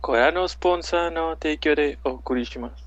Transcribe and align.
Korano 0.00 0.48
Sponsa 0.48 1.10
no 1.10 1.36
Teikyore 1.36 1.98
o 2.02 2.20
Kurishimasu. 2.20 2.84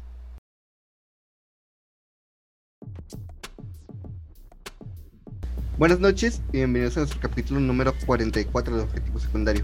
Buenas 5.78 6.00
noches 6.00 6.42
y 6.52 6.58
bienvenidos 6.58 6.98
a 6.98 7.02
nuestro 7.02 7.20
capítulo 7.20 7.60
número 7.60 7.94
44 8.08 8.78
de 8.78 8.84
Objetivo 8.84 9.20
Secundario. 9.20 9.64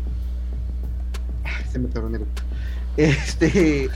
Se 1.71 1.79
me 1.79 1.89
atoró 1.89 2.07
el 2.07 2.25
Este. 2.97 3.89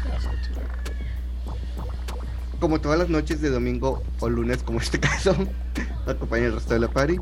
Como 2.59 2.81
todas 2.81 2.97
las 2.97 3.09
noches 3.09 3.39
de 3.41 3.51
domingo 3.51 4.01
o 4.19 4.29
lunes, 4.29 4.63
como 4.63 4.79
este 4.79 4.99
caso, 4.99 5.35
acompaña 6.07 6.45
el 6.45 6.53
resto 6.53 6.73
de 6.73 6.79
la 6.79 6.87
party. 6.87 7.17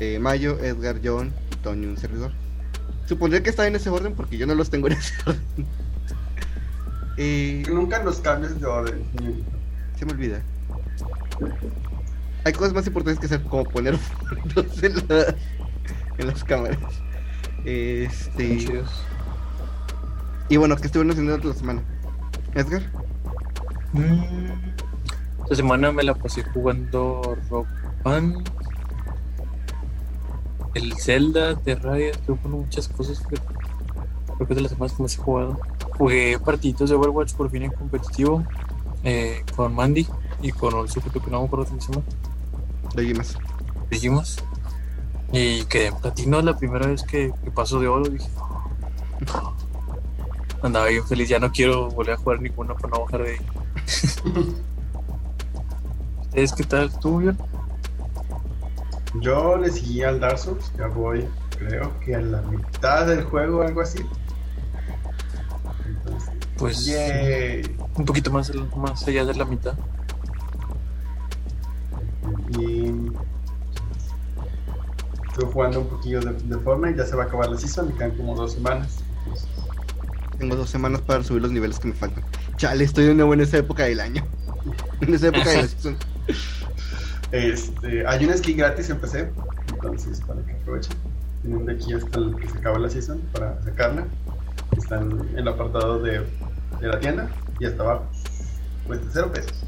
Eh, 0.00 0.18
Mayo, 0.18 0.58
Edgar, 0.58 1.00
John, 1.04 1.32
Tony, 1.62 1.86
un 1.86 1.96
servidor. 1.96 2.32
Supondré 3.12 3.42
que 3.42 3.50
está 3.50 3.66
en 3.66 3.76
ese 3.76 3.90
orden 3.90 4.14
porque 4.14 4.38
yo 4.38 4.46
no 4.46 4.54
los 4.54 4.70
tengo 4.70 4.86
en 4.86 4.94
ese 4.94 5.12
orden. 5.26 5.42
Eh, 7.18 7.62
Nunca 7.70 8.02
los 8.02 8.20
cambies 8.20 8.58
de 8.58 8.66
orden. 8.66 9.02
se 9.98 10.06
me 10.06 10.12
olvida. 10.12 10.40
Hay 12.44 12.52
cosas 12.54 12.72
más 12.72 12.86
importantes 12.86 13.20
que 13.20 13.26
hacer, 13.26 13.42
como 13.48 13.64
poner 13.64 13.98
fondos 13.98 14.82
en, 14.82 14.94
la- 15.08 15.34
en 16.16 16.26
las 16.26 16.42
cámaras. 16.42 16.78
Este. 17.66 18.82
Y 20.48 20.56
bueno, 20.56 20.74
¿qué 20.76 20.86
estuvieron 20.86 21.10
haciendo 21.10 21.36
la 21.36 21.54
semana? 21.54 21.82
Edgar, 22.54 22.82
Mm, 23.92 24.22
Esta 25.42 25.56
semana 25.56 25.92
me 25.92 26.02
la 26.02 26.14
pasé 26.14 26.42
jugando 26.44 27.36
Rock 27.50 27.68
Band. 28.04 28.48
El 30.74 30.94
Zelda, 30.94 31.56
Terraria, 31.56 32.10
estuve 32.10 32.36
jugando 32.38 32.58
muchas 32.64 32.88
cosas. 32.88 33.20
Creo 33.20 33.40
que 34.38 34.44
es 34.52 34.56
de 34.56 34.60
las 34.62 34.72
semanas 34.72 34.96
que 34.96 35.02
más 35.02 35.14
he 35.14 35.18
jugado. 35.18 35.60
Jugué 35.98 36.38
partiditos 36.38 36.88
de 36.88 36.96
Overwatch 36.96 37.34
por 37.34 37.50
fin 37.50 37.64
en 37.64 37.72
competitivo 37.72 38.42
eh, 39.04 39.44
con 39.54 39.74
Mandy 39.74 40.06
y 40.40 40.52
con 40.52 40.78
el 40.78 40.88
sujeto 40.88 41.20
que 41.20 41.30
no 41.30 41.40
me 41.40 41.46
acuerdo 41.46 41.66
cómo 41.66 41.80
se 41.80 41.92
llama. 41.92 42.04
de. 42.94 43.26
Dijimos. 43.90 44.38
Y 45.32 45.64
quedé 45.64 45.86
en 45.86 45.96
platino 45.96 46.40
la 46.42 46.56
primera 46.56 46.86
vez 46.86 47.02
que, 47.02 47.32
que 47.44 47.50
paso 47.50 47.78
de 47.78 47.88
oro. 47.88 48.08
Dije, 48.08 48.28
andaba 50.62 50.86
bien 50.86 51.06
feliz. 51.06 51.28
Ya 51.28 51.38
no 51.38 51.52
quiero 51.52 51.90
volver 51.90 52.14
a 52.14 52.18
jugar 52.18 52.40
ninguna 52.40 52.74
para 52.74 52.88
no 52.88 53.04
bajar 53.04 53.24
de 53.24 53.30
ahí. 53.30 53.38
¿Ustedes 56.22 56.52
qué 56.54 56.64
tal? 56.64 56.98
¿Tú 56.98 57.18
bien? 57.18 57.36
Yo 59.20 59.56
le 59.58 59.70
seguí 59.70 60.02
al 60.02 60.20
Dark 60.20 60.38
Souls, 60.38 60.72
ya 60.78 60.86
voy, 60.86 61.28
creo 61.58 61.98
que 62.00 62.14
a 62.16 62.20
la 62.20 62.40
mitad 62.42 63.06
del 63.06 63.24
juego 63.24 63.58
o 63.58 63.62
algo 63.62 63.82
así. 63.82 63.98
Entonces, 65.86 66.30
Pues 66.56 66.84
yay. 66.86 67.76
un 67.96 68.04
poquito 68.04 68.30
más, 68.30 68.50
más 68.76 69.06
allá 69.06 69.24
de 69.24 69.34
la 69.34 69.44
mitad. 69.44 69.74
Y 72.58 72.86
estuve 75.28 75.52
jugando 75.52 75.80
un 75.80 75.88
poquillo 75.88 76.20
de, 76.20 76.32
de 76.32 76.58
Fortnite, 76.58 76.98
ya 76.98 77.06
se 77.06 77.16
va 77.16 77.24
a 77.24 77.26
acabar 77.26 77.50
la 77.50 77.58
season, 77.58 77.88
me 77.88 77.94
quedan 77.94 78.12
como 78.12 78.34
dos 78.34 78.52
semanas. 78.54 78.98
Entonces, 79.24 79.48
Tengo 80.38 80.56
dos 80.56 80.70
semanas 80.70 81.00
para 81.02 81.22
subir 81.22 81.42
los 81.42 81.52
niveles 81.52 81.78
que 81.78 81.88
me 81.88 81.94
faltan. 81.94 82.24
Chale, 82.56 82.84
estoy 82.84 83.06
de 83.06 83.14
nuevo 83.14 83.34
en 83.34 83.40
esa 83.42 83.58
época 83.58 83.84
del 83.84 84.00
año. 84.00 84.24
En 85.00 85.12
esa 85.12 85.28
época 85.28 85.50
de 85.50 85.62
la 85.62 85.68
season. 85.68 85.96
Este, 87.32 88.06
hay 88.06 88.24
una 88.24 88.36
skin 88.36 88.58
gratis 88.58 88.90
en 88.90 88.98
PC, 88.98 89.30
entonces 89.68 90.20
para 90.20 90.42
que 90.42 90.52
aprovechen. 90.52 90.96
Tienen 91.40 91.66
de 91.66 91.72
aquí 91.72 91.92
hasta 91.92 92.18
el 92.18 92.36
que 92.36 92.48
se 92.48 92.58
acaba 92.58 92.78
la 92.78 92.88
season 92.88 93.20
para 93.32 93.60
sacarla. 93.64 94.06
Están 94.76 95.10
en 95.30 95.38
el 95.38 95.48
apartado 95.48 95.98
de, 95.98 96.20
de 96.80 96.88
la 96.88 97.00
tienda 97.00 97.28
y 97.58 97.64
hasta 97.64 97.82
abajo. 97.82 98.06
Cuesta 98.86 99.06
cero 99.12 99.30
pesos. 99.32 99.64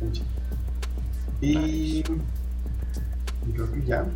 Mucho. 0.00 0.22
Y, 1.40 1.98
y 1.98 3.52
creo 3.52 3.72
que 3.72 3.82
ya. 3.84 4.06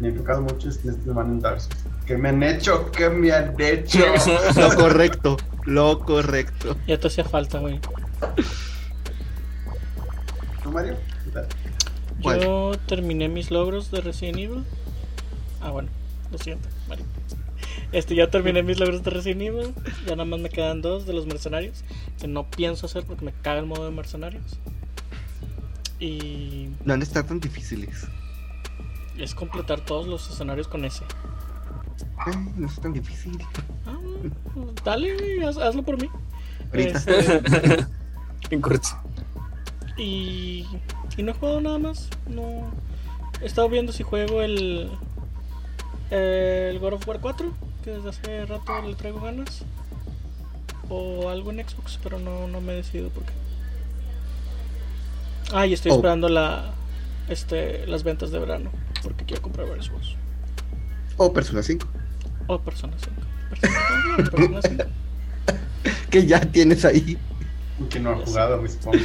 Me 0.00 0.08
he 0.08 0.10
enfocado 0.10 0.42
mucho 0.42 0.68
en 0.68 0.70
este 0.70 0.92
semana 0.92 1.30
en 1.30 1.40
Dark 1.40 1.60
Souls. 1.60 1.84
¿Qué 2.06 2.16
me 2.16 2.28
han 2.28 2.42
hecho? 2.42 2.90
¿Qué 2.92 3.08
me 3.08 3.32
han 3.32 3.54
hecho? 3.58 4.00
Lo 4.56 4.74
correcto, 4.76 5.36
lo 5.64 6.00
correcto. 6.00 6.76
Ya 6.86 6.98
te 6.98 7.08
hacía 7.08 7.24
falta, 7.24 7.58
güey. 7.58 7.80
¿Tú, 10.68 10.74
Mario? 10.74 10.96
¿Qué 11.24 11.30
tal? 11.30 11.46
¿Cuál? 12.22 12.40
Yo 12.42 12.72
terminé 12.86 13.28
mis 13.28 13.50
logros 13.50 13.90
de 13.90 14.00
Resident 14.02 14.38
Evil. 14.38 14.64
Ah, 15.60 15.70
bueno, 15.70 15.88
lo 16.30 16.38
siento, 16.38 16.68
Mario. 16.88 17.04
Este, 17.92 18.14
ya 18.14 18.28
terminé 18.28 18.62
mis 18.62 18.78
logros 18.78 19.02
de 19.02 19.10
Resident 19.10 19.40
Evil. 19.42 19.74
Ya 20.06 20.12
nada 20.12 20.24
más 20.26 20.40
me 20.40 20.50
quedan 20.50 20.82
dos 20.82 21.06
de 21.06 21.14
los 21.14 21.26
mercenarios. 21.26 21.84
Que 22.20 22.28
no 22.28 22.44
pienso 22.50 22.86
hacer 22.86 23.04
porque 23.04 23.24
me 23.24 23.32
caga 23.32 23.60
el 23.60 23.66
modo 23.66 23.84
de 23.86 23.92
mercenarios. 23.92 24.44
Y 26.00 26.68
No 26.84 26.92
han 26.94 27.00
de 27.00 27.04
estar 27.06 27.24
tan 27.24 27.40
difíciles. 27.40 28.06
es 29.16 29.34
completar 29.34 29.80
todos 29.80 30.06
los 30.06 30.28
escenarios 30.30 30.68
con 30.68 30.84
ese. 30.84 31.02
Ay, 32.18 32.34
no 32.56 32.66
es 32.66 32.80
tan 32.80 32.92
difícil. 32.92 33.38
Ah, 33.86 33.96
dale, 34.84 35.16
haz- 35.46 35.56
hazlo 35.58 35.82
por 35.82 36.00
mí. 36.00 36.08
Ahorita. 36.72 36.98
Este, 36.98 37.86
En 38.50 38.60
corto. 38.60 38.88
Y, 39.98 40.64
y 41.16 41.22
no 41.22 41.32
he 41.32 41.34
jugado 41.34 41.60
nada 41.60 41.78
más. 41.78 42.08
No. 42.28 42.70
He 43.42 43.46
estado 43.46 43.68
viendo 43.68 43.92
si 43.92 44.02
juego 44.02 44.42
el. 44.42 44.90
El 46.10 46.78
God 46.78 46.94
of 46.94 47.06
War 47.06 47.20
4, 47.20 47.52
que 47.84 47.90
desde 47.90 48.08
hace 48.08 48.46
rato 48.46 48.80
le 48.86 48.94
traigo 48.94 49.20
ganas. 49.20 49.62
O 50.88 51.28
algo 51.28 51.50
en 51.50 51.58
Xbox, 51.68 51.98
pero 52.02 52.18
no, 52.18 52.48
no 52.48 52.60
me 52.62 52.72
he 52.72 52.76
decidido 52.76 53.10
por 53.10 53.24
qué. 53.24 53.32
Ah, 55.52 55.66
y 55.66 55.72
estoy 55.74 55.92
Oh. 55.92 55.96
esperando 55.96 56.28
la, 56.30 56.72
este, 57.28 57.86
las 57.86 58.04
ventas 58.04 58.30
de 58.30 58.38
verano, 58.38 58.70
porque 59.02 59.24
quiero 59.24 59.42
comprar 59.42 59.68
varios 59.68 59.88
juegos. 59.88 60.16
O 61.18 61.32
Persona 61.32 61.62
5. 61.62 61.86
O 62.46 62.58
Persona 62.60 62.94
5. 62.98 63.14
Persona 63.50 63.80
5, 64.16 64.30
Persona 64.30 64.60
5. 64.62 64.84
Que 66.10 66.26
ya 66.26 66.40
tienes 66.40 66.84
ahí. 66.86 67.18
Que 67.90 68.00
no 68.00 68.10
ha 68.12 68.16
jugado, 68.16 68.62
me 68.62 68.68
supongo. 68.68 68.98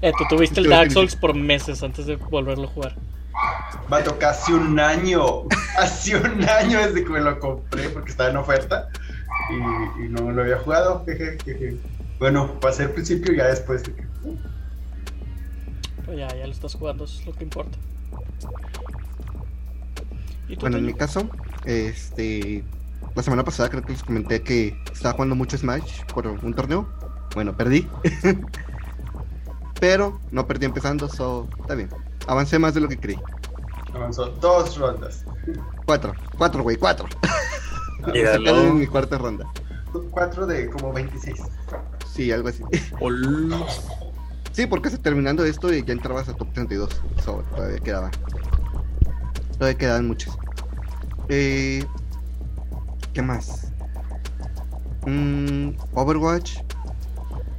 Eh, 0.00 0.12
tú 0.16 0.24
tuviste 0.28 0.60
el 0.60 0.68
Dark 0.68 0.92
Souls 0.92 1.16
por 1.16 1.34
meses 1.34 1.82
antes 1.82 2.06
de 2.06 2.16
volverlo 2.16 2.64
a 2.64 2.70
jugar. 2.70 2.94
Vato, 3.88 4.18
casi 4.18 4.52
un 4.52 4.78
año. 4.78 5.44
Hace 5.78 6.16
un 6.16 6.48
año 6.48 6.78
desde 6.78 7.04
que 7.04 7.10
me 7.10 7.20
lo 7.20 7.38
compré 7.38 7.88
porque 7.90 8.10
estaba 8.10 8.30
en 8.30 8.36
oferta 8.36 8.88
y, 9.50 10.04
y 10.04 10.08
no 10.08 10.30
lo 10.30 10.42
había 10.42 10.58
jugado. 10.58 11.04
jeje, 11.04 11.38
jeje. 11.44 11.76
Bueno, 12.18 12.58
pasé 12.60 12.84
al 12.84 12.90
principio 12.90 13.32
y 13.32 13.36
ya 13.36 13.46
después 13.46 13.84
de 13.84 13.94
que. 13.94 14.04
Pero 16.04 16.18
ya, 16.18 16.28
ya 16.28 16.46
lo 16.46 16.52
estás 16.52 16.74
jugando, 16.74 17.04
eso 17.04 17.20
es 17.20 17.26
lo 17.26 17.32
que 17.32 17.44
importa. 17.44 17.78
¿Y 20.48 20.54
tú, 20.54 20.62
Bueno, 20.62 20.78
en 20.78 20.86
mi 20.86 20.94
caso, 20.94 21.28
este. 21.64 22.64
La 23.14 23.22
semana 23.22 23.44
pasada 23.44 23.68
creo 23.68 23.82
que 23.82 23.92
les 23.92 24.02
comenté 24.02 24.42
que 24.42 24.76
estaba 24.92 25.14
jugando 25.14 25.34
mucho 25.34 25.56
Smash 25.56 26.04
por 26.12 26.26
un 26.26 26.54
torneo. 26.54 26.88
Bueno, 27.34 27.56
perdí. 27.56 27.86
Pero 29.80 30.18
no 30.30 30.46
perdí 30.46 30.66
empezando, 30.66 31.08
so 31.08 31.48
está 31.60 31.74
bien. 31.74 31.88
Avancé 32.26 32.58
más 32.58 32.74
de 32.74 32.80
lo 32.80 32.88
que 32.88 32.98
creí. 32.98 33.18
Avanzó 33.94 34.26
dos 34.26 34.76
rondas. 34.76 35.24
Cuatro, 35.86 36.12
cuatro, 36.36 36.62
güey, 36.62 36.76
cuatro. 36.76 37.06
Míralo. 38.12 38.44
Sacaron 38.46 38.66
en 38.68 38.78
mi 38.78 38.86
cuarta 38.86 39.18
ronda. 39.18 39.46
Cuatro 40.10 40.46
de 40.46 40.68
como 40.68 40.92
26. 40.92 41.40
Sí, 42.12 42.30
algo 42.32 42.48
así. 42.48 42.62
Sí, 44.52 44.66
porque 44.66 44.90
se- 44.90 44.98
terminando 44.98 45.44
esto 45.44 45.72
ya 45.72 45.92
entrabas 45.92 46.28
a 46.28 46.34
top 46.34 46.52
32. 46.52 46.90
So, 47.24 47.44
todavía 47.54 47.78
quedaba. 47.78 48.10
Todavía 49.52 49.78
quedaban 49.78 50.08
muchos. 50.08 50.36
Eh, 51.28 51.84
¿Qué 53.12 53.22
más? 53.22 53.70
Mm, 55.06 55.70
Overwatch. 55.94 56.58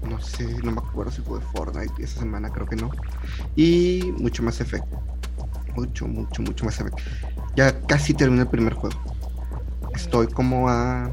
No 0.04 0.19
sé, 0.22 0.46
no 0.63 0.72
me 0.72 0.80
acuerdo 0.80 1.12
si 1.12 1.22
fue 1.22 1.42
Fortnite 1.42 2.04
esa 2.04 2.19
semana, 2.19 2.50
creo 2.50 2.66
que 2.66 2.75
no. 2.75 2.90
Y 3.56 4.13
mucho 4.18 4.44
más 4.44 4.62
efecto. 4.62 5.00
Mucho, 5.75 6.07
mucho, 6.07 6.42
mucho 6.42 6.66
más 6.66 6.80
efecto. 6.80 7.04
Ya 7.56 7.80
casi 7.81 8.13
terminé 8.13 8.42
el 8.44 8.48
primer 8.48 8.74
juego. 8.74 8.98
Estoy 9.94 10.28
como 10.28 10.69
a 10.69 11.12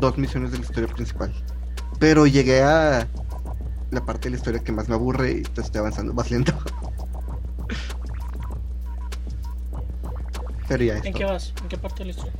dos 0.00 0.18
misiones 0.18 0.52
de 0.52 0.58
la 0.58 0.64
historia 0.64 0.88
principal. 0.88 1.32
Pero 1.98 2.26
llegué 2.26 2.62
a 2.62 3.08
la 3.90 4.04
parte 4.04 4.24
de 4.24 4.30
la 4.30 4.36
historia 4.36 4.62
que 4.62 4.72
más 4.72 4.88
me 4.88 4.94
aburre 4.94 5.32
y 5.32 5.36
entonces 5.38 5.66
estoy 5.66 5.80
avanzando 5.80 6.12
más 6.12 6.30
lento. 6.30 6.52
Pero 10.68 10.84
ya 10.84 10.98
¿En 10.98 11.14
qué 11.14 11.24
vas? 11.24 11.54
¿En 11.62 11.68
qué 11.68 11.78
parte 11.78 12.00
de 12.00 12.06
la 12.06 12.10
historia? 12.10 12.32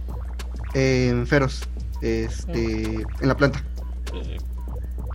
En 0.75 1.27
Feroz. 1.27 1.63
Este. 2.03 2.97
En 3.21 3.29
la 3.29 3.37
planta. 3.37 3.63
Eh, 4.13 4.37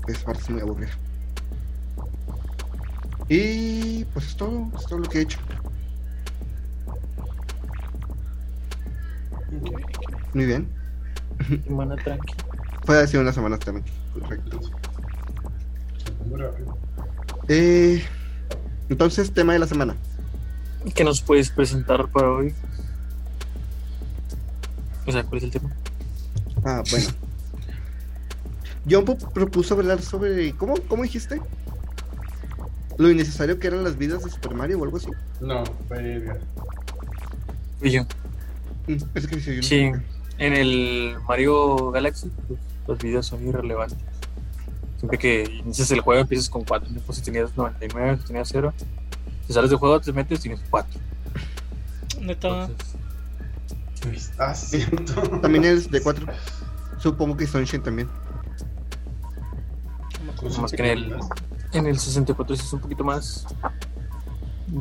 Esa 0.07 0.25
parte 0.25 0.41
es 0.41 0.49
muy 0.49 0.61
aburrida. 0.61 0.91
Y 3.29 4.05
pues 4.05 4.27
es 4.27 4.35
todo, 4.35 4.67
es 4.77 4.85
todo 4.85 4.99
lo 4.99 5.09
que 5.09 5.19
he 5.19 5.21
hecho. 5.21 5.39
Muy 10.33 10.45
bien. 10.45 10.67
Semana 11.65 11.95
tranqui. 11.95 12.33
Fue 12.85 12.99
hace 12.99 13.17
unas 13.17 13.35
semanas 13.35 13.59
también. 13.59 13.85
Correcto. 14.13 14.59
Eh, 17.47 18.03
entonces, 18.89 19.31
tema 19.31 19.53
de 19.53 19.59
la 19.59 19.67
semana. 19.67 19.95
¿Qué 20.95 21.03
nos 21.03 21.21
puedes 21.21 21.49
presentar 21.49 22.07
para 22.07 22.31
hoy? 22.31 22.53
O 25.05 25.11
sea, 25.11 25.23
¿cuál 25.23 25.37
es 25.37 25.43
el 25.43 25.51
tema? 25.51 25.69
Ah, 26.63 26.81
bueno. 26.89 27.07
John 28.89 29.05
propuso 29.33 29.75
hablar 29.75 30.01
sobre. 30.01 30.53
¿Cómo, 30.53 30.75
¿Cómo 30.87 31.03
dijiste? 31.03 31.41
Lo 32.97 33.09
innecesario 33.09 33.59
que 33.59 33.67
eran 33.67 33.83
las 33.83 33.97
vidas 33.97 34.23
de 34.23 34.29
Super 34.29 34.53
Mario 34.53 34.79
o 34.79 34.83
algo 34.83 34.97
así. 34.97 35.09
No, 35.39 35.63
fue 35.87 36.15
Edgar. 36.15 36.39
Y 37.81 37.91
yo. 37.91 38.03
Mm, 38.87 38.95
Es 39.15 39.27
que 39.27 39.39
sí, 39.39 39.55
yo 39.55 39.63
Sí, 39.63 39.91
en 40.37 40.53
el 40.53 41.15
Mario 41.27 41.91
Galaxy, 41.91 42.29
pues, 42.47 42.59
las 42.87 42.97
vidas 42.99 43.25
son 43.25 43.47
irrelevantes. 43.47 43.97
Siempre 44.97 45.17
que 45.17 45.43
inicias 45.63 45.89
el 45.91 46.01
juego 46.01 46.21
empiezas 46.21 46.49
con 46.49 46.63
4. 46.63 46.89
Después 46.91 47.17
si 47.17 47.23
tenías 47.23 47.55
99, 47.57 48.17
si 48.21 48.27
tenías 48.27 48.49
0. 48.51 48.73
Si 49.47 49.53
sales 49.53 49.69
del 49.71 49.79
juego 49.79 49.99
te 49.99 50.13
metes 50.13 50.41
tienes 50.41 50.59
4. 50.69 50.99
Neta. 52.21 52.69
Entonces, 53.95 54.31
Ah, 54.37 54.53
sí, 54.53 54.79
cierto. 54.81 55.13
También 55.39 55.63
es 55.65 55.89
de 55.89 56.01
4. 56.01 56.25
Supongo 56.99 57.35
que 57.37 57.47
Sunshine 57.47 57.81
también. 57.81 58.07
Más 60.59 60.71
que 60.71 60.81
en 60.91 60.97
el, 60.97 61.15
en 61.73 61.85
el 61.87 61.97
64 61.99 62.55
sí 62.55 62.63
es 62.65 62.73
un 62.73 62.79
poquito 62.79 63.03
más 63.03 63.45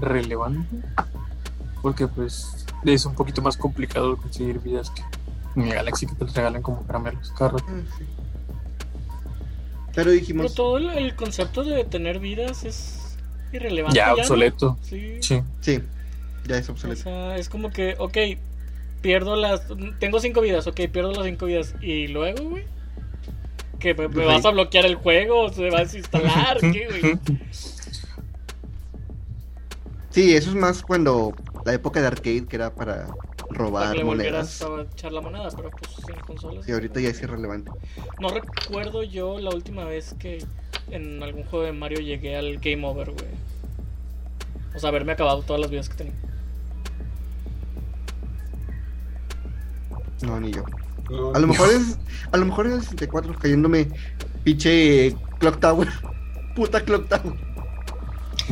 relevante. 0.01 0.77
Porque 1.83 2.07
pues 2.09 2.67
es 2.85 3.05
un 3.07 3.15
poquito 3.15 3.41
más 3.43 3.57
complicado 3.57 4.17
conseguir 4.17 4.59
vidas 4.61 4.91
que 4.91 5.03
en 5.57 5.69
el 5.69 5.75
Galaxy 5.75 6.07
que 6.07 6.15
te 6.15 6.25
los 6.25 6.35
regalan 6.35 6.63
como 6.63 6.83
caramelos 6.87 7.33
cada 7.37 7.53
rato. 7.53 7.65
Ah, 7.69 7.81
sí. 7.99 8.05
Pero 9.93 9.95
Pero 9.95 10.11
dijimos. 10.13 10.55
todo 10.55 10.79
el, 10.79 10.91
el 10.91 11.17
concepto 11.17 11.65
de 11.65 11.85
tener 11.85 12.21
vidas 12.21 12.65
es 12.65 13.17
irrelevante. 13.53 13.97
Ya 13.97 14.15
obsoleto. 14.15 14.79
Sí. 14.83 15.19
Sí. 15.21 15.43
Sí, 15.61 15.81
ya 16.47 16.57
es 16.59 16.69
O 16.69 16.73
obsoleto. 16.73 17.03
sea, 17.03 17.37
es 17.37 17.49
como 17.49 17.71
que, 17.71 17.97
ok, 17.99 18.17
pierdo 19.01 19.35
las. 19.37 19.63
Tengo 19.99 20.21
cinco 20.21 20.41
vidas, 20.43 20.67
ok, 20.67 20.81
pierdo 20.93 21.13
las 21.13 21.25
cinco 21.25 21.47
vidas. 21.47 21.75
¿Y 21.81 22.07
luego, 22.09 22.51
güey? 22.51 22.65
¿Que 23.81 23.95
me, 23.95 24.09
me 24.09 24.25
vas 24.27 24.45
a 24.45 24.51
bloquear 24.51 24.87
el 24.87 24.95
juego? 24.97 25.51
¿Se 25.53 25.71
va 25.71 25.79
a 25.79 25.81
desinstalar? 25.83 26.59
¿Qué, 26.61 26.87
güey? 27.01 27.19
Sí, 30.11 30.35
eso 30.35 30.51
es 30.51 30.57
más 30.57 30.83
cuando 30.83 31.33
la 31.65 31.73
época 31.75 32.01
de 32.01 32.09
arcade 32.09 32.47
que 32.47 32.57
era 32.57 32.75
para 32.75 33.07
Para 33.07 33.15
robar 33.51 33.93
que 33.93 33.99
le 33.99 34.05
volvieras 34.05 34.61
monedas. 34.63 34.89
a 34.89 34.93
echar 34.93 35.13
la 35.13 35.21
moneda, 35.21 35.49
pero 35.57 35.71
pues 35.71 35.91
en 36.09 36.21
consolas. 36.27 36.69
Y 36.69 36.73
ahorita 36.73 37.01
ya 37.01 37.09
es 37.11 37.23
irrelevante. 37.23 37.71
No 38.21 38.29
recuerdo 38.29 39.03
yo 39.03 39.39
la 39.41 39.51
última 39.51 39.85
vez 39.85 40.15
que 40.19 40.45
en 40.91 41.23
algún 41.23 41.45
juego 41.45 41.65
de 41.65 41.73
Mario 41.73 42.01
llegué 42.01 42.37
al 42.37 42.59
Game 42.59 42.87
Over, 42.87 43.13
güey. 43.13 43.31
O 44.75 44.79
sea, 44.79 44.89
haberme 44.91 45.13
acabado 45.13 45.43
todas 45.43 45.61
las 45.61 45.71
vidas 45.71 45.89
que 45.89 45.97
tenía. 45.97 46.15
No, 50.23 50.39
ni 50.41 50.53
yo. 50.53 50.65
No, 51.11 51.33
A 51.35 51.39
lo 51.39 51.47
mejor 51.47 51.69
es. 51.71 51.99
A 52.33 52.37
lo 52.37 52.47
mejor 52.47 52.67
es 52.67 52.73
el 52.75 52.83
64 52.83 53.35
cayéndome 53.39 53.89
pinche 54.45 55.17
Clock 55.39 55.61
Tower. 55.61 55.89
Puta 56.55 56.85
Clock 56.85 57.09
Tower. 57.09 57.35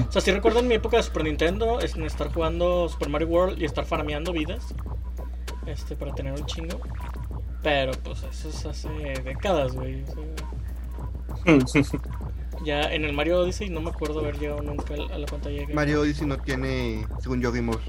O 0.09 0.13
sea, 0.13 0.21
sí 0.21 0.31
recuerdo 0.31 0.61
en 0.61 0.69
mi 0.69 0.75
época 0.75 0.97
de 0.97 1.03
Super 1.03 1.25
Nintendo 1.25 1.81
es 1.81 1.97
en 1.97 2.05
estar 2.05 2.33
jugando 2.33 2.89
Super 2.89 3.09
Mario 3.09 3.29
World 3.29 3.61
y 3.61 3.65
estar 3.65 3.85
farmeando 3.85 4.33
vidas. 4.33 4.75
Este, 5.67 5.97
para 5.97 6.15
tener 6.15 6.33
un 6.33 6.47
chingo. 6.47 6.81
Pero 7.63 7.93
pues 8.05 8.23
eso 8.23 8.49
es 8.49 8.67
hace 8.67 8.89
décadas, 9.25 9.75
güey. 9.75 10.05
O 10.05 11.67
sea, 11.67 11.83
ya 12.65 12.83
en 12.83 13.05
el 13.05 13.13
Mario 13.13 13.41
Odyssey 13.41 13.69
no 13.69 13.81
me 13.81 13.91
acuerdo 13.91 14.21
haber 14.21 14.39
llegado 14.39 14.63
nunca 14.63 14.95
a 14.95 15.19
la 15.19 15.27
pantalla 15.27 15.57
de 15.57 15.63
Game 15.63 15.75
Mario 15.75 16.01
Odyssey 16.01 16.27
no 16.27 16.39
tiene, 16.39 17.07
según 17.21 17.41
yo, 17.41 17.53
Game 17.53 17.71
Over. 17.71 17.83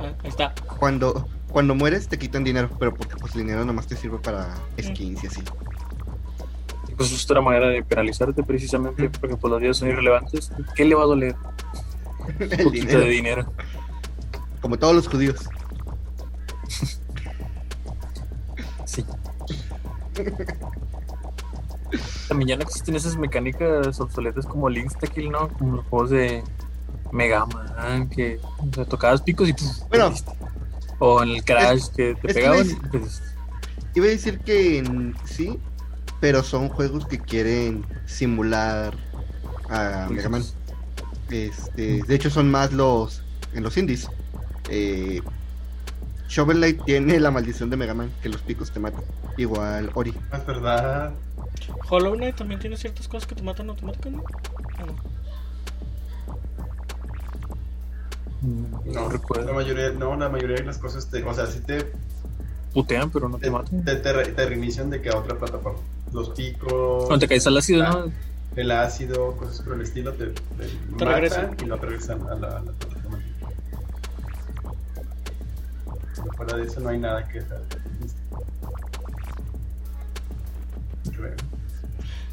Ah, 0.00 0.12
ahí 0.22 0.28
está. 0.30 0.54
Cuando, 0.78 1.28
cuando 1.50 1.74
mueres 1.74 2.08
te 2.08 2.18
quitan 2.18 2.42
dinero, 2.44 2.70
pero 2.78 2.94
porque 2.94 3.16
pues 3.16 3.34
el 3.34 3.42
dinero 3.42 3.64
nomás 3.64 3.86
te 3.86 3.96
sirve 3.96 4.18
para 4.18 4.54
skins 4.80 5.22
y 5.24 5.26
así. 5.26 5.42
Pues 6.96 7.12
es 7.12 7.24
otra 7.24 7.40
manera 7.40 7.68
de 7.68 7.82
penalizarte 7.82 8.42
precisamente 8.42 9.08
porque 9.08 9.36
pues 9.36 9.50
las 9.52 9.60
vidas 9.60 9.76
son 9.78 9.88
irrelevantes. 9.88 10.50
¿Qué 10.74 10.84
le 10.84 10.94
va 10.94 11.02
a 11.04 11.06
doler? 11.06 11.34
Un 12.40 12.52
El 12.52 12.64
poquito 12.64 12.98
de 12.98 13.04
dinero. 13.08 13.44
dinero. 13.44 13.52
Como 14.60 14.78
todos 14.78 14.94
los 14.94 15.08
judíos. 15.08 15.48
Sí. 18.86 19.04
También 22.28 22.48
ya 22.48 22.56
no 22.56 22.62
existen 22.62 22.96
esas 22.96 23.16
mecánicas 23.16 24.00
obsoletas 24.00 24.46
como 24.46 24.68
el 24.68 24.78
Insta-Kill, 24.78 25.30
¿no? 25.30 25.48
Como 25.48 25.76
los 25.76 25.86
juegos 25.86 26.10
de 26.10 26.42
Mega 27.12 27.46
Man, 27.46 28.08
que 28.08 28.40
o 28.58 28.74
sea, 28.74 28.84
tocabas 28.84 29.22
picos 29.22 29.48
y 29.48 29.52
pues, 29.52 29.84
Bueno. 29.88 30.14
O 30.98 31.22
en 31.22 31.30
el 31.30 31.44
Crash 31.44 31.88
que 31.96 32.14
te 32.14 32.28
que 32.28 32.34
pegaban 32.34 32.66
y. 32.68 32.76
Iba 33.94 34.06
a 34.06 34.10
decir 34.10 34.38
que 34.40 34.84
sí, 35.24 35.58
pero 36.20 36.42
son 36.42 36.68
juegos 36.68 37.06
que 37.06 37.18
quieren 37.18 37.84
simular 38.06 38.94
a 39.68 40.06
Mega 40.10 40.28
Man. 40.28 40.44
Este, 41.30 42.02
de 42.02 42.14
hecho, 42.14 42.30
son 42.30 42.50
más 42.50 42.72
los 42.72 43.22
en 43.54 43.62
los 43.62 43.76
indies. 43.76 44.08
Eh, 44.68 45.20
Shovel 46.28 46.58
Knight 46.58 46.84
tiene 46.84 47.18
la 47.18 47.32
maldición 47.32 47.70
de 47.70 47.76
Mega 47.76 47.94
Man, 47.94 48.12
que 48.22 48.28
los 48.28 48.40
picos 48.42 48.70
te 48.70 48.78
matan. 48.78 49.02
Igual 49.36 49.90
Ori. 49.94 50.14
Es 50.32 50.46
verdad. 50.46 51.12
Hollow 51.88 52.14
Knight 52.14 52.36
también 52.36 52.60
tiene 52.60 52.76
ciertas 52.76 53.08
cosas 53.08 53.26
que 53.26 53.34
te 53.34 53.42
matan 53.42 53.70
automáticamente. 53.70 54.32
¿O 54.80 54.86
no? 54.86 55.19
No, 58.42 58.80
No, 58.86 59.02
La 59.02 59.08
recuerdo. 59.08 59.52
mayoría, 59.54 59.90
no, 59.90 60.16
la 60.16 60.28
mayoría 60.28 60.56
de 60.56 60.64
las 60.64 60.78
cosas 60.78 61.06
te, 61.08 61.22
o 61.22 61.34
sea, 61.34 61.46
sí 61.46 61.60
te, 61.60 61.92
Putean, 62.72 63.10
pero 63.10 63.28
no 63.28 63.36
te 63.36 63.44
te, 63.46 63.50
matan. 63.50 63.84
te, 63.84 63.96
te, 63.96 64.12
re- 64.12 64.32
te 64.32 64.46
reinician 64.46 64.90
de 64.90 65.02
que 65.02 65.08
a 65.10 65.16
otra 65.16 65.36
plataforma. 65.36 65.78
Los 66.12 66.30
picos, 66.30 67.06
Cuando 67.06 67.18
te 67.20 67.28
caes 67.28 67.46
al 67.46 67.56
ácido, 67.58 67.82
¿no? 67.82 68.12
el 68.56 68.70
ácido, 68.72 69.36
cosas 69.36 69.60
por 69.62 69.74
el 69.74 69.82
estilo, 69.82 70.12
te, 70.14 70.26
te, 70.26 70.34
matan 70.90 71.08
regresan. 71.08 71.56
y 71.62 71.66
no 71.66 71.76
te 71.78 71.86
regresan 71.86 72.20
a 72.28 72.34
la, 72.34 72.48
a 72.48 72.60
la 72.62 72.72
plataforma. 72.72 73.18
Pero 76.16 76.32
fuera 76.36 76.56
de 76.56 76.64
eso 76.64 76.80
no 76.80 76.88
hay 76.88 76.98
nada 76.98 77.26
que. 77.28 77.42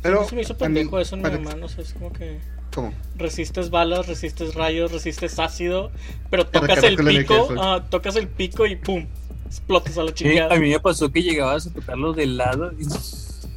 Pero 0.02 0.28
se 0.28 0.36
me 0.36 0.42
hizo 0.42 0.58
pendejo 0.58 1.00
eso 1.00 1.16
en 1.16 1.22
Mega 1.22 1.40
Man, 1.40 1.62
o 1.64 1.68
sea, 1.68 1.84
es 1.84 1.94
como 1.94 2.12
que 2.14 2.40
¿Cómo? 2.78 2.94
resistes 3.16 3.72
balas, 3.72 4.06
resistes 4.06 4.54
rayos, 4.54 4.92
resistes 4.92 5.40
ácido, 5.40 5.90
pero 6.30 6.46
tocas 6.46 6.84
el 6.84 6.96
pico, 6.96 7.50
ah, 7.60 7.84
tocas 7.90 8.16
el 8.18 8.28
pico 8.28 8.68
y 8.68 8.76
pum, 8.76 9.08
explotas 9.48 9.98
a 9.98 10.04
la 10.04 10.10
Sí, 10.10 10.26
chingada. 10.26 10.54
a 10.54 10.60
mí 10.60 10.70
me 10.70 10.80
pasó 10.80 11.12
que 11.12 11.24
llegabas 11.24 11.66
a 11.66 11.74
tocarlo 11.74 12.14
de 12.14 12.28
lado 12.28 12.72
y 12.78 12.84
es 12.84 13.48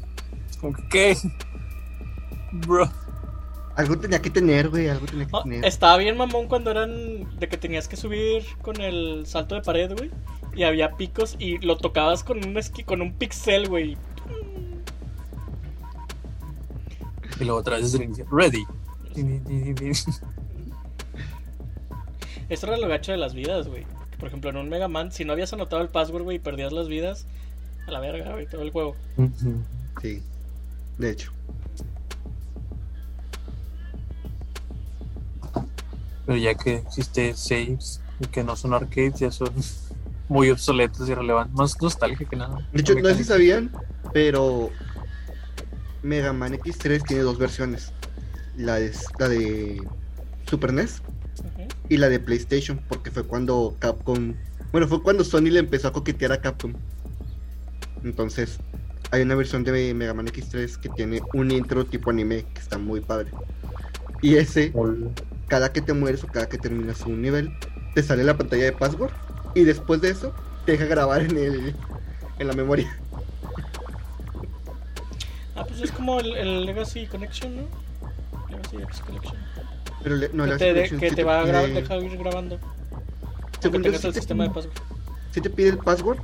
como 0.58 0.72
que, 0.74 0.82
¿qué? 0.88 1.16
Bro. 2.52 2.90
Algo 3.76 3.98
tenía 3.98 4.22
que 4.22 4.30
tener, 4.30 4.70
güey, 4.70 4.88
algo 4.88 5.04
tenía 5.04 5.26
que 5.26 5.36
Ah, 5.36 5.42
tener. 5.42 5.64
estaba 5.66 5.98
bien 5.98 6.16
mamón 6.16 6.46
cuando 6.48 6.70
eran 6.70 7.38
de 7.38 7.46
que 7.48 7.58
tenías 7.58 7.86
que 7.86 7.96
subir 7.98 8.42
con 8.62 8.80
el 8.80 9.26
salto 9.26 9.54
de 9.54 9.60
pared, 9.60 9.92
güey. 9.94 10.10
Y 10.56 10.62
había 10.62 10.96
picos 10.96 11.36
y 11.38 11.58
lo 11.58 11.76
tocabas 11.76 12.24
con 12.24 12.38
un 12.42 12.56
esqui, 12.56 12.84
con 12.84 13.02
un 13.02 13.12
pixel, 13.12 13.68
güey. 13.68 13.98
Y 17.38 17.44
luego 17.44 17.60
otra 17.60 17.76
vez 17.76 17.84
desde 17.84 17.98
el 17.98 18.04
inicio. 18.04 18.26
Ready. 18.30 18.64
Esto 22.48 22.66
era 22.66 22.76
lo 22.78 22.88
gacho 22.88 23.12
de 23.12 23.18
las 23.18 23.34
vidas, 23.34 23.68
güey. 23.68 23.86
Por 24.18 24.28
ejemplo, 24.28 24.50
en 24.50 24.56
un 24.56 24.68
Mega 24.68 24.88
Man, 24.88 25.12
si 25.12 25.24
no 25.24 25.32
habías 25.32 25.52
anotado 25.52 25.82
el 25.82 25.88
password, 25.88 26.24
güey, 26.24 26.36
y 26.36 26.40
perdías 26.40 26.72
las 26.72 26.88
vidas, 26.88 27.26
a 27.86 27.90
la 27.90 28.00
verga, 28.00 28.32
güey, 28.32 28.46
todo 28.46 28.62
el 28.62 28.70
juego. 28.70 28.96
Sí, 30.02 30.22
de 30.98 31.10
hecho. 31.10 31.32
Pero 36.26 36.38
ya 36.38 36.54
que 36.54 36.76
existe 36.76 37.34
saves 37.34 38.00
y 38.20 38.26
que 38.26 38.44
no 38.44 38.56
son 38.56 38.74
arcades, 38.74 39.18
ya 39.20 39.30
son 39.30 39.50
muy 40.28 40.50
obsoletos 40.50 41.08
y 41.08 41.12
irrelevantes. 41.12 41.54
Más 41.54 41.80
nostalgia 41.80 42.26
que 42.28 42.36
nada. 42.36 42.68
De 42.72 42.80
hecho, 42.80 42.94
no 42.94 43.08
sé 43.08 43.14
si 43.16 43.24
sabían, 43.24 43.70
pero 44.12 44.70
Mega 46.02 46.32
Man 46.32 46.54
X3 46.54 47.02
tiene 47.06 47.22
dos 47.22 47.38
versiones. 47.38 47.92
La, 48.56 48.78
es, 48.78 49.04
la 49.18 49.28
de 49.28 49.82
Super 50.48 50.72
NES 50.72 51.02
y 51.88 51.96
la 51.96 52.08
de 52.08 52.20
PlayStation, 52.20 52.80
porque 52.88 53.10
fue 53.10 53.24
cuando 53.24 53.76
Capcom... 53.78 54.34
Bueno, 54.72 54.86
fue 54.86 55.02
cuando 55.02 55.24
Sony 55.24 55.50
le 55.50 55.58
empezó 55.58 55.88
a 55.88 55.92
coquetear 55.92 56.32
a 56.32 56.40
Capcom. 56.40 56.74
Entonces, 58.04 58.58
hay 59.10 59.22
una 59.22 59.34
versión 59.34 59.64
de 59.64 59.92
Mega 59.94 60.14
Man 60.14 60.26
X3 60.26 60.76
que 60.78 60.88
tiene 60.90 61.20
un 61.34 61.50
intro 61.50 61.84
tipo 61.84 62.10
anime 62.10 62.44
que 62.54 62.60
está 62.60 62.78
muy 62.78 63.00
padre. 63.00 63.30
Y 64.22 64.36
ese, 64.36 64.72
cada 65.48 65.72
que 65.72 65.80
te 65.80 65.92
mueres 65.92 66.22
o 66.22 66.28
cada 66.28 66.48
que 66.48 66.58
terminas 66.58 67.00
un 67.06 67.20
nivel, 67.22 67.52
te 67.94 68.02
sale 68.02 68.22
la 68.22 68.36
pantalla 68.36 68.64
de 68.64 68.72
password 68.72 69.12
y 69.54 69.64
después 69.64 70.00
de 70.00 70.10
eso 70.10 70.32
te 70.64 70.72
deja 70.72 70.84
grabar 70.84 71.22
en 71.22 71.36
el 71.36 71.74
en 72.38 72.46
la 72.46 72.54
memoria. 72.54 72.88
Ah, 75.56 75.64
pues 75.66 75.82
es 75.82 75.92
como 75.92 76.20
el, 76.20 76.36
el 76.36 76.64
Legacy 76.64 77.06
Connection, 77.06 77.56
¿no? 77.56 77.89
X 78.58 79.00
Collection. 79.00 79.36
Pero 80.02 80.16
le- 80.16 80.30
no, 80.32 80.44
que 80.44 80.50
la 80.50 80.58
te, 80.58 80.72
de- 80.74 80.88
que 80.88 81.10
sí 81.10 81.14
te 81.16 81.24
va 81.24 81.40
a 81.40 81.44
pide- 81.44 81.72
dejar 81.74 82.02
ir 82.02 82.16
grabando. 82.18 82.58
según 83.60 83.82
yo, 83.82 83.90
sí 83.90 83.96
el 83.96 84.12
te- 84.12 84.20
sistema 84.20 84.44
de 84.44 84.50
password. 84.50 84.74
sí 85.32 85.40
te 85.40 85.50
pide 85.50 85.68
el 85.70 85.78
password, 85.78 86.18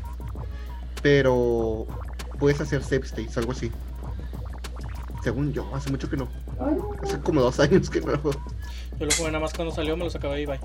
pero 1.02 1.86
puedes 2.38 2.60
hacer 2.60 2.82
save 2.82 3.04
states, 3.06 3.36
algo 3.36 3.52
así. 3.52 3.70
Según 5.22 5.52
yo, 5.52 5.68
hace 5.74 5.90
mucho 5.90 6.08
que 6.08 6.16
no. 6.16 6.28
Hace 7.02 7.18
como 7.20 7.40
dos 7.40 7.58
años 7.60 7.90
que 7.90 8.00
no 8.00 8.12
lo 8.12 8.18
juego. 8.18 8.40
Yo 8.98 9.06
lo 9.06 9.12
jugué 9.12 9.30
nada 9.30 9.40
más 9.40 9.52
cuando 9.52 9.74
salió, 9.74 9.96
me 9.96 10.04
lo 10.04 10.10
sacaba 10.10 10.38
y 10.38 10.46
bye. 10.46 10.60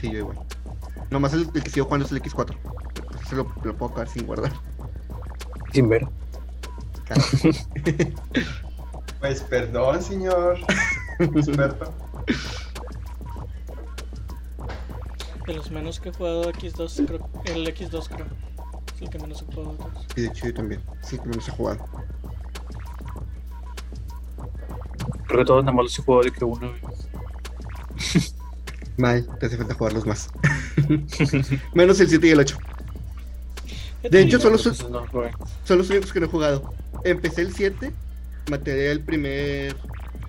Sí, 0.00 0.10
yo 0.10 0.18
igual. 0.18 0.38
Nomás 1.10 1.32
el, 1.32 1.48
el 1.54 1.62
que 1.62 1.70
sigo 1.70 1.86
jugando 1.86 2.04
es 2.06 2.12
el 2.12 2.20
X4. 2.22 2.56
Se 3.28 3.36
lo, 3.36 3.44
lo 3.62 3.74
puedo 3.76 3.92
acabar 3.92 4.08
sin 4.08 4.26
guardar. 4.26 4.52
Sin 5.72 5.88
ver. 5.88 6.06
Carajo. 7.06 7.28
Pues 9.20 9.42
perdón, 9.42 10.02
señor 10.02 10.58
experto. 11.18 11.92
De 15.46 15.54
los 15.54 15.70
menos 15.70 15.98
que 15.98 16.10
he 16.10 16.12
jugado 16.12 16.52
X2, 16.52 17.06
creo, 17.06 17.30
el 17.46 17.66
X2 17.66 18.08
creo. 18.08 18.26
Es 18.94 19.02
el 19.02 19.10
que 19.10 19.18
menos 19.18 19.42
he 19.42 19.54
jugado. 19.54 19.76
Y 20.14 20.20
de 20.20 20.26
hecho 20.28 20.46
yo 20.46 20.54
también. 20.54 20.82
Sí, 21.02 21.18
que 21.18 21.26
menos 21.26 21.48
he 21.48 21.52
jugado. 21.52 21.84
Creo 25.26 25.40
que 25.40 25.44
todos 25.44 25.64
nada 25.64 25.74
más 25.74 25.84
los 25.84 25.98
he 25.98 26.02
jugado 26.02 26.24
de 26.24 26.30
que 26.32 26.44
vez. 26.44 28.34
Mal, 28.96 29.26
te 29.38 29.46
hace 29.46 29.56
falta 29.56 29.74
jugarlos 29.74 30.06
más. 30.06 30.28
Menos 31.74 32.00
el 32.00 32.08
7 32.08 32.26
y 32.26 32.30
el 32.30 32.40
8. 32.40 32.58
De 34.10 34.22
hecho, 34.22 34.40
solo 34.40 34.58
son, 34.58 34.74
son 34.74 35.78
los 35.78 35.88
únicos 35.88 36.12
que 36.12 36.18
no 36.18 36.26
he 36.26 36.28
jugado. 36.28 36.74
Empecé 37.04 37.42
el 37.42 37.54
7, 37.54 37.92
maté 38.48 38.90
el 38.90 39.00
primer 39.02 39.76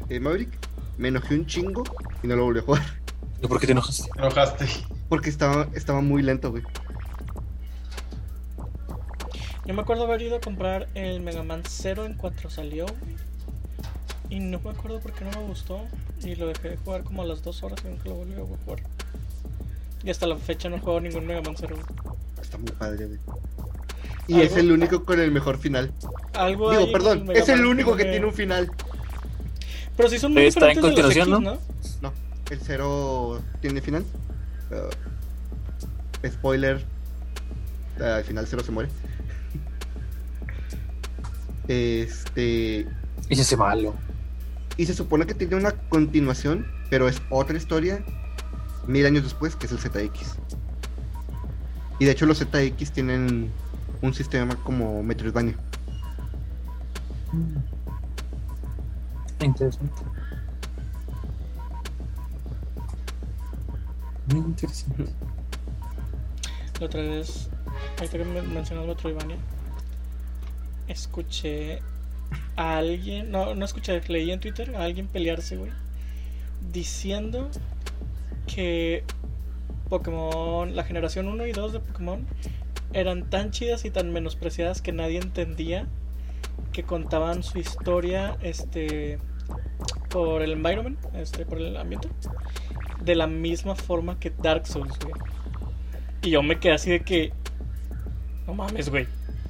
eh, 0.09 0.19
Maverick, 0.19 0.49
me 0.97 1.07
enojé 1.09 1.35
un 1.35 1.45
chingo 1.45 1.83
y 2.23 2.27
no 2.27 2.35
lo 2.35 2.43
volví 2.45 2.59
a 2.59 2.63
jugar. 2.63 2.83
¿Y 3.41 3.47
por 3.47 3.59
qué 3.59 3.67
te 3.67 3.71
enojaste? 3.71 4.09
Te 4.13 4.19
enojaste. 4.19 4.65
Porque 5.07 5.29
estaba, 5.29 5.67
estaba 5.73 6.01
muy 6.01 6.21
lento, 6.21 6.51
güey. 6.51 6.63
Yo 9.65 9.73
me 9.73 9.81
acuerdo 9.81 10.03
haber 10.05 10.21
ido 10.21 10.38
a 10.38 10.41
comprar 10.41 10.88
el 10.95 11.21
Mega 11.21 11.43
Man 11.43 11.61
0 11.67 12.05
en 12.05 12.15
cuanto 12.15 12.49
salió. 12.49 12.85
güey. 12.85 13.15
Y 14.29 14.39
no 14.39 14.59
me 14.59 14.71
acuerdo 14.71 14.99
por 14.99 15.13
qué 15.13 15.25
no 15.25 15.31
me 15.39 15.47
gustó. 15.47 15.81
Y 16.21 16.35
lo 16.35 16.47
dejé 16.47 16.71
de 16.71 16.77
jugar 16.77 17.03
como 17.03 17.21
a 17.21 17.25
las 17.25 17.43
2 17.43 17.63
horas 17.63 17.79
y 17.85 17.88
nunca 17.88 18.09
lo 18.09 18.15
volví 18.15 18.33
a 18.33 18.38
jugar. 18.65 18.83
Y 20.03 20.09
hasta 20.09 20.27
la 20.27 20.38
fecha 20.38 20.69
no 20.69 20.77
he 20.77 20.79
jugado 20.79 21.01
ningún 21.01 21.25
Mega 21.25 21.41
Man 21.41 21.55
0. 21.57 21.75
güey. 21.75 22.17
Está 22.41 22.57
muy 22.57 22.71
padre, 22.71 23.05
güey. 23.05 23.19
Y 24.29 24.41
es 24.41 24.55
el 24.55 24.71
único 24.71 25.03
con 25.03 25.19
el 25.19 25.31
mejor 25.31 25.57
final. 25.57 25.91
Algo 26.33 26.69
Digo, 26.69 26.91
perdón, 26.91 27.25
es 27.33 27.50
el 27.50 27.65
único 27.65 27.95
que 27.95 28.05
tiene 28.05 28.27
un 28.27 28.33
final. 28.33 28.71
Pero 29.98 30.07
sí 30.07 30.19
son 30.19 30.33
muy 30.33 30.43
Está 30.43 30.69
en 30.69 30.75
diferentes 30.75 30.95
de 30.95 31.01
los 31.01 31.13
continuación, 31.13 31.43
X, 31.43 32.00
¿no? 32.01 32.09
No, 32.09 32.13
el 32.51 32.59
0 32.62 33.41
tiene 33.59 33.81
final. 33.81 34.05
Uh, 34.71 36.27
spoiler. 36.27 36.86
uh, 38.00 38.03
al 38.03 38.24
final 38.24 38.45
0 38.48 38.63
se 38.63 38.71
muere. 38.71 38.89
Este. 41.67 42.88
Y 43.29 43.36
se 43.36 43.41
hace 43.41 43.57
malo. 43.57 43.95
Y 44.77 44.86
se 44.86 44.93
supone 44.93 45.25
que 45.25 45.33
tiene 45.33 45.55
una 45.55 45.71
continuación, 45.71 46.67
pero 46.89 47.07
es 47.07 47.21
otra 47.29 47.57
historia 47.57 48.03
mil 48.88 49.05
años 49.05 49.24
después, 49.24 49.55
que 49.55 49.65
es 49.65 49.71
el 49.71 49.79
ZX. 49.79 50.36
Y 52.00 52.05
de 52.05 52.12
hecho 52.12 52.25
los 52.25 52.39
ZX 52.39 52.91
tienen 52.91 53.51
un 54.01 54.13
sistema 54.13 54.56
como 54.63 55.03
Metroidvania. 55.03 55.56
Interesante. 59.41 60.01
Muy 64.27 64.46
interesante. 64.46 65.06
La 66.79 66.86
otra 66.86 67.01
vez, 67.01 67.50
ahorita 67.98 68.18
que 68.18 68.25
me 68.25 68.41
mencionas 68.41 68.86
Metroidvania, 68.86 69.38
escuché 70.88 71.82
a 72.56 72.77
alguien, 72.77 73.32
no, 73.32 73.56
no 73.56 73.65
escuché, 73.65 74.01
leí 74.08 74.32
en 74.32 74.39
Twitter 74.39 74.75
a 74.75 74.84
alguien 74.84 75.08
pelearse, 75.08 75.58
güey, 75.58 75.72
diciendo 76.72 77.50
que 78.48 79.03
Pokémon, 79.89 80.75
la 80.75 80.84
generación 80.84 81.27
1 81.27 81.48
y 81.48 81.51
2 81.51 81.74
de 81.74 81.79
Pokémon, 81.79 82.25
eran 82.93 83.29
tan 83.29 83.51
chidas 83.51 83.86
y 83.86 83.91
tan 83.91 84.12
menospreciadas 84.12 84.81
que 84.81 84.91
nadie 84.91 85.19
entendía 85.19 85.88
que 86.72 86.84
contaban 86.84 87.43
su 87.43 87.60
historia, 87.60 88.38
este, 88.41 89.19
por 90.10 90.41
el 90.41 90.53
environment, 90.53 91.00
este, 91.15 91.46
por 91.46 91.60
el 91.60 91.75
ambiente, 91.77 92.10
de 93.01 93.15
la 93.15 93.27
misma 93.27 93.75
forma 93.75 94.19
que 94.19 94.29
Dark 94.29 94.67
Souls, 94.67 94.98
güey. 95.00 95.13
Y 96.22 96.31
yo 96.31 96.43
me 96.43 96.60
quedé 96.60 96.74
así 96.74 96.91
de 96.91 97.00
que. 97.01 97.31
No 98.46 98.53
mames, 98.53 98.89
güey. 98.89 99.08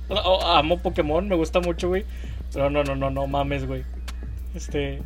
Amo 0.09 0.79
Pokémon, 0.79 1.27
me 1.27 1.35
gusta 1.35 1.59
mucho, 1.59 1.87
güey. 1.87 2.05
Pero 2.53 2.69
no, 2.69 2.83
no, 2.83 2.95
no, 2.95 3.09
no 3.09 3.27
mames, 3.27 3.65
güey. 3.65 3.83
Este. 4.53 5.01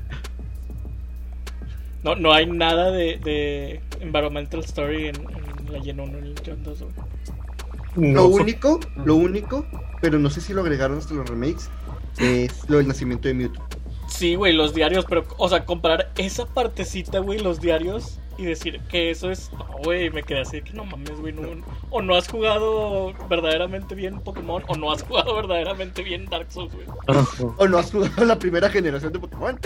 No, 2.04 2.16
no 2.16 2.34
hay 2.34 2.46
nada 2.46 2.92
de, 2.92 3.18
de 3.18 3.82
Environmental 4.02 4.60
Story 4.62 5.08
en, 5.08 5.16
la 5.72 5.82
Gen 5.82 6.02
1 6.02 6.20
y 6.20 6.30
en 6.32 6.38
Gen 6.38 6.64
2, 6.64 6.82
güey. 6.82 6.94
Lo 7.96 8.28
único, 8.28 8.80
lo 9.06 9.16
único, 9.16 9.66
pero 10.02 10.20
no 10.20 10.30
sé 10.30 10.42
si 10.42 10.54
lo 10.54 10.62
agregaron 10.62 10.98
hasta 10.98 11.14
los 11.14 11.30
remakes, 11.30 11.70
es 12.18 12.70
lo 12.70 12.78
del 12.78 12.88
nacimiento 12.88 13.28
de 13.28 13.34
Mewtwo. 13.34 13.64
Sí, 14.08 14.36
güey, 14.36 14.54
los 14.54 14.74
diarios, 14.74 15.06
pero, 15.08 15.24
o 15.38 15.50
sea, 15.50 15.66
comparar 15.66 16.12
esa 16.18 16.46
partecita, 16.46 17.20
güey, 17.20 17.40
los 17.40 17.60
diarios, 17.60 18.20
y 18.38 18.46
decir 18.46 18.80
que 18.90 19.12
eso 19.12 19.32
es. 19.32 19.52
No, 19.54 19.66
güey, 19.84 20.10
me 20.10 20.24
quedé 20.24 20.42
así 20.42 20.58
de 20.58 20.64
que 20.64 20.74
no 20.74 20.86
mames, 20.86 21.20
güey. 21.20 21.34
No, 21.34 21.50
o 21.90 22.02
no 22.02 22.16
has 22.16 22.28
jugado 22.28 23.14
verdaderamente 23.30 23.96
bien 23.96 24.20
Pokémon, 24.20 24.64
o 24.68 24.76
no 24.76 24.92
has 24.92 25.04
jugado 25.04 25.36
verdaderamente 25.48 26.04
bien 26.04 26.26
Dark 26.26 26.52
Souls, 26.52 26.74
güey. 26.74 26.88
O 27.58 27.68
no 27.68 27.78
has 27.78 27.92
jugado 27.92 28.26
la 28.26 28.38
primera 28.38 28.70
generación 28.70 29.14
de 29.14 29.20
Pokémon. 29.20 29.60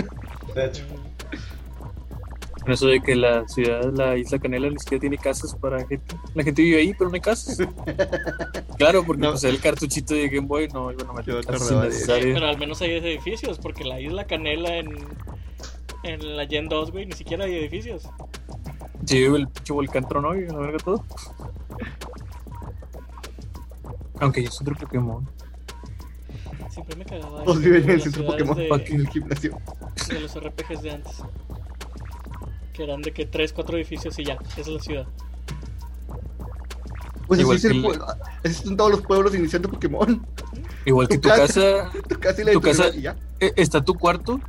De 0.53 0.65
hecho, 0.65 0.83
Con 2.67 2.73
eso 2.73 2.87
de 2.87 2.99
que 2.99 3.15
la 3.15 3.47
ciudad, 3.47 3.93
la 3.93 4.17
isla 4.17 4.39
Canela, 4.39 4.69
ni 4.69 4.77
siquiera 4.77 4.99
tiene 4.99 5.17
casas 5.17 5.55
para 5.55 5.87
gente. 5.87 6.17
La 6.35 6.43
gente 6.43 6.61
vive 6.61 6.81
ahí, 6.81 6.93
pero 6.93 7.09
no 7.09 7.13
hay 7.15 7.21
casas. 7.21 7.65
claro, 8.77 9.05
porque 9.05 9.21
No. 9.21 9.31
pues 9.31 9.45
el 9.45 9.61
cartuchito 9.61 10.13
de 10.13 10.27
Game 10.27 10.47
Boy 10.47 10.67
no 10.73 10.91
iban 10.91 11.07
a 11.09 11.13
meter 11.13 11.45
casas. 11.45 12.03
Pero 12.05 12.45
al 12.45 12.57
menos 12.57 12.81
hay 12.81 12.91
edificios, 12.91 13.57
porque 13.57 13.85
la 13.85 14.01
isla 14.01 14.25
Canela 14.27 14.75
en, 14.75 14.89
en 16.03 16.35
la 16.35 16.45
Gen 16.45 16.67
2, 16.67 16.91
güey, 16.91 17.05
ni 17.05 17.13
siquiera 17.13 17.45
hay 17.45 17.55
edificios. 17.55 18.03
Sí, 19.05 19.23
el 19.23 19.47
pinche 19.47 19.71
volcán 19.71 20.05
tronó 20.05 20.35
y 20.35 20.45
la 20.47 20.57
verga 20.57 20.77
todo. 20.79 21.05
Aunque 24.19 24.43
yo 24.43 24.51
soy 24.51 24.65
otro 24.67 24.75
Pokémon. 24.75 25.25
Siempre 26.69 26.97
me 26.97 27.05
cagaba. 27.05 27.43
Todos 27.45 27.59
eso 27.61 27.65
viven 27.69 27.83
en 27.83 27.89
el 27.91 28.01
centro 28.01 28.25
Pokémon, 28.25 28.57
de- 28.57 28.73
aquí 28.75 28.93
en 28.93 28.99
el 28.99 29.07
gimnasio. 29.07 29.57
de 30.09 30.19
los 30.19 30.35
RPGs 30.37 30.81
de 30.81 30.91
antes. 30.91 31.23
Que 32.77 32.83
eran 32.83 33.01
de 33.01 33.11
que 33.11 33.25
3, 33.25 33.51
4 33.53 33.75
edificios 33.77 34.17
y 34.19 34.23
ya, 34.25 34.37
esa 34.51 34.61
es 34.61 34.67
la 34.67 34.79
ciudad. 34.79 35.07
Pues 37.27 37.39
Igual 37.41 37.57
así, 37.57 37.67
es 37.67 37.73
el 37.73 37.81
que 37.81 37.87
el- 37.89 37.93
pue- 37.99 38.17
así 38.45 38.53
son 38.53 38.77
todos 38.77 38.91
los 38.91 39.01
pueblos 39.01 39.35
iniciando 39.35 39.69
Pokémon. 39.69 40.25
Igual 40.85 41.07
que 41.09 41.17
Tu 41.17 41.27
casa. 41.27 41.47
casa, 41.47 41.91
Tu 42.07 42.19
casa 42.19 42.41
y 42.41 42.45
la 42.45 42.51
Tu 42.53 42.61
casa- 42.61 42.89
y 42.95 43.01
ya. 43.01 43.17
eh, 43.41 43.51
está 43.57 43.83
tu 43.83 43.95
cuarto, 43.95 44.39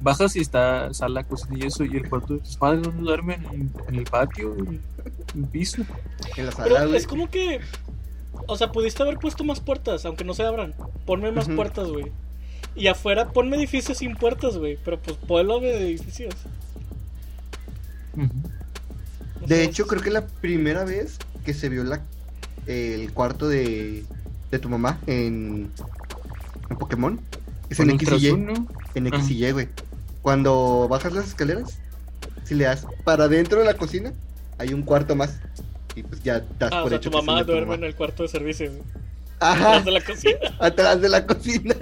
bajas 0.00 0.36
y 0.36 0.40
está 0.40 0.92
sala, 0.94 1.24
cocina 1.24 1.56
y 1.58 1.66
eso, 1.66 1.84
y 1.84 1.96
el 1.96 2.08
cuarto 2.08 2.34
de 2.34 2.40
tus 2.40 2.56
padres 2.56 2.82
donde 2.82 3.02
duermen 3.02 3.44
en, 3.52 3.72
en 3.88 3.94
el 3.96 4.04
patio, 4.04 4.54
en 4.56 4.80
el 5.34 5.44
piso. 5.48 5.82
En 6.36 6.46
la 6.46 6.52
sala, 6.52 6.84
es 6.96 7.06
como 7.06 7.28
que. 7.28 7.60
O 8.46 8.56
sea, 8.56 8.70
pudiste 8.70 9.02
haber 9.02 9.18
puesto 9.18 9.42
más 9.42 9.58
puertas, 9.60 10.04
aunque 10.04 10.22
no 10.24 10.32
se 10.34 10.44
abran. 10.44 10.74
Ponme 11.06 11.32
más 11.32 11.48
puertas, 11.48 11.88
güey. 11.88 12.12
Y 12.76 12.86
afuera 12.86 13.32
ponme 13.32 13.56
edificios 13.56 13.98
sin 13.98 14.14
puertas, 14.14 14.56
güey. 14.56 14.78
Pero 14.84 15.00
pues 15.00 15.16
pueblo 15.16 15.58
de 15.58 15.76
edificios. 15.76 16.34
De 19.46 19.64
hecho, 19.64 19.86
creo 19.86 20.02
que 20.02 20.10
la 20.10 20.26
primera 20.26 20.84
vez 20.84 21.18
que 21.44 21.54
se 21.54 21.68
vio 21.68 21.84
la, 21.84 22.00
el 22.66 23.12
cuarto 23.12 23.48
de, 23.48 24.04
de 24.50 24.58
tu 24.58 24.68
mamá 24.68 24.98
en, 25.06 25.70
en 26.70 26.76
Pokémon 26.76 27.20
es 27.70 27.80
en 27.80 27.90
X 27.90 28.10
y 28.22 28.32
¿no? 28.32 28.66
En 28.94 29.06
X 29.06 29.30
y 29.30 29.44
Y, 29.46 29.52
güey. 29.52 29.68
Cuando 30.22 30.86
bajas 30.88 31.12
las 31.12 31.26
escaleras, 31.28 31.78
si 32.44 32.54
le 32.54 32.64
das 32.64 32.86
para 33.04 33.24
adentro 33.24 33.60
de 33.60 33.66
la 33.66 33.74
cocina, 33.74 34.12
hay 34.58 34.74
un 34.74 34.82
cuarto 34.82 35.14
más. 35.16 35.38
Y 35.94 36.02
pues 36.02 36.22
ya 36.22 36.40
das 36.58 36.72
Ah, 36.72 36.80
o 36.80 36.82
por 36.82 36.90
sea, 36.90 36.98
hecho 36.98 37.10
tu 37.10 37.16
mamá 37.18 37.44
tu 37.44 37.52
duerme 37.52 37.66
mamá. 37.66 37.74
en 37.76 37.84
el 37.84 37.94
cuarto 37.94 38.22
de 38.24 38.28
servicio, 38.28 38.70
güey. 38.70 38.82
Ajá, 39.40 39.76
Atrás 39.76 39.84
de 39.84 39.90
la 39.92 40.00
cocina. 40.04 40.38
atrás 40.58 41.00
de 41.00 41.08
la 41.08 41.26
cocina. 41.26 41.76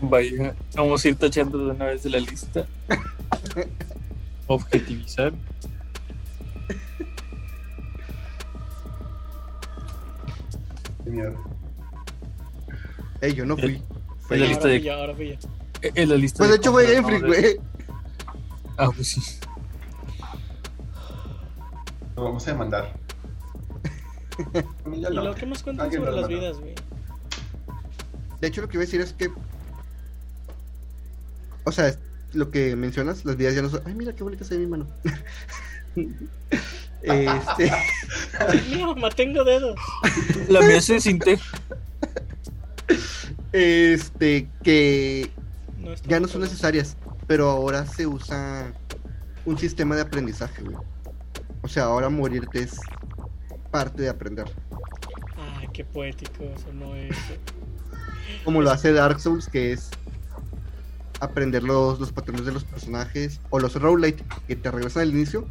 Vaya, 0.00 0.54
vamos 0.74 1.04
a 1.04 1.08
ir 1.08 1.16
tachando 1.16 1.58
de 1.58 1.70
una 1.72 1.84
vez 1.86 2.02
de 2.02 2.10
la 2.10 2.18
lista. 2.18 2.66
Objetivizar. 4.46 5.32
señor. 11.04 11.34
Ey, 13.20 13.34
yo 13.34 13.44
no 13.46 13.56
fui. 13.56 13.82
Fue 14.20 14.36
En 14.36 14.42
la 14.42 14.48
lista 14.48 14.64
ahora 14.68 14.78
de- 14.80 14.90
ahora 14.92 15.14
fui. 15.14 15.28
Eh, 15.82 15.92
En 15.94 16.08
la 16.08 16.16
lista 16.16 16.38
Pues 16.38 16.50
de 16.50 16.56
hecho 16.56 16.72
fue. 16.72 16.86
De- 16.86 17.00
güey. 17.20 17.56
Ah, 18.76 18.90
pues 18.94 19.08
sí. 19.08 19.20
Lo 22.16 22.24
vamos 22.24 22.46
a 22.46 22.52
demandar. 22.52 22.92
¿Y 24.92 25.00
lo 25.14 25.34
que 25.34 25.46
más 25.46 25.62
cuentan 25.62 25.92
sobre 25.92 26.12
las 26.12 26.28
vidas, 26.28 26.58
güey? 26.58 26.74
De 28.44 28.48
hecho, 28.48 28.60
lo 28.60 28.68
que 28.68 28.76
iba 28.76 28.82
a 28.82 28.84
decir 28.84 29.00
es 29.00 29.14
que. 29.14 29.30
O 31.64 31.72
sea, 31.72 31.96
lo 32.34 32.50
que 32.50 32.76
mencionas, 32.76 33.24
las 33.24 33.38
vidas 33.38 33.54
ya 33.54 33.62
no 33.62 33.70
son. 33.70 33.80
Ay, 33.86 33.94
mira 33.94 34.14
qué 34.14 34.22
bonita 34.22 34.44
se 34.44 34.58
ve 34.58 34.66
mi 34.66 34.66
mano. 34.66 34.86
este. 37.02 37.72
Mi 38.68 38.84
mamá, 38.84 39.08
tengo 39.08 39.44
dedos. 39.44 39.80
La 40.50 40.60
mía 40.60 40.82
se 40.82 41.00
sinté. 41.00 41.40
Este. 43.52 44.46
Que 44.62 45.30
No 45.78 45.94
ya 46.06 46.20
no 46.20 46.28
son 46.28 46.42
necesarias. 46.42 46.98
Pero 47.26 47.48
ahora 47.48 47.86
se 47.86 48.06
usa 48.06 48.74
un 49.46 49.56
sistema 49.56 49.96
de 49.96 50.02
aprendizaje, 50.02 50.62
güey. 50.62 50.76
O 51.62 51.68
sea, 51.68 51.84
ahora 51.84 52.10
morirte 52.10 52.58
es 52.58 52.78
parte 53.70 54.02
de 54.02 54.10
aprender. 54.10 54.50
Ay, 55.38 55.66
qué 55.72 55.82
poético 55.82 56.44
eso 56.44 56.70
no 56.74 56.94
es. 56.94 57.16
Como 58.44 58.62
lo 58.62 58.70
hace 58.70 58.92
Dark 58.92 59.20
Souls, 59.20 59.48
que 59.48 59.72
es 59.72 59.90
aprender 61.20 61.62
los, 61.62 61.98
los 61.98 62.12
patrones 62.12 62.44
de 62.44 62.52
los 62.52 62.64
personajes. 62.64 63.40
O 63.50 63.58
los 63.58 63.74
roguelite, 63.80 64.24
que 64.46 64.56
te 64.56 64.70
regresan 64.70 65.02
al 65.02 65.10
inicio, 65.10 65.46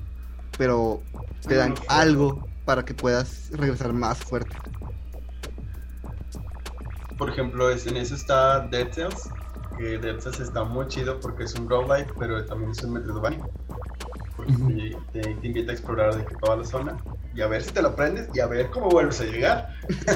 pero 0.57 1.01
te 1.47 1.55
dan 1.55 1.75
Ah, 1.87 2.01
algo 2.01 2.47
para 2.65 2.85
que 2.85 2.93
puedas 2.93 3.49
regresar 3.51 3.93
más 3.93 4.17
fuerte. 4.19 4.55
Por 7.17 7.29
ejemplo, 7.29 7.69
en 7.71 7.97
eso 7.97 8.15
está 8.15 8.61
Dead 8.67 8.91
Cells. 8.91 9.29
Que 9.77 9.97
Dead 9.97 10.19
Cells 10.19 10.39
está 10.39 10.63
muy 10.63 10.87
chido 10.87 11.19
porque 11.19 11.43
es 11.43 11.53
un 11.55 11.69
roguelike, 11.69 12.13
pero 12.17 12.45
también 12.45 12.71
es 12.71 12.83
un 12.83 12.93
Metroidvania. 12.93 13.45
Porque 14.45 14.61
Ujú. 14.61 15.01
te, 15.13 15.21
te- 15.21 15.35
te 15.35 15.47
invita 15.47 15.71
a 15.71 15.75
explorar 15.75 16.15
de 16.15 16.25
que 16.25 16.35
toda 16.35 16.57
la 16.57 16.65
zona 16.65 16.97
y 17.35 17.41
a 17.41 17.47
ver 17.47 17.63
si 17.63 17.71
te 17.71 17.81
lo 17.81 17.89
aprendes 17.89 18.29
y 18.33 18.39
a 18.39 18.45
ver 18.47 18.69
cómo 18.69 18.89
vuelves 18.89 19.19
a 19.21 19.25
llegar. 19.25 19.69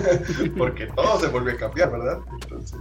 porque 0.58 0.88
todo 0.88 1.20
se 1.20 1.28
vuelve 1.28 1.54
a 1.54 1.58
cambiar, 1.58 1.92
¿verdad? 1.92 2.20
Entonces, 2.42 2.80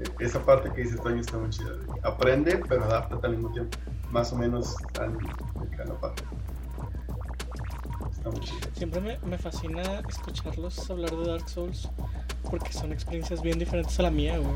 e- 0.00 0.24
esa 0.24 0.40
parte 0.44 0.70
que 0.72 0.82
dice 0.82 0.96
Toño 0.96 1.20
está 1.20 1.38
muy 1.38 1.50
chida. 1.50 1.70
Aprende, 2.02 2.60
pero 2.68 2.84
adapta 2.84 3.26
al 3.26 3.32
mismo 3.36 3.52
tiempo. 3.52 3.76
Más 4.10 4.32
o 4.32 4.36
menos 4.36 4.74
están 4.86 5.18
de 5.18 5.84
la 5.84 5.94
parte. 6.00 6.22
Está 8.10 8.30
muy 8.30 8.40
chido. 8.40 8.58
Siempre 8.74 9.00
me, 9.00 9.18
me 9.26 9.38
fascina 9.38 9.82
escucharlos 10.08 10.90
hablar 10.90 11.10
de 11.10 11.26
Dark 11.30 11.48
Souls 11.48 11.88
porque 12.50 12.72
son 12.72 12.92
experiencias 12.92 13.42
bien 13.42 13.58
diferentes 13.58 13.98
a 13.98 14.04
la 14.04 14.10
mía, 14.10 14.38
güey. 14.38 14.54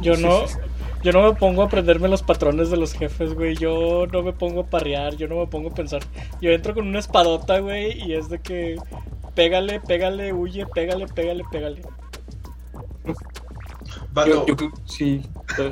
Yo 0.00 0.16
no, 0.16 0.44
yo 1.02 1.12
no 1.12 1.22
me 1.22 1.38
pongo 1.38 1.62
a 1.62 1.66
aprenderme 1.66 2.08
los 2.08 2.22
patrones 2.22 2.70
de 2.70 2.76
los 2.76 2.92
jefes, 2.92 3.34
güey. 3.34 3.56
Yo 3.56 4.06
no 4.12 4.22
me 4.22 4.32
pongo 4.32 4.60
a 4.60 4.66
parrear, 4.66 5.16
yo 5.16 5.28
no 5.28 5.36
me 5.36 5.46
pongo 5.46 5.70
a 5.70 5.74
pensar. 5.74 6.02
Yo 6.40 6.50
entro 6.50 6.74
con 6.74 6.86
una 6.86 6.98
espadota, 6.98 7.58
güey, 7.60 7.98
y 8.02 8.14
es 8.14 8.28
de 8.28 8.40
que 8.40 8.76
pégale, 9.34 9.80
pégale, 9.80 10.32
huye, 10.32 10.66
pégale, 10.66 11.06
pégale, 11.06 11.44
pégale. 11.50 11.82
Vato, 14.12 14.46
Yo, 14.46 14.54
sí. 14.84 15.22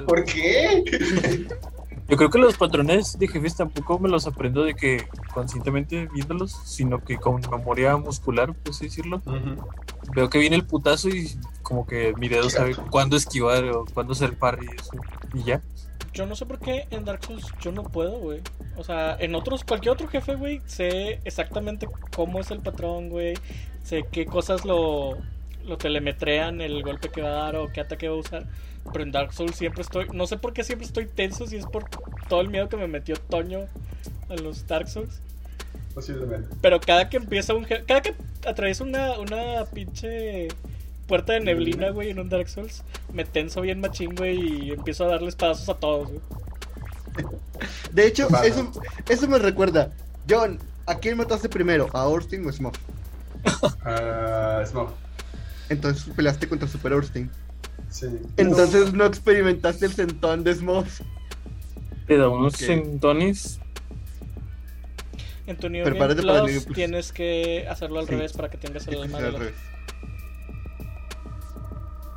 ¿Por 0.07 0.25
qué? 0.25 0.85
Yo 2.09 2.17
creo 2.17 2.31
que 2.31 2.39
los 2.39 2.57
patrones 2.57 3.19
de 3.19 3.29
jefes 3.29 3.57
tampoco 3.57 3.99
me 3.99 4.09
los 4.09 4.27
aprendo 4.27 4.65
de 4.65 4.75
que 4.75 5.07
conscientemente 5.35 6.09
viéndolos, 6.15 6.59
sino 6.65 7.05
que 7.05 7.19
con 7.19 7.43
memoria 7.51 7.97
muscular, 7.99 8.55
por 8.55 8.71
así 8.71 8.87
decirlo. 8.87 9.21
Veo 10.15 10.31
que 10.31 10.39
viene 10.39 10.57
el 10.57 10.65
putazo 10.65 11.11
y 11.11 11.29
como 11.63 11.87
que 11.87 12.15
mi 12.17 12.29
dedo 12.29 12.49
sabe 12.49 12.75
cuándo 12.91 13.17
esquivar 13.17 13.63
o 13.65 13.85
cuándo 13.93 14.15
hacer 14.15 14.39
parry 14.39 14.67
y 14.67 14.81
eso. 14.81 14.91
Y 15.35 15.43
ya. 15.45 15.63
Yo 16.15 16.25
no 16.25 16.35
sé 16.35 16.47
por 16.47 16.59
qué 16.59 16.89
en 16.91 17.05
Dark 17.05 17.25
Souls 17.27 17.47
yo 17.61 17.73
no 17.73 17.83
puedo, 17.83 18.19
güey. 18.19 18.41
O 18.77 18.85
sea, 18.85 19.15
en 19.21 19.35
otros, 19.35 19.63
cualquier 19.65 19.93
otro 19.93 20.09
jefe, 20.09 20.35
güey, 20.35 20.63
sé 20.65 21.21
exactamente 21.25 21.87
cómo 22.17 22.41
es 22.41 22.51
el 22.51 22.61
patrón, 22.61 23.11
güey. 23.11 23.35
Sé 23.83 24.07
qué 24.11 24.25
cosas 24.25 24.65
lo, 24.65 25.19
lo 25.65 25.77
telemetrean, 25.77 26.63
el 26.63 26.83
golpe 26.83 27.11
que 27.11 27.21
va 27.21 27.29
a 27.29 27.43
dar 27.45 27.57
o 27.57 27.71
qué 27.71 27.83
ataque 27.83 28.09
va 28.09 28.17
a 28.17 28.19
usar. 28.19 28.47
Pero 28.93 29.05
en 29.05 29.13
Dark 29.13 29.33
Souls 29.33 29.57
siempre 29.57 29.83
estoy, 29.83 30.07
no 30.13 30.27
sé 30.27 30.39
por 30.39 30.53
qué 30.53 30.65
siempre 30.65 30.87
estoy 30.87 31.07
tenso, 31.07 31.47
si 31.47 31.57
es 31.57 31.67
por 31.67 31.85
todo 32.29 32.41
el 32.41 32.49
miedo 32.49 32.69
que 32.69 32.77
me 32.77 32.89
metió 32.89 33.17
Toño 33.17 33.67
a 34.29 34.35
los 34.35 34.67
Dark 34.67 34.89
Souls. 34.89 35.21
Posiblemente. 35.95 36.49
Pero 36.61 36.81
cada 36.81 37.09
que 37.09 37.17
empieza 37.17 37.55
un 37.55 37.65
jefe, 37.65 37.85
cada 37.85 38.03
que 38.03 38.15
atraviesa 38.47 38.85
una, 38.85 39.19
una 39.19 39.65
pinche 39.67 40.49
puerta 41.07 41.33
de 41.33 41.41
neblina, 41.41 41.91
güey, 41.91 42.11
en 42.11 42.19
un 42.19 42.29
Dark 42.29 42.49
Souls, 42.49 42.85
me 43.13 43.25
tenso 43.25 43.61
bien 43.61 43.81
machín, 43.81 44.15
güey, 44.15 44.67
y 44.67 44.71
empiezo 44.71 45.05
a 45.05 45.09
darles 45.09 45.35
pedazos 45.35 45.69
a 45.69 45.75
todos, 45.75 46.09
güey. 46.09 46.21
De 47.93 48.07
hecho, 48.07 48.29
eso, 48.45 48.71
eso 49.09 49.29
me 49.29 49.39
recuerda. 49.39 49.91
John, 50.29 50.59
¿a 50.87 50.99
quién 50.99 51.17
mataste 51.17 51.49
primero? 51.49 51.89
¿A 51.93 52.07
Orstein 52.07 52.47
o 52.47 52.53
Smough? 52.53 52.75
Ah, 53.85 54.63
Smoke. 54.67 54.93
Entonces 55.69 56.05
peleaste 56.15 56.49
contra 56.49 56.69
Super 56.69 56.93
Orstein. 56.93 57.31
Sí. 57.91 58.07
Entonces 58.37 58.93
no 58.93 59.05
experimentaste 59.07 59.87
el 59.87 59.93
sentón 59.93 60.45
de 60.45 60.55
Smough. 60.55 60.87
Te 62.07 62.17
da 62.17 62.29
unos 62.29 62.55
sentones. 62.55 63.61
En 65.47 65.57
tu 65.57 65.69
New 65.71 65.83
para 65.97 66.13
el 66.13 66.17
Plus 66.17 66.27
New 66.27 66.35
Game 66.47 66.61
Plus. 66.61 66.75
tienes 66.75 67.13
que 67.13 67.67
hacerlo 67.69 68.01
al 68.01 68.07
Sí. 68.07 68.13
revés 68.13 68.33
para 68.35 68.51
que 68.51 68.59
tengas 68.59 68.87
el 68.89 69.03
alma 69.03 69.19
de 69.19 69.27
Al 69.27 69.33
los- 69.33 69.41
revés. 69.41 69.55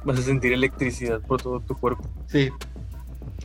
Vas 0.04 0.20
a 0.20 0.22
sentir 0.24 0.52
electricidad 0.54 1.22
por 1.22 1.42
todo 1.42 1.60
tu 1.60 1.76
cuerpo. 1.76 2.04
Sí. 2.28 2.50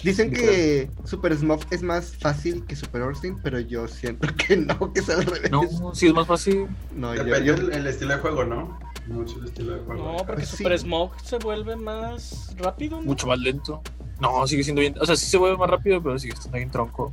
Dicen 0.03 0.31
que 0.31 0.89
Super 1.05 1.37
Smough 1.37 1.63
es 1.71 1.83
más 1.83 2.15
fácil 2.17 2.65
que 2.67 2.77
Super 2.77 3.03
Orstein, 3.03 3.39
pero 3.43 3.59
yo 3.61 3.89
siento 3.89 4.29
que 4.37 4.57
no, 4.57 4.93
que 4.93 5.01
es 5.01 5.09
al 5.09 5.25
revés. 5.27 5.51
No, 5.51 5.95
sí 5.95 6.07
es 6.09 6.15
más 6.15 6.27
fácil. 6.27 6.67
No, 6.95 7.13
Depende 7.13 7.45
yo- 7.45 7.55
el, 7.55 7.73
el 7.73 7.87
estilo 7.87 8.13
de 8.15 8.19
juego, 8.21 8.45
¿no? 8.45 8.79
Mucho 9.09 9.39
el 9.39 9.47
estilo 9.47 9.75
de 9.75 9.81
juego. 9.85 10.13
No, 10.19 10.27
porque 10.27 10.45
Sí. 10.47 10.59
Super 10.59 10.79
Smoke 10.79 11.21
se 11.25 11.39
vuelve 11.39 11.77
más 11.77 12.55
rápido, 12.57 12.99
¿no? 12.99 13.05
Mucho 13.05 13.27
más 13.27 13.39
lento. 13.39 13.83
No, 14.21 14.47
sigue 14.47 14.65
siendo 14.65 14.81
bien. 14.81 14.95
O 15.01 15.07
sea, 15.07 15.17
sí 15.17 15.27
se 15.27 15.37
vuelve 15.39 15.57
más 15.57 15.71
rápido, 15.71 16.03
pero 16.03 16.19
sigue 16.19 16.35
estando 16.35 16.57
bien 16.57 16.71
tronco. 16.71 17.13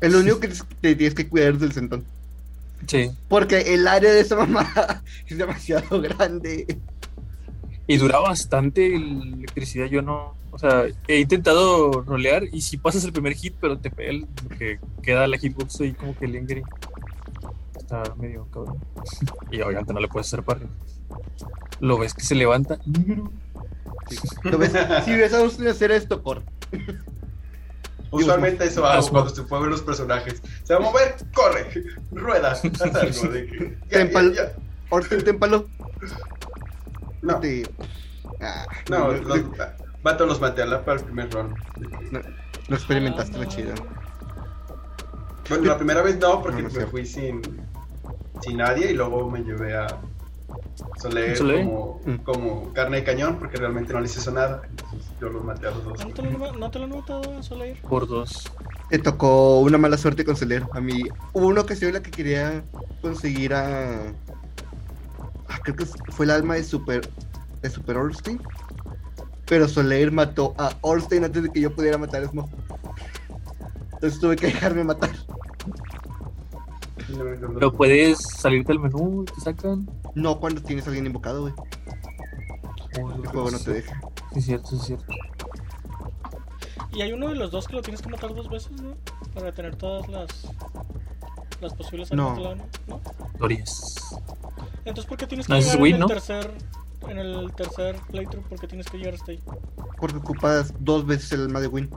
el 0.00 0.14
único 0.14 0.40
que 0.40 0.48
te 0.80 0.94
tienes 0.94 1.14
que 1.14 1.28
cuidar 1.28 1.54
es 1.54 1.60
del 1.60 1.72
sentón. 1.72 2.04
Sí. 2.86 3.10
Porque 3.28 3.74
el 3.74 3.88
área 3.88 4.12
de 4.12 4.20
esa 4.20 4.36
mamá 4.36 5.02
es 5.26 5.38
demasiado 5.38 6.00
grande. 6.02 6.66
Y 7.86 7.96
dura 7.98 8.18
bastante 8.18 8.88
la 8.88 9.24
electricidad. 9.36 9.86
Yo 9.86 10.02
no. 10.02 10.34
O 10.50 10.58
sea, 10.58 10.84
he 11.06 11.20
intentado 11.20 12.02
rolear 12.02 12.44
y 12.50 12.62
si 12.62 12.78
pasas 12.78 13.04
el 13.04 13.12
primer 13.12 13.34
hit, 13.34 13.54
pero 13.60 13.78
te 13.78 13.90
pega 13.90 14.10
el 14.10 14.26
que 14.58 14.78
queda 15.02 15.26
la 15.26 15.36
hitbox 15.36 15.80
ahí 15.80 15.92
como 15.92 16.16
que 16.16 16.26
lingering. 16.26 16.64
Está 17.76 18.02
medio 18.16 18.46
cabrón. 18.52 18.78
Y 19.50 19.60
obviamente 19.60 19.92
no 19.92 20.00
le 20.00 20.08
puedes 20.08 20.26
hacer 20.28 20.42
parry. 20.42 20.66
Lo 21.80 21.98
ves 21.98 22.14
que 22.14 22.22
se 22.22 22.34
levanta. 22.34 22.78
Sí. 24.08 24.16
¿Lo 24.44 24.58
ves? 24.58 24.72
Si 25.04 25.12
ves 25.12 25.34
a 25.34 25.42
Orstein 25.42 25.68
hacer 25.68 25.90
esto, 25.92 26.22
por. 26.22 26.42
Usualmente 28.10 28.64
eso 28.64 28.84
hago 28.86 29.08
cuando 29.08 29.30
se 29.30 29.42
mueven 29.42 29.70
los 29.70 29.82
personajes. 29.82 30.42
Se 30.64 30.74
va 30.74 30.80
a 30.80 30.82
mover, 30.82 31.16
corre, 31.34 31.84
rueda, 32.12 32.52
haz 32.52 32.64
algo 32.94 33.32
de 33.32 33.46
que. 33.46 33.78
Ya, 33.90 34.10
ya, 34.10 34.32
ya. 34.32 35.18
Témpalo. 35.24 35.68
No, 37.26 37.40
Te- 37.40 37.68
Ah, 38.40 38.66
no, 38.90 39.12
no, 39.12 39.12
los, 39.12 39.40
vato 40.02 40.26
los 40.26 40.40
maté 40.40 40.62
a 40.62 40.66
la 40.66 40.84
para 40.84 40.98
el 40.98 41.04
primer 41.04 41.30
run. 41.32 41.54
no, 42.10 42.20
no 42.68 42.76
experimentaste 42.76 43.38
la 43.38 43.44
no. 43.44 43.50
chida. 43.50 43.74
Bueno, 45.48 45.64
la 45.64 45.76
primera 45.76 46.02
vez 46.02 46.18
no, 46.18 46.42
porque 46.42 46.60
No, 46.62 46.68
no 46.68 46.74
me 46.74 46.86
fui 46.86 47.06
sin, 47.06 47.40
sin 48.42 48.56
nadie 48.58 48.90
y 48.90 48.94
luego 48.94 49.30
me 49.30 49.40
llevé 49.44 49.76
a 49.76 49.86
Soler 51.00 51.36
¿Soler? 51.36 51.64
como, 51.64 52.00
Mm. 52.04 52.14
como 52.24 52.72
carne 52.72 52.98
de 52.98 53.04
cañón 53.04 53.36
porque 53.38 53.56
realmente 53.56 53.92
no 53.92 54.00
les 54.00 54.16
hizo 54.16 54.30
nada. 54.32 54.62
Entonces 54.68 55.08
yo 55.20 55.28
los 55.28 55.44
maté 55.44 55.68
a 55.68 55.70
los 55.70 55.84
dos. 55.84 56.04
¿No 56.04 56.12
te 56.12 56.22
lo, 56.22 56.52
no 56.52 56.70
te 56.70 56.78
lo 56.78 56.84
han 56.84 56.90
notado, 56.90 57.42
Soleil? 57.42 57.76
Por 57.88 58.06
dos. 58.08 58.50
Te 58.90 58.98
tocó 58.98 59.60
una 59.60 59.78
mala 59.78 59.96
suerte 59.96 60.24
con 60.24 60.36
Soler. 60.36 60.64
A 60.72 60.80
mí 60.80 61.02
hubo 61.32 61.46
una 61.46 61.60
ocasión 61.62 61.88
en 61.90 61.94
la 61.94 62.02
que 62.02 62.10
quería 62.10 62.64
conseguir 63.00 63.54
a. 63.54 64.12
creo 65.66 65.76
que 65.76 66.12
fue 66.12 66.26
el 66.26 66.30
alma 66.30 66.54
de 66.54 66.62
Super. 66.62 67.08
de 67.60 67.70
Super 67.70 67.96
Orstein. 67.96 68.40
Pero 69.46 69.68
Soler 69.68 70.10
mató 70.10 70.54
a 70.58 70.72
Orstein 70.80 71.24
antes 71.24 71.42
de 71.42 71.50
que 71.50 71.60
yo 71.60 71.74
pudiera 71.74 71.98
matar 71.98 72.22
a 72.22 72.28
Smough. 72.28 72.48
Entonces 73.94 74.20
tuve 74.20 74.36
que 74.36 74.46
dejarme 74.46 74.84
matar. 74.84 75.10
Pero 77.54 77.72
puedes 77.72 78.18
salirte 78.18 78.72
del 78.72 78.80
menú 78.80 79.22
y 79.22 79.24
te 79.26 79.40
sacan. 79.40 79.88
No 80.14 80.40
cuando 80.40 80.62
tienes 80.62 80.84
a 80.86 80.88
alguien 80.88 81.06
invocado, 81.06 81.42
güey. 81.42 81.54
El 82.94 83.26
juego 83.26 83.50
no 83.50 83.58
te 83.58 83.72
deja. 83.72 84.00
Sí, 84.32 84.38
es 84.38 84.44
cierto, 84.46 84.68
sí, 84.68 84.76
es 84.76 84.82
cierto. 84.82 85.06
Y 86.92 87.02
hay 87.02 87.12
uno 87.12 87.28
de 87.28 87.36
los 87.36 87.50
dos 87.50 87.68
que 87.68 87.74
lo 87.74 87.82
tienes 87.82 88.02
que 88.02 88.08
matar 88.08 88.34
dos 88.34 88.48
veces, 88.48 88.72
¿no? 88.80 88.94
Para 89.34 89.52
tener 89.52 89.76
todas 89.76 90.08
las 90.08 90.28
las 91.60 91.74
posibles 91.74 92.12
No. 92.12 92.30
armas 92.30 92.36
de 92.38 92.42
la 92.44 92.64
¿no? 92.88 93.00
Entonces, 94.84 95.06
¿por 95.06 95.18
qué 95.18 95.26
tienes 95.26 95.46
que 95.46 95.52
No, 95.52 95.58
llegar 95.58 95.74
es 95.76 95.80
Wii, 95.82 95.90
en 95.92 95.94
el 95.96 96.00
¿no? 96.00 96.06
tercer 96.06 96.50
en 97.08 97.18
el 97.18 97.52
tercer 97.52 97.96
playthrough? 98.10 98.44
¿Por 98.46 98.58
qué 98.58 98.66
tienes 98.66 98.86
que 98.88 98.98
llegar 98.98 99.14
hasta 99.14 99.30
ahí? 99.32 99.40
Porque 99.98 100.16
ocupas 100.16 100.72
dos 100.80 101.06
veces 101.06 101.32
el 101.32 101.42
alma 101.42 101.60
de 101.60 101.68
Win. 101.68 101.90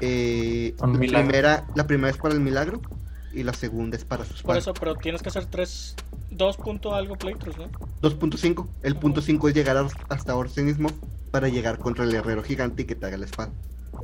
Eh, 0.00 0.74
la, 0.78 0.86
milagro. 0.86 1.26
primera, 1.28 1.66
la 1.74 1.86
primera 1.86 2.10
es 2.10 2.16
para 2.18 2.34
el 2.34 2.40
milagro 2.40 2.80
y 3.32 3.42
la 3.42 3.52
segunda 3.52 3.96
es 3.96 4.04
para 4.04 4.24
su 4.24 4.42
Por 4.44 4.56
eso, 4.56 4.72
pero 4.74 4.94
tienes 4.96 5.22
que 5.22 5.28
hacer 5.28 5.46
tres, 5.46 5.96
dos 6.30 6.56
punto 6.56 6.94
algo 6.94 7.16
playthroughs, 7.16 7.58
¿no? 7.58 7.68
2.5. 8.00 8.66
El 8.82 8.96
punto 8.96 9.20
5 9.20 9.48
es 9.48 9.54
llegar 9.54 9.76
a- 9.76 9.88
hasta 10.08 10.36
Orsenismo 10.36 10.88
para 11.32 11.48
llegar 11.48 11.78
contra 11.78 12.04
el 12.04 12.14
herrero 12.14 12.42
gigante 12.42 12.82
y 12.82 12.84
que 12.84 12.94
te 12.94 13.06
haga 13.06 13.16
la 13.16 13.24
espada. 13.26 13.50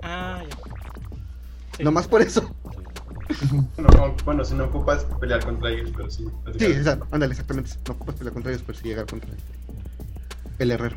Ah, 0.03 0.43
ya. 0.49 0.57
Sí. 1.77 1.85
Nomás 1.85 2.09
por 2.09 2.23
eso. 2.23 2.43
No, 2.43 2.84
no, 3.79 4.17
bueno, 4.25 4.45
si 4.45 4.55
no 4.55 4.65
ocupas 4.65 5.05
pelear 5.21 5.45
contra 5.45 5.71
ellos, 5.71 5.91
pero 5.97 6.11
sí. 6.11 6.25
Sí, 6.59 6.67
exacto. 6.67 7.07
Ándale, 7.11 7.33
exactamente. 7.33 7.71
No 7.87 7.95
ocupas 7.95 8.15
pelear 8.17 8.35
contra 8.35 8.53
ellos, 8.53 8.65
pero 8.67 8.79
sí 8.79 8.89
llegar 8.89 9.07
contra 9.07 9.31
el 10.59 10.71
herrero. 10.71 10.97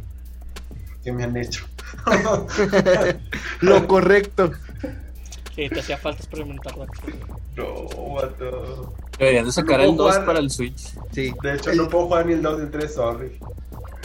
¿Qué 1.04 1.12
me 1.12 1.24
han 1.24 1.38
hecho? 1.38 1.66
Lo 3.62 3.88
correcto. 3.88 4.52
Sí, 5.56 5.70
te 5.70 5.80
hacía 5.80 5.98
falta 5.98 6.20
experimentarlo. 6.20 6.86
no, 7.56 8.14
vato. 8.14 8.94
Deberían 9.18 9.46
de 9.46 9.52
sacar 9.52 9.80
No 9.80 9.84
el 9.86 9.90
puedo 9.96 10.04
2 10.04 10.12
jugar. 10.12 10.26
para 10.26 10.40
el 10.40 10.52
Switch. 10.52 10.94
Sí. 11.12 11.34
De 11.42 11.56
hecho, 11.56 11.72
el, 11.72 11.78
no 11.78 11.90
puedo 11.90 12.06
jugar 12.06 12.26
ni 12.26 12.34
el 12.34 12.42
2 12.42 12.60
ni 12.60 12.66
el 12.66 12.72
3, 12.72 12.94
sorry. 12.94 13.40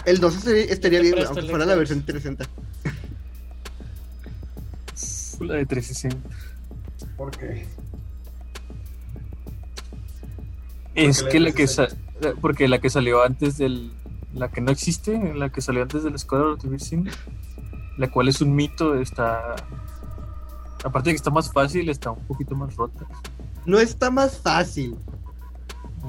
el 0.06 0.18
2 0.20 0.46
estaría, 0.46 1.00
bien, 1.00 1.14
aunque 1.26 1.40
el 1.40 1.50
fuera 1.50 1.66
la 1.66 1.74
versión 1.74 2.02
360. 2.02 2.48
La 5.44 5.54
de 5.54 5.66
360. 5.66 6.28
¿Por 7.16 7.30
qué? 7.36 7.66
Es 10.94 11.22
que 11.22 11.40
la 11.40 11.46
de 11.46 11.54
que 11.54 11.64
360? 11.66 11.98
sa- 12.34 12.40
porque 12.40 12.68
la 12.68 12.80
que 12.80 12.90
salió 12.90 13.22
antes 13.22 13.58
del 13.58 13.92
la 14.34 14.50
que 14.50 14.60
no 14.60 14.70
existe, 14.70 15.34
la 15.34 15.50
que 15.50 15.60
salió 15.60 15.82
antes 15.82 16.04
del 16.04 16.14
the 16.14 16.68
Virgin, 16.68 17.08
la 17.98 18.10
cual 18.10 18.28
es 18.28 18.40
un 18.40 18.54
mito, 18.54 18.94
está 18.94 19.56
aparte 20.84 21.10
de 21.10 21.14
que 21.14 21.16
está 21.16 21.30
más 21.30 21.52
fácil, 21.52 21.88
está 21.88 22.10
un 22.10 22.24
poquito 22.26 22.54
más 22.56 22.74
rota. 22.76 23.06
No 23.66 23.78
está 23.78 24.10
más 24.10 24.38
fácil. 24.38 24.96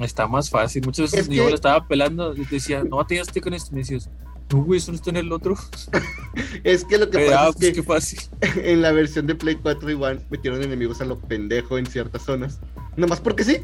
Está 0.02 0.28
más 0.28 0.50
fácil. 0.50 0.84
Muchas 0.86 1.12
veces 1.12 1.28
Es 1.28 1.36
yo 1.36 1.44
que- 1.44 1.50
la 1.50 1.56
estaba 1.56 1.88
pelando 1.88 2.34
y 2.36 2.46
te 2.46 2.56
decía, 2.56 2.84
no 2.84 2.98
bateaste 2.98 3.42
con 3.42 3.54
esto. 3.54 3.70
Y 3.72 3.74
me 3.76 3.80
decías, 3.82 4.10
no, 4.52 4.64
güey, 4.64 4.80
eso 4.80 4.92
no 4.92 4.96
está 4.96 5.10
en 5.12 5.18
el 5.18 5.32
otro. 5.32 5.56
Es 6.64 6.84
que 6.86 6.98
lo 6.98 7.10
que 7.12 7.20
pasa 7.28 7.46
ah, 7.46 7.50
es 7.50 7.56
pues 7.56 7.68
que 7.68 7.74
qué 7.74 7.84
fácil. 7.84 8.20
en 8.56 8.82
la 8.82 8.92
versión 8.92 9.28
de 9.28 9.36
Play 9.36 9.56
4 9.56 9.92
igual 9.92 10.26
metieron 10.32 10.64
enemigos 10.64 11.00
a 11.02 11.06
lo 11.06 11.20
pendejo 11.20 11.78
en 11.78 11.86
ciertas 11.86 12.24
zonas. 12.24 12.60
Nomás 12.98 13.20
porque 13.22 13.44
sí. 13.44 13.58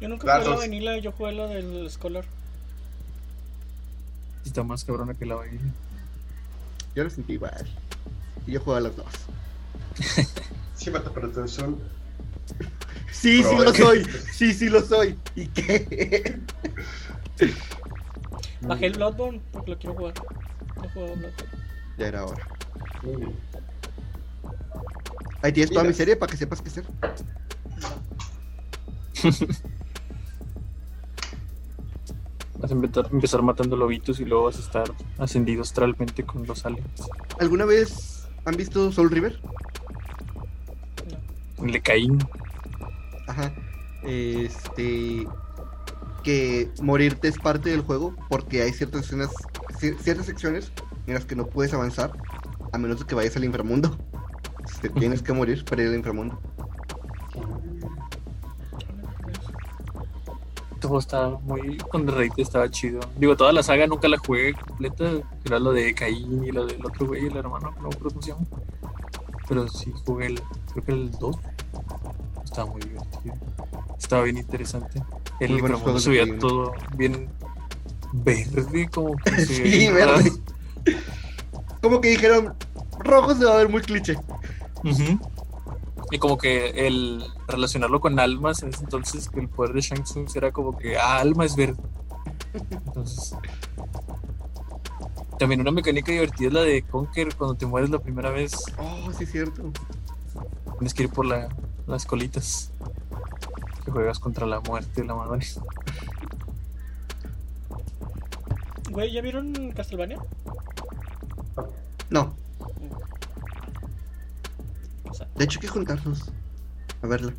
Yo 0.00 0.08
nunca 0.08 0.38
jugué 0.38 0.50
la 0.50 0.56
vanilla, 0.56 0.98
yo 0.98 1.12
jugué 1.12 1.32
la 1.32 1.46
del 1.46 1.90
Scholar. 1.90 2.24
Está 4.44 4.62
más 4.62 4.84
cabrona 4.84 5.14
que 5.14 5.26
la 5.26 5.34
vaina. 5.34 5.60
Yo 6.94 7.04
lo 7.04 7.10
sentí 7.10 7.34
igual. 7.34 7.66
Y 8.46 8.52
yo 8.52 8.60
jugaba 8.60 8.80
las 8.80 8.96
dos. 8.96 9.06
Sí, 10.78 10.90
vato, 10.90 11.10
pero 11.12 11.28
tú 11.28 11.40
eres 11.40 11.58
un. 11.58 11.82
Sí, 13.10 13.42
sí 13.42 13.44
Pero 13.50 13.64
lo 13.64 13.74
soy. 13.74 14.06
Sí, 14.32 14.54
sí 14.54 14.68
lo 14.68 14.80
soy. 14.80 15.18
¿Y 15.34 15.48
qué? 15.48 16.38
Bajé 18.60 18.86
el 18.86 18.92
Bloodborne 18.92 19.40
porque 19.50 19.72
lo 19.72 19.78
quiero 19.78 19.96
jugar. 19.96 20.14
No 20.76 20.88
juego 20.90 21.16
Bloodborne. 21.16 21.34
Ya 21.98 22.06
era 22.06 22.24
hora. 22.24 22.46
Ahí 25.42 25.52
tienes 25.52 25.72
toda 25.72 25.82
mi 25.82 25.92
serie 25.92 26.14
para 26.14 26.30
que 26.30 26.38
sepas 26.38 26.62
qué 26.62 26.68
hacer. 26.68 26.84
Vas 32.58 32.70
a 32.70 32.74
empezar, 32.74 33.08
empezar 33.12 33.42
matando 33.42 33.76
lobitos 33.76 34.18
y 34.20 34.24
luego 34.24 34.44
vas 34.44 34.56
a 34.56 34.60
estar 34.60 34.84
ascendido 35.18 35.62
astralmente 35.62 36.24
con 36.24 36.46
los 36.46 36.64
aliens. 36.66 37.08
¿Alguna 37.40 37.64
vez 37.64 38.26
han 38.44 38.56
visto 38.56 38.90
Soul 38.92 39.10
River? 39.10 39.40
Le 41.64 41.80
caí. 41.80 42.08
Ajá. 43.26 43.52
Este. 44.02 45.26
Que 46.22 46.70
morirte 46.82 47.28
es 47.28 47.38
parte 47.38 47.70
del 47.70 47.82
juego 47.82 48.14
porque 48.28 48.62
hay 48.62 48.72
ciertas 48.72 49.06
escenas, 49.06 49.30
cier- 49.80 49.96
ciertas 49.98 50.26
secciones 50.26 50.72
en 51.06 51.14
las 51.14 51.24
que 51.24 51.36
no 51.36 51.46
puedes 51.46 51.72
avanzar 51.72 52.12
a 52.72 52.78
menos 52.78 52.98
de 53.00 53.06
que 53.06 53.14
vayas 53.14 53.36
al 53.36 53.44
inframundo. 53.44 53.96
Te 54.82 54.88
tienes 54.90 55.22
que 55.22 55.32
morir 55.32 55.64
para 55.64 55.82
ir 55.82 55.88
al 55.88 55.94
inframundo. 55.94 56.40
Todo 60.80 60.98
estaba 60.98 61.38
muy. 61.40 61.78
Raid 61.92 62.32
estaba 62.36 62.70
chido. 62.70 63.00
Digo, 63.16 63.36
toda 63.36 63.52
la 63.52 63.62
saga 63.62 63.86
nunca 63.86 64.08
la 64.08 64.18
jugué 64.18 64.54
completa. 64.54 65.10
Era 65.44 65.58
lo 65.58 65.72
de 65.72 65.94
Caín 65.94 66.44
y 66.44 66.52
lo 66.52 66.66
del 66.66 66.84
otro 66.84 67.06
güey, 67.06 67.26
el 67.26 67.36
hermano, 67.36 67.74
no 67.80 67.88
acuerdo 67.88 68.10
cómo 68.10 68.22
se 68.22 68.30
llama. 68.30 68.46
Pero 69.48 69.68
sí 69.68 69.92
jugué 70.04 70.26
el. 70.26 70.42
Creo 70.72 70.84
que 70.84 70.92
el 70.92 71.10
2. 71.10 71.36
Estaba 72.44 72.70
muy 72.70 72.80
divertido. 72.80 73.34
Estaba 73.98 74.22
bien 74.22 74.38
interesante. 74.38 75.02
El 75.40 75.60
veía 75.60 75.78
Play 75.94 76.30
uno. 76.30 76.38
todo 76.38 76.72
bien 76.96 77.28
verde, 78.12 78.88
como 78.92 79.16
que 79.16 79.30
Sí, 79.46 79.62
bien 79.62 79.94
verde. 79.94 80.32
Como 81.82 82.00
que 82.00 82.10
dijeron, 82.10 82.54
rojo 82.98 83.34
se 83.34 83.44
va 83.44 83.54
a 83.54 83.56
ver 83.58 83.68
muy 83.68 83.82
cliché. 83.82 84.16
Ujú. 84.84 85.18
Y 86.10 86.18
como 86.18 86.38
que 86.38 86.86
el 86.86 87.22
relacionarlo 87.46 88.00
con 88.00 88.18
almas 88.18 88.62
en 88.62 88.70
ese 88.70 88.84
entonces, 88.84 89.28
que 89.28 89.40
el 89.40 89.48
poder 89.48 89.74
de 89.74 89.80
Shang 89.82 90.04
Tsung 90.04 90.28
era 90.34 90.50
como 90.52 90.76
que 90.76 90.96
ah, 90.96 91.18
alma 91.18 91.44
es 91.44 91.54
verde. 91.54 91.82
Entonces. 92.70 93.34
También 95.38 95.60
una 95.60 95.70
mecánica 95.70 96.10
divertida 96.10 96.48
es 96.48 96.54
la 96.54 96.60
de 96.62 96.82
Conquer 96.82 97.34
cuando 97.36 97.54
te 97.56 97.66
mueres 97.66 97.90
la 97.90 97.98
primera 97.98 98.30
vez. 98.30 98.52
Oh, 98.78 99.12
sí, 99.12 99.24
es 99.24 99.30
cierto. 99.32 99.62
Tienes 100.78 100.94
que 100.94 101.04
ir 101.04 101.10
por 101.10 101.26
la- 101.26 101.48
las 101.86 102.06
colitas. 102.06 102.72
Que 103.84 103.90
juegas 103.90 104.18
contra 104.18 104.46
la 104.46 104.60
muerte, 104.60 105.04
la 105.04 105.14
madre. 105.14 105.46
Güey, 108.90 109.12
¿ya 109.12 109.20
vieron 109.20 109.72
Castlevania? 109.72 110.18
No, 112.10 112.34
O 115.08 115.14
sea, 115.14 115.26
de 115.36 115.44
hecho 115.44 115.58
hay 115.58 115.62
que 115.62 115.68
juntarnos 115.68 116.30
a 117.02 117.06
verla. 117.06 117.32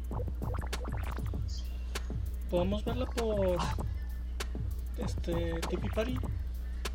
podemos 2.50 2.84
verla 2.86 3.06
por. 3.06 3.58
Este. 4.98 5.60
Tipi 5.70 5.90
Party. 5.90 6.18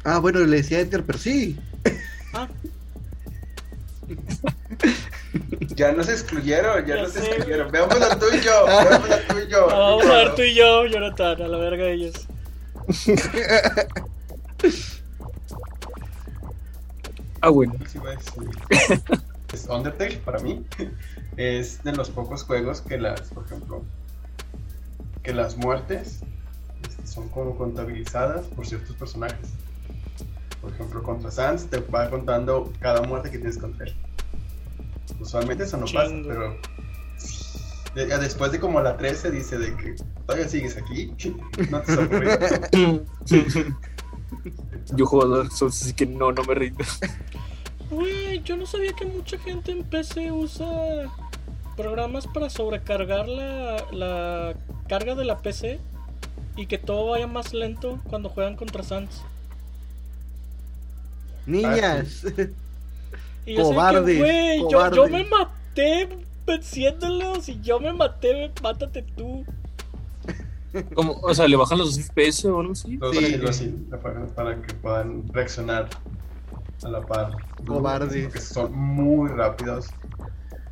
Ah, 0.05 0.19
bueno, 0.19 0.41
le 0.41 0.57
decía 0.59 0.79
a 0.79 0.81
Edgar, 0.83 1.05
pero 1.05 1.19
sí. 1.19 1.59
Ah, 2.33 2.49
Ya 5.77 5.93
nos 5.93 6.09
excluyeron, 6.09 6.85
ya, 6.87 6.97
Ya 6.97 7.03
nos 7.03 7.13
sé, 7.13 7.25
excluyeron. 7.27 7.73
Veamos 7.73 7.99
lo 7.99 8.19
tuyo, 8.19 8.67
veamos 8.67 9.09
lo 9.09 9.35
tuyo. 9.35 9.71
ah, 9.71 9.79
vamos 9.79 10.07
a 10.07 10.13
ver 10.13 10.35
tú 10.35 10.43
y 10.43 10.55
yo, 10.55 10.87
Jonathan, 10.87 11.43
a 11.43 11.49
la 11.49 11.59
verga 11.59 11.85
ellos. 11.87 12.15
Ah, 17.41 17.51
bueno. 17.51 17.75
Sí, 17.87 17.99
decir. 17.99 19.13
Es 19.65 19.71
Undertale 19.71 20.17
para 20.19 20.39
mí 20.41 20.65
es 21.37 21.83
de 21.83 21.93
los 21.93 22.11
pocos 22.11 22.43
juegos 22.45 22.81
que 22.83 22.99
las, 22.99 23.23
por 23.31 23.45
ejemplo, 23.47 23.83
que 25.23 25.33
las 25.33 25.57
muertes 25.57 26.21
este, 26.87 27.07
son 27.07 27.29
como 27.31 27.57
contabilizadas 27.57 28.47
por 28.49 28.67
ciertos 28.67 28.95
personajes. 28.97 29.49
Por 30.61 30.73
ejemplo, 30.73 31.03
contra 31.03 31.31
Sans 31.31 31.67
te 31.67 31.79
va 31.81 32.09
contando 32.11 32.71
cada 32.81 33.03
muerte 33.03 33.31
que 33.31 33.39
tienes 33.39 33.57
contra 33.59 33.87
él. 33.87 33.95
Usualmente 35.21 35.65
eso 35.65 35.77
no 35.79 35.87
pasa, 35.87 36.13
pero 36.27 36.57
de- 37.95 38.07
después 38.19 38.53
de 38.53 38.61
como 38.61 38.81
la 38.81 38.97
13 38.97 39.31
dice 39.31 39.57
de 39.59 39.75
que 39.77 39.95
todavía 40.27 40.49
sigues 40.49 40.77
aquí, 40.77 41.13
no 41.71 41.81
te 41.81 41.93
has. 41.93 42.71
Yo 44.97 45.07
juego 45.07 45.37
Dark 45.39 45.53
Souls, 45.53 45.81
así 45.83 45.93
que 45.95 46.05
no, 46.07 46.33
no 46.33 46.43
me 46.45 46.55
rindo. 46.55 46.85
Güey, 48.35 48.43
yo 48.43 48.57
no 48.57 48.67
sabía 48.67 48.93
que 48.93 49.05
mucha 49.05 49.39
gente 49.39 49.71
en 49.71 49.85
PC 49.85 50.33
usa 50.33 50.67
programas 51.77 52.27
para 52.27 52.51
sobrecargar 52.51 53.29
la, 53.29 53.77
la 53.93 54.55
carga 54.89 55.15
de 55.15 55.25
la 55.25 55.39
PC 55.39 55.79
y 56.57 56.67
que 56.67 56.77
todo 56.77 57.11
vaya 57.11 57.29
más 57.29 57.55
lento 57.55 58.01
cuando 58.11 58.29
juegan 58.29 58.57
contra 58.57 58.83
Sans. 58.83 59.23
Niñas. 61.47 62.25
Y 63.47 63.55
yo 63.55 63.69
sé 63.69 63.75
Cobardes, 63.75 64.17
que, 64.17 64.19
güey, 64.19 64.65
yo, 64.69 65.09
me 65.09 65.23
maté 65.25 66.09
venciéndolos 66.47 67.49
y 67.49 67.61
yo 67.61 67.79
me 67.79 67.93
maté, 67.93 68.51
mátate 68.63 69.03
tú. 69.03 69.45
Como, 70.95 71.21
o 71.21 71.35
sea, 71.35 71.47
¿le 71.47 71.55
bajan 71.55 71.79
los 71.79 71.97
FPS 72.01 72.47
o 72.47 72.61
algo 72.61 72.73
así? 72.73 72.99
Sí. 73.13 73.35
así, 73.47 73.47
así, 73.47 73.87
para, 74.03 74.27
para 74.27 74.63
que 74.63 74.73
puedan 74.75 75.29
reaccionar 75.29 75.89
a 76.85 76.89
la 76.89 77.01
par. 77.01 77.33
Cobardes. 77.67 78.25
Porque 78.25 78.41
son 78.41 78.73
muy 78.73 79.31
rápidos. 79.31 79.87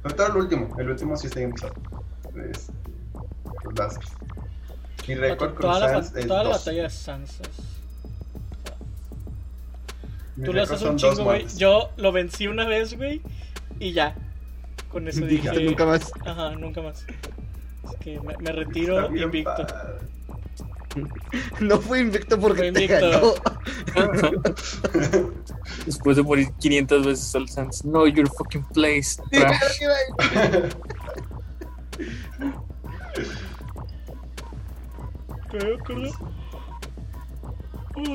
Sobre 0.03 0.15
todo 0.15 0.27
el 0.29 0.37
último. 0.37 0.77
El 0.79 0.91
último 0.91 1.17
sí 1.17 1.27
está 1.29 1.39
bien 1.41 1.53
pesado. 1.53 1.75
Es- 2.51 2.71
Los 3.65 3.79
láseres. 3.79 4.11
Mi 5.09 5.15
récord 5.15 5.55
con 5.55 5.75
Sans 5.81 6.15
es 6.17 6.27
toda 6.27 6.45
la 6.45 6.51
batalla 6.51 6.83
de 6.85 6.91
Sans 6.91 7.41
es- 7.41 7.49
Tú 10.45 10.53
lo 10.53 10.63
haces 10.63 10.83
un 10.83 10.97
chingo, 10.97 11.25
güey. 11.25 11.47
Yo 11.57 11.91
lo 11.97 12.11
vencí 12.13 12.47
una 12.47 12.65
vez, 12.65 12.97
güey. 12.97 13.21
Y 13.79 13.93
ya. 13.93 14.15
Con 14.91 15.07
eso 15.09 15.25
dije. 15.27 15.51
Nunca 15.65 15.85
más. 15.87 16.13
Ajá, 16.25 16.51
nunca 16.57 16.83
más. 16.83 17.05
Así 17.85 17.97
que 18.01 18.21
me, 18.21 18.37
me 18.39 18.53
retiro 18.53 19.15
invicto. 19.15 19.67
padre. 19.67 19.99
No 21.61 21.81
fue 21.81 22.01
invicto 22.01 22.39
porque 22.39 22.71
Fue 22.71 22.73
te 22.73 22.85
invicto. 22.85 23.35
ganó. 23.95 25.33
Después 25.87 26.17
de 26.17 26.23
morir 26.23 26.49
500 26.59 27.07
veces 27.07 27.35
al 27.35 27.49
Sans. 27.49 27.85
No, 27.85 28.07
your 28.07 28.29
fucking 28.29 28.65
place. 28.73 29.21
trash. 29.31 29.81
¿Qué, 35.51 35.79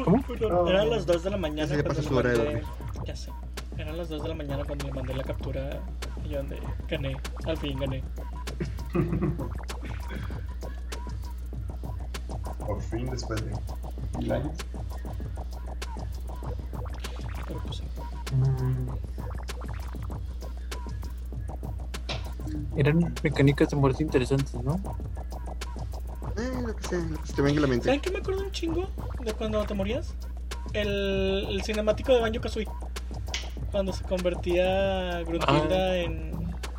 ¿Cómo? 0.03 0.23
Eran 0.67 0.89
las 0.89 1.05
2 1.05 1.23
de 1.23 1.29
la 1.29 1.37
mañana 1.37 1.75
le 1.75 1.83
cuando 1.83 1.89
pasó 1.89 2.01
le 2.01 2.07
su 2.07 2.15
hora 2.17 2.29
de 2.31 2.37
mandé. 2.37 2.63
Ya 3.05 3.15
sé. 3.15 3.31
Eran 3.77 3.97
las 3.97 4.09
2 4.09 4.23
de 4.23 4.29
la 4.29 4.35
mañana 4.35 4.63
cuando 4.65 4.87
le 4.87 4.93
mandé 4.93 5.13
la 5.13 5.23
captura. 5.23 5.69
Y 6.25 6.29
yo 6.29 6.37
donde 6.37 6.59
gané. 6.89 7.15
Al 7.45 7.57
fin 7.57 7.77
gané. 7.79 8.03
Por 12.77 12.83
fin, 12.83 13.09
después 13.09 13.43
de 13.43 13.51
mil 14.19 14.31
años. 14.31 14.51
Pero 17.47 17.59
pues 17.65 17.77
sí. 17.77 17.83
Mm. 18.35 18.87
Eran 22.79 23.15
mecánicas 23.23 23.69
de 23.71 23.75
muerte 23.77 24.03
interesantes, 24.03 24.53
¿no? 24.63 24.75
Eh, 26.37 26.61
lo 26.67 26.75
que 26.75 26.87
sea, 26.87 26.99
lo 26.99 27.19
que 27.19 27.25
se 27.27 27.33
te 27.33 27.41
venga 27.41 27.57
a 27.57 27.61
la 27.61 27.67
mente. 27.67 27.85
¿Saben 27.85 27.99
qué 27.99 28.11
me 28.11 28.19
acuerdo 28.19 28.43
un 28.43 28.51
chingo 28.51 28.87
de 29.23 29.33
cuando 29.33 29.65
te 29.65 29.73
morías? 29.73 30.13
El, 30.73 31.47
el 31.49 31.63
cinemático 31.63 32.13
de 32.13 32.21
Banjo 32.21 32.41
Kazooie. 32.41 32.67
Cuando 33.71 33.91
se 33.91 34.03
convertía 34.03 35.21
Gruntilda 35.23 35.89
Ah. 35.93 35.97
en, 35.97 36.31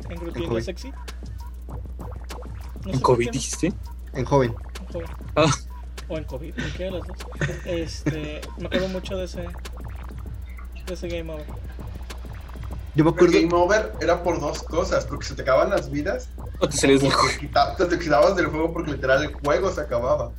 en 0.09 0.15
Gruntilda 0.19 0.61
sexy. 0.61 0.93
No 2.85 2.93
¿En 2.93 2.99
COVID 3.01 3.31
dijiste? 3.31 3.73
En 4.13 4.23
joven. 4.23 4.55
en 4.79 4.93
joven. 4.93 5.07
Ah. 5.35 5.51
O 6.09 6.17
en 6.17 6.23
COVID, 6.23 6.53
cualquiera 6.55 6.91
de 6.91 6.97
las 6.99 7.07
dos. 7.07 7.17
Este, 7.65 8.41
me 8.57 8.65
acuerdo 8.65 8.87
mucho 8.89 9.15
de 9.17 9.25
ese, 9.25 9.41
de 10.87 10.93
ese 10.93 11.07
game 11.07 11.31
over. 11.31 11.45
Yo 12.95 13.03
me 13.03 13.11
El 13.11 13.15
acuerdo. 13.15 13.33
game 13.33 13.53
over 13.53 13.93
era 14.01 14.23
por 14.23 14.39
dos 14.39 14.63
cosas, 14.63 15.05
porque 15.05 15.25
se 15.25 15.35
te 15.35 15.43
acababan 15.43 15.69
las 15.69 15.89
vidas, 15.91 16.29
¿O 16.59 16.67
te 16.67 16.75
salías 16.75 17.01
del 17.01 17.11
quita- 17.39 17.75
te, 17.75 17.99
quitabas 17.99 18.35
del 18.35 18.47
juego 18.47 18.73
porque 18.73 18.91
literal 18.91 19.23
el 19.23 19.33
juego 19.33 19.71
se 19.71 19.81
acababa. 19.81 20.31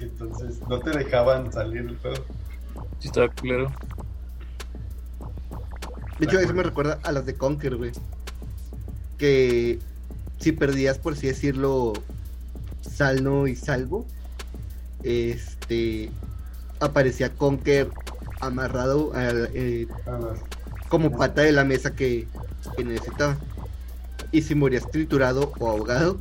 Entonces 0.00 0.60
no 0.68 0.80
te 0.80 0.90
dejaban 0.90 1.52
salir 1.52 1.84
del 1.84 1.98
juego. 1.98 2.24
Sí, 2.98 3.08
estaba 3.08 3.28
culero. 3.28 3.70
De 6.18 6.26
hecho, 6.26 6.38
eso 6.38 6.54
me 6.54 6.62
recuerda 6.62 6.98
a 7.02 7.12
las 7.12 7.26
de 7.26 7.34
Conker, 7.36 7.76
güey. 7.76 7.92
Que 9.18 9.78
si 10.38 10.52
perdías, 10.52 10.98
por 10.98 11.12
así 11.14 11.26
decirlo, 11.26 11.92
salno 12.80 13.46
y 13.46 13.56
salvo, 13.56 14.06
este 15.04 16.10
aparecía 16.80 17.30
Conker 17.30 17.88
amarrado 18.40 19.12
eh, 19.16 19.86
como 20.88 21.16
pata 21.16 21.42
de 21.42 21.52
la 21.52 21.64
mesa 21.64 21.94
que, 21.94 22.26
que 22.76 22.84
necesitaba. 22.84 23.38
Y 24.32 24.42
si 24.42 24.54
morías 24.54 24.90
triturado 24.90 25.52
o 25.58 25.70
ahogado, 25.70 26.18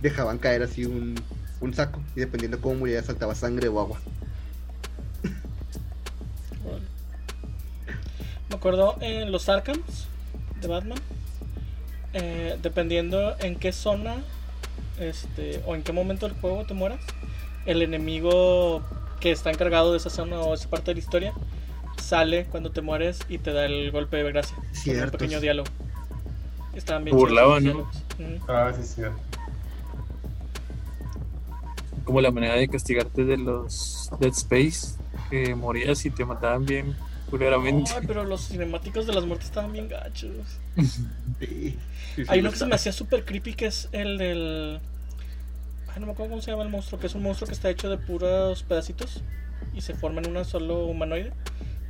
dejaban 0.00 0.38
caer 0.38 0.62
así 0.62 0.84
un, 0.84 1.14
saco. 1.74 2.00
Y 2.16 2.20
dependiendo 2.20 2.60
cómo 2.60 2.74
murieras, 2.74 3.06
saltaba 3.06 3.34
sangre 3.34 3.68
o 3.68 3.80
agua. 3.80 4.00
Me 8.48 8.56
acuerdo 8.56 8.98
en 9.00 9.32
los 9.32 9.48
Arkhams 9.48 10.06
de 10.60 10.68
Batman. 10.68 10.98
eh, 12.12 12.58
dependiendo 12.62 13.34
en 13.40 13.56
qué 13.56 13.72
zona 13.72 14.16
este, 14.98 15.62
o 15.66 15.74
en 15.74 15.82
qué 15.82 15.92
momento 15.92 16.28
del 16.28 16.38
juego 16.38 16.66
te 16.66 16.74
mueras, 16.74 17.00
el 17.66 17.82
enemigo 17.82 18.82
que 19.20 19.30
está 19.30 19.50
encargado 19.50 19.92
de 19.92 19.98
esa 19.98 20.10
zona 20.10 20.40
o 20.40 20.54
esa 20.54 20.68
parte 20.68 20.90
de 20.90 20.94
la 20.94 21.00
historia 21.00 21.32
sale 22.00 22.46
cuando 22.46 22.70
te 22.72 22.80
mueres 22.80 23.20
y 23.28 23.38
te 23.38 23.52
da 23.52 23.64
el 23.66 23.90
golpe 23.90 24.16
de 24.16 24.32
gracia. 24.32 24.56
Con 24.56 24.66
un 24.66 24.74
Cierto. 24.74 25.18
pequeño 25.18 25.40
diálogo. 25.40 25.68
Estaban 26.74 27.04
bien 27.04 27.16
Burlaba, 27.16 27.60
chidos 27.60 27.76
¿no? 27.76 27.88
Ah, 28.48 28.72
sí, 28.74 28.82
sí. 28.84 29.02
Como 32.04 32.20
la 32.20 32.30
manera 32.30 32.54
de 32.54 32.68
castigarte 32.68 33.24
de 33.24 33.36
los 33.36 34.10
Dead 34.18 34.32
Space, 34.32 34.98
que 35.30 35.54
morías 35.54 36.04
y 36.04 36.10
te 36.10 36.24
mataban 36.24 36.64
bien 36.66 36.96
culeramente. 37.30 37.92
Ay, 37.94 38.04
pero 38.06 38.24
los 38.24 38.48
cinemáticos 38.48 39.06
de 39.06 39.14
las 39.14 39.24
muertes 39.24 39.48
estaban 39.48 39.72
bien 39.72 39.88
gachos. 39.88 40.30
Sí. 41.40 41.78
Hay 42.28 42.40
lo 42.40 42.48
uno 42.48 42.50
que 42.52 42.58
se 42.58 42.66
me 42.66 42.74
hacía 42.74 42.92
súper 42.92 43.24
creepy 43.24 43.54
que 43.54 43.66
es 43.66 43.88
el 43.92 44.18
del. 44.18 44.80
Ay, 45.94 46.00
no 46.00 46.06
me 46.06 46.12
acuerdo 46.12 46.30
cómo 46.30 46.42
se 46.42 46.50
llama 46.50 46.62
el 46.62 46.70
monstruo, 46.70 46.98
que 46.98 47.06
es 47.06 47.14
un 47.14 47.22
monstruo 47.22 47.46
que 47.46 47.54
está 47.54 47.68
hecho 47.68 47.90
de 47.90 47.98
puros 47.98 48.62
pedacitos 48.62 49.22
y 49.74 49.82
se 49.82 49.94
forma 49.94 50.20
en 50.20 50.30
una 50.30 50.44
solo 50.44 50.86
humanoide. 50.86 51.32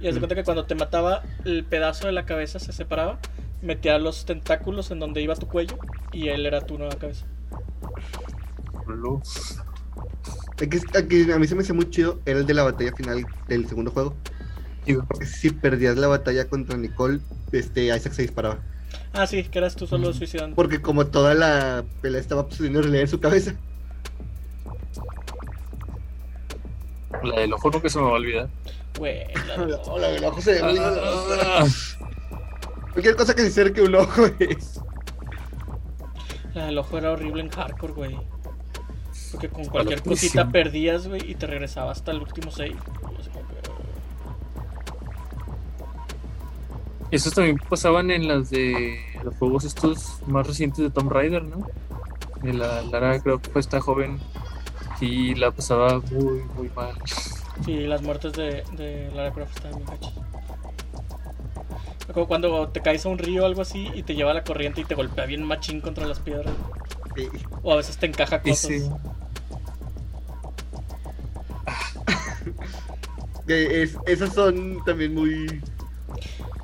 Y 0.00 0.08
haz 0.08 0.14
de 0.14 0.20
cuenta 0.20 0.34
que 0.34 0.42
cuando 0.42 0.64
te 0.64 0.74
mataba, 0.74 1.22
el 1.44 1.64
pedazo 1.64 2.06
de 2.06 2.12
la 2.12 2.26
cabeza 2.26 2.58
se 2.58 2.72
separaba, 2.72 3.20
metía 3.60 3.98
los 3.98 4.24
tentáculos 4.24 4.90
en 4.90 4.98
donde 4.98 5.22
iba 5.22 5.36
tu 5.36 5.46
cuello 5.46 5.78
y 6.12 6.28
él 6.28 6.46
era 6.46 6.66
tu 6.66 6.78
nueva 6.78 6.96
cabeza. 6.96 7.26
El 10.58 10.68
que 10.68 11.32
a 11.32 11.38
mí 11.38 11.46
se 11.46 11.54
me 11.54 11.62
hace 11.62 11.72
muy 11.72 11.88
chido 11.88 12.20
era 12.26 12.40
el 12.40 12.46
de 12.46 12.54
la 12.54 12.64
batalla 12.64 12.92
final 12.94 13.24
del 13.46 13.68
segundo 13.68 13.92
juego. 13.92 14.16
Porque 15.08 15.26
si 15.26 15.50
perdías 15.50 15.96
la 15.96 16.08
batalla 16.08 16.48
contra 16.48 16.76
Nicole, 16.76 17.20
este 17.52 17.84
Isaac 17.84 18.12
se 18.12 18.22
disparaba. 18.22 18.58
Ah, 19.12 19.26
sí, 19.26 19.44
que 19.44 19.58
eras 19.58 19.76
tú 19.76 19.86
solo 19.86 20.12
suicidando. 20.12 20.56
Porque 20.56 20.82
como 20.82 21.06
toda 21.06 21.34
la 21.34 21.84
pelea 22.00 22.20
estaba 22.20 22.44
sucediendo 22.48 22.80
en 22.80 22.84
realidad 22.84 23.02
en 23.02 23.08
su 23.08 23.20
cabeza. 23.20 23.54
La 27.24 27.40
del 27.40 27.52
ojo 27.52 27.70
nunca 27.70 27.88
se 27.88 27.98
me 27.98 28.04
va 28.04 28.10
a 28.10 28.14
olvidar. 28.14 28.48
Güey, 28.98 29.24
la- 29.46 29.80
Hola, 29.86 30.08
el 30.10 30.24
ojo 30.24 30.40
se 30.40 30.60
Ah, 30.62 31.64
Cualquier 32.92 33.16
cosa 33.16 33.34
que 33.34 33.42
se 33.42 33.48
acerque 33.48 33.80
un 33.82 33.94
ojo 33.94 34.26
es. 34.38 34.80
la 36.54 36.66
del 36.66 36.78
ojo 36.78 36.98
era 36.98 37.12
horrible 37.12 37.40
en 37.42 37.48
hardcore, 37.50 37.92
güey. 37.92 38.18
Porque 39.30 39.48
con 39.48 39.64
cualquier 39.64 40.00
loquísimo. 40.00 40.42
cosita 40.42 40.50
perdías, 40.52 41.08
güey, 41.08 41.30
y 41.30 41.34
te 41.34 41.46
regresaba 41.46 41.90
hasta 41.92 42.10
el 42.10 42.18
último 42.20 42.50
save. 42.50 42.76
Esos 47.10 47.34
también 47.34 47.58
pasaban 47.68 48.10
en 48.10 48.26
las 48.26 48.48
de 48.50 48.98
los 49.22 49.34
juegos 49.36 49.64
estos 49.64 50.18
más 50.26 50.46
recientes 50.46 50.78
de 50.78 50.90
Tomb 50.90 51.10
Raider, 51.12 51.44
¿no? 51.44 51.66
De 52.42 52.54
la 52.54 52.82
Lara 52.82 53.20
creo 53.20 53.40
que 53.40 53.50
fue 53.50 53.60
esta 53.60 53.80
joven 53.80 54.18
y 55.02 55.34
la 55.34 55.50
pasaba 55.50 56.00
muy, 56.10 56.42
muy 56.56 56.70
mal. 56.70 56.94
Sí, 57.64 57.76
las 57.86 58.02
muertes 58.02 58.32
de, 58.32 58.64
de 58.72 59.10
Lara 59.14 59.32
Croft 59.32 59.56
estaban 59.56 59.76
bien 59.78 59.88
gachas. 59.90 60.12
Como 62.12 62.26
cuando 62.26 62.68
te 62.68 62.80
caes 62.80 63.06
a 63.06 63.08
un 63.08 63.18
río 63.18 63.42
o 63.42 63.46
algo 63.46 63.62
así 63.62 63.88
y 63.94 64.02
te 64.02 64.14
lleva 64.14 64.34
la 64.34 64.44
corriente 64.44 64.80
y 64.80 64.84
te 64.84 64.94
golpea 64.94 65.24
bien 65.26 65.42
machín 65.44 65.80
contra 65.80 66.06
las 66.06 66.18
piedras. 66.20 66.52
Sí. 67.16 67.28
O 67.62 67.72
a 67.72 67.76
veces 67.76 67.96
te 67.96 68.06
encaja 68.06 68.40
cosas. 68.42 68.58
sí, 68.60 68.82
Que 73.46 73.82
es- 73.82 73.96
esas 74.06 74.34
son 74.34 74.82
también 74.84 75.14
muy. 75.14 75.60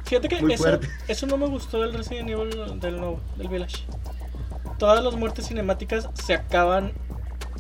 Fíjate 0.05 0.29
que 0.29 0.41
Muy 0.41 0.55
eso, 0.55 0.79
eso 1.07 1.27
no 1.27 1.37
me 1.37 1.47
gustó 1.47 1.81
del 1.83 1.93
Resident 1.93 2.31
Evil 2.31 2.81
del 2.81 2.97
nuevo, 2.99 3.21
del 3.37 3.49
Village. 3.49 3.85
Todas 4.79 5.05
las 5.05 5.15
muertes 5.15 5.49
cinemáticas 5.49 6.09
se 6.15 6.35
acaban. 6.35 6.93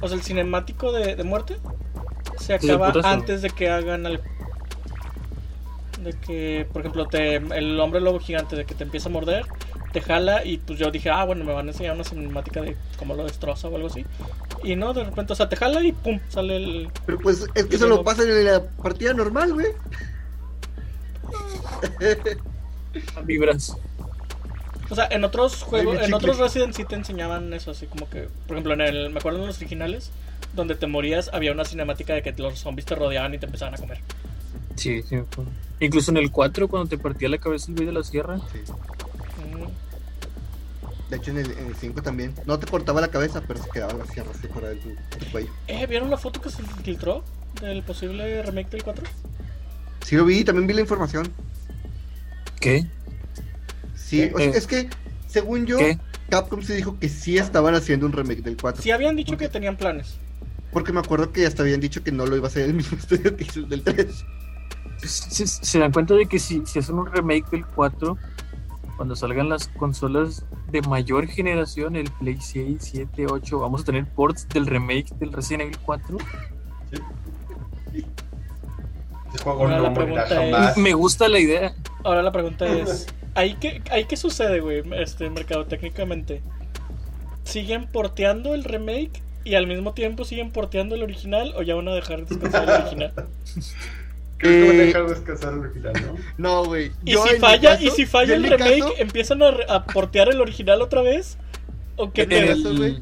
O 0.01 0.09
sea, 0.09 0.17
el 0.17 0.23
cinemático 0.23 0.93
de, 0.93 1.17
de 1.17 1.25
muerte 1.25 1.59
se 2.39 2.55
acaba 2.55 2.93
antes 3.05 3.43
de 3.43 3.51
que 3.51 3.69
hagan 3.69 4.07
algo. 4.07 4.23
De 6.03 6.13
que, 6.13 6.67
por 6.73 6.83
ejemplo, 6.83 7.07
te, 7.09 7.37
el 7.37 7.79
hombre 7.81 8.01
lobo 8.01 8.21
gigante, 8.21 8.57
de 8.57 8.65
que 8.65 8.75
te 8.75 8.85
empieza 8.85 9.09
a 9.09 9.13
morder, 9.13 9.45
te 9.93 10.01
jala 10.01 10.45
y 10.45 10.59
pues 10.59 10.79
yo 10.79 10.91
dije, 10.91 11.11
ah, 11.11 11.25
bueno, 11.25 11.45
me 11.45 11.53
van 11.53 11.67
a 11.67 11.71
enseñar 11.73 11.95
una 11.95 12.05
cinemática 12.05 12.61
de 12.61 12.77
cómo 12.99 13.15
lo 13.15 13.25
destroza 13.25 13.69
o 13.69 13.75
algo 13.75 13.89
así. 13.89 14.05
Y 14.63 14.77
no, 14.77 14.93
de 14.93 15.05
repente, 15.05 15.33
o 15.33 15.37
sea, 15.37 15.49
te 15.49 15.57
jala 15.57 15.83
y 15.83 15.93
pum, 15.93 16.21
sale 16.29 16.57
el. 16.57 16.91
Pero 17.07 17.19
pues 17.19 17.47
es 17.55 17.67
que 17.67 17.77
eso 17.77 17.89
lo 17.89 18.05
pasa 18.05 18.23
en 18.23 18.45
la 18.45 18.63
partida 18.83 19.13
normal, 19.15 19.53
güey. 19.53 19.67
vibras. 23.25 23.77
O 24.91 24.95
sea, 24.95 25.07
en 25.11 25.25
otros 25.25 25.63
juegos, 25.63 25.99
en 26.01 26.15
otros 26.15 26.39
Resident 26.39 26.75
sí 26.75 26.85
te 26.85 26.95
enseñaban 26.95 27.53
eso, 27.53 27.71
así 27.71 27.87
como 27.87 28.09
que, 28.09 28.29
por 28.47 28.57
ejemplo, 28.57 28.73
en 28.73 28.81
el, 28.81 29.11
me 29.11 29.19
acuerdo 29.19 29.41
en 29.41 29.47
los 29.47 29.59
originales, 29.59 30.11
donde 30.55 30.75
te 30.75 30.87
morías, 30.87 31.31
había 31.33 31.53
una 31.53 31.65
cinemática 31.65 32.15
de 32.15 32.23
que 32.23 32.33
los 32.33 32.59
zombies 32.59 32.87
te 32.87 32.95
rodeaban 32.95 33.35
y 33.35 33.39
te 33.39 33.47
empezaban 33.47 33.75
a 33.75 33.79
comer. 33.79 34.01
Sí, 34.77 35.03
sí. 35.03 35.17
me 35.17 35.23
acuerdo. 35.23 35.51
Incluso 35.81 36.11
en 36.11 36.17
el 36.17 36.31
4, 36.31 36.69
cuando 36.69 36.89
te 36.89 36.99
partía 36.99 37.29
la 37.29 37.39
cabeza 37.39 37.67
el 37.69 37.75
güey 37.75 37.87
de 37.87 37.93
la 37.93 38.03
sierra. 38.03 38.39
Sí. 38.53 38.59
Mm. 39.43 41.11
De 41.11 41.17
hecho, 41.17 41.31
en 41.31 41.39
el, 41.39 41.51
en 41.53 41.67
el 41.67 41.77
5 41.77 42.03
también. 42.03 42.35
No 42.47 42.59
te 42.59 42.67
cortaba 42.67 43.01
la 43.01 43.09
cabeza, 43.09 43.43
pero 43.47 43.63
se 43.63 43.69
quedaba 43.71 43.93
la 43.93 44.07
sierra 44.07 44.31
así 44.37 44.49
fuera 44.49 44.69
de 44.69 44.77
tu, 44.77 44.89
de 44.89 45.17
tu 45.19 45.31
cuello. 45.31 45.51
Eh, 45.69 45.87
¿vieron 45.87 46.11
la 46.11 46.17
foto 46.17 46.41
que 46.41 46.51
se 46.51 46.63
filtró 46.63 47.25
del 47.61 47.83
posible 47.83 48.43
remake 48.43 48.71
del 48.71 48.83
4? 48.83 49.05
Sí 50.05 50.17
lo 50.17 50.25
vi, 50.25 50.45
también 50.45 50.67
vi 50.67 50.75
la 50.75 50.81
información. 50.81 51.31
¿Qué? 52.61 52.87
Sí, 54.09 54.31
o 54.35 54.39
sea, 54.39 54.47
Eh. 54.47 54.53
es 54.55 54.67
que, 54.67 54.89
según 55.27 55.67
yo, 55.67 55.79
¿Qué? 55.79 55.99
Capcom 56.31 56.63
se 56.63 56.75
dijo 56.75 56.99
que 56.99 57.09
sí 57.09 57.39
estaban 57.39 57.75
haciendo 57.75 58.07
un 58.07 58.13
remake 58.13 58.43
del 58.43 58.57
4. 58.57 58.83
Sí 58.83 58.91
habían 58.91 59.17
dicho 59.17 59.37
que 59.37 59.49
tenían 59.49 59.77
planes. 59.77 60.17
Porque 60.73 60.93
me 60.93 61.01
acuerdo 61.01 61.33
que 61.33 61.47
hasta 61.47 61.63
habían 61.63 61.81
dicho 61.81 62.03
que 62.03 62.13
no 62.13 62.27
lo 62.27 62.37
iba 62.37 62.47
a 62.47 62.49
hacer 62.49 62.65
el 62.65 62.75
mismo 62.75 62.97
estudio 62.99 63.37
que 63.37 63.45
hizo 63.45 63.61
el 63.61 63.69
del 63.69 63.83
3. 63.83 64.25
se, 65.03 65.47
se 65.47 65.79
dan 65.79 65.93
cuenta 65.93 66.15
de 66.15 66.27
que 66.27 66.39
si, 66.39 66.63
si 66.67 66.79
hacen 66.79 66.97
un 66.97 67.07
remake 67.11 67.49
del 67.51 67.65
4, 67.67 68.17
cuando 68.97 69.15
salgan 69.17 69.49
las 69.49 69.69
consolas 69.69 70.45
de 70.73 70.83
mayor 70.83 71.27
generación, 71.29 71.97
el 71.97 72.11
Play 72.11 72.39
6, 72.41 72.77
7, 72.81 73.27
8, 73.31 73.59
vamos 73.61 73.83
a 73.83 73.85
tener 73.85 74.07
ports 74.07 74.47
del 74.49 74.67
remake 74.67 75.15
del 75.21 75.33
Resident 75.33 75.63
Evil 75.63 75.79
4. 75.85 76.19
Ese 79.33 79.43
juego 79.45 79.61
Ahora 79.63 79.77
no 79.77 79.83
la 79.83 79.91
morirá 79.91 80.25
pregunta 80.27 80.71
es-. 80.73 80.77
Me 80.79 80.93
gusta 80.95 81.29
la 81.29 81.39
idea. 81.39 81.75
Ahora 82.05 82.23
la 82.23 82.33
pregunta 82.33 82.67
es, 82.67 83.07
¿ahí 83.39 83.55
qué, 83.61 83.83
ahí 83.91 84.05
qué 84.05 84.17
sucede, 84.17 84.61
güey? 84.61 84.83
Este 84.97 85.31
mercado 85.31 85.67
técnicamente. 85.67 86.43
¿Siguen 87.45 87.87
porteando 87.89 88.55
el 88.55 88.65
remake 88.65 89.23
y 89.45 89.55
al 89.55 89.67
mismo 89.67 89.95
tiempo 89.95 90.25
siguen 90.25 90.51
porteando 90.51 90.95
el 90.95 91.03
original 91.03 91.55
o 91.57 91.63
ya 91.63 91.75
van 91.75 91.89
a 91.89 91.95
dejar 91.95 92.27
descansar 92.27 92.65
el 92.65 92.71
original? 92.83 93.13
Creo 94.39 94.53
que 94.55 94.67
van 94.69 94.79
a 94.79 94.83
Eh, 94.83 94.87
dejar 94.87 95.09
descansar 95.09 95.55
al 95.55 95.73
final, 95.73 95.93
¿no? 96.07 96.15
No, 96.39 96.65
güey. 96.67 96.93
Y 97.05 97.15
si 97.17 97.37
falla, 97.41 97.81
y 97.81 97.91
si 97.91 98.07
falla 98.07 98.35
el 98.37 98.45
remake, 98.45 98.79
caso, 98.81 98.95
¿empiezan 98.99 99.43
a, 99.43 99.49
a 99.69 99.85
portear 99.85 100.29
el 100.29 100.41
original 100.41 100.81
otra 100.83 101.03
vez? 101.03 101.39
¿O 101.97 102.13
qué 102.13 102.23
el- 102.23 102.49
caso, 102.49 102.77
güey, 102.77 102.99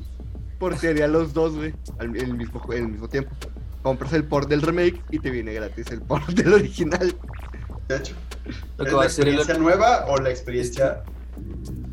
portearía 0.58 1.08
los 1.08 1.34
dos, 1.34 1.54
güey, 1.56 1.74
al 1.98 2.16
el 2.16 2.34
mismo, 2.34 2.62
al 2.70 2.88
mismo 2.88 3.08
tiempo. 3.08 3.32
Compras 3.82 4.12
el 4.14 4.24
port 4.24 4.48
del 4.48 4.62
remake 4.62 5.00
y 5.10 5.18
te 5.18 5.30
viene 5.30 5.52
gratis 5.52 5.88
el 5.90 6.00
port 6.00 6.26
del 6.30 6.54
original. 6.54 7.14
De 7.88 7.96
hecho, 7.96 8.14
Lo 8.78 8.84
¿es 8.84 8.90
que 8.90 8.94
va 8.94 9.00
la 9.00 9.04
el, 9.04 9.10
experiencia 9.10 9.58
nueva 9.58 10.06
o 10.08 10.18
la 10.18 10.30
experiencia 10.30 11.02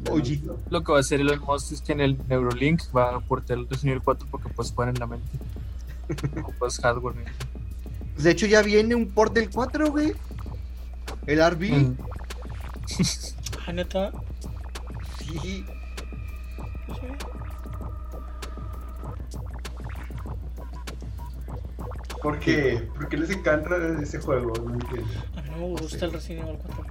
Oye. 0.09 0.41
no? 0.43 0.57
lo 0.69 0.83
que 0.83 0.91
va 0.91 0.97
a 0.97 1.01
hacer 1.01 1.21
Elon 1.21 1.39
Musk 1.39 1.71
es 1.73 1.81
que 1.81 1.91
en 1.93 2.01
el 2.01 2.17
Neurolink 2.27 2.81
va 2.95 3.15
a 3.15 3.19
portar 3.19 3.57
el 3.57 3.67
Evil 3.83 4.01
4 4.03 4.27
porque 4.31 4.49
puedes 4.49 4.71
jugar 4.71 4.89
en 4.89 4.99
la 4.99 5.07
mente. 5.07 5.27
Hardware. 6.81 7.17
¿eh? 7.17 7.25
Pues, 8.13 8.23
de 8.23 8.31
hecho, 8.31 8.45
ya 8.45 8.61
viene 8.61 8.95
un 8.95 9.09
port 9.09 9.33
del 9.33 9.49
4, 9.49 9.91
güey. 9.91 10.13
El 11.27 11.51
RB. 11.51 11.71
Mm. 11.71 11.97
Ah, 13.65 13.71
neta. 13.71 14.11
Sí. 15.19 15.65
no. 16.89 16.95
¿Por 22.21 22.39
qué? 22.39 22.89
¿Por 22.93 23.07
qué 23.07 23.17
les 23.17 23.29
encanta 23.29 23.77
ese 24.01 24.19
juego? 24.19 24.51
No 24.65 24.73
entiendo. 24.73 25.07
No 25.53 25.67
me 25.67 25.67
gusta 25.69 25.99
sé. 25.99 26.05
el 26.05 26.13
Resident 26.13 26.47
Evil 26.47 26.59
4. 26.65 26.85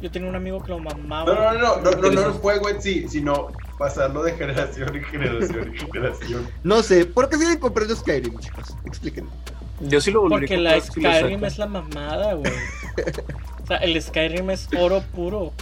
Yo 0.00 0.10
tenía 0.10 0.28
un 0.28 0.36
amigo 0.36 0.62
que 0.62 0.68
lo 0.68 0.78
mamaba. 0.78 1.34
No, 1.34 1.52
no, 1.52 1.76
no, 1.80 1.90
no, 1.90 1.90
no, 1.90 2.10
no 2.10 2.26
el 2.26 2.32
juego 2.32 2.68
en 2.68 2.80
sí, 2.80 3.08
sino 3.08 3.48
pasarlo 3.78 4.22
de 4.22 4.32
generación 4.32 4.94
en 4.94 5.04
generación 5.04 5.68
en 5.68 5.92
generación. 5.92 6.48
No 6.62 6.82
sé, 6.82 7.04
¿por 7.06 7.28
qué 7.28 7.36
siguen 7.36 7.58
comprando 7.58 7.96
Skyrim, 7.96 8.38
chicos? 8.38 8.76
Explíquenme. 8.84 9.30
Yo 9.80 10.00
sí 10.00 10.10
lo 10.10 10.22
volvería 10.22 10.48
Porque 10.48 10.56
a 10.56 10.58
la 10.58 10.80
Skyrim 10.80 11.44
es 11.44 11.58
la 11.58 11.66
mamada, 11.66 12.34
güey. 12.34 12.52
O 13.62 13.66
sea, 13.68 13.76
el 13.78 14.00
Skyrim 14.00 14.48
es 14.48 14.66
oro 14.78 15.02
puro. 15.14 15.52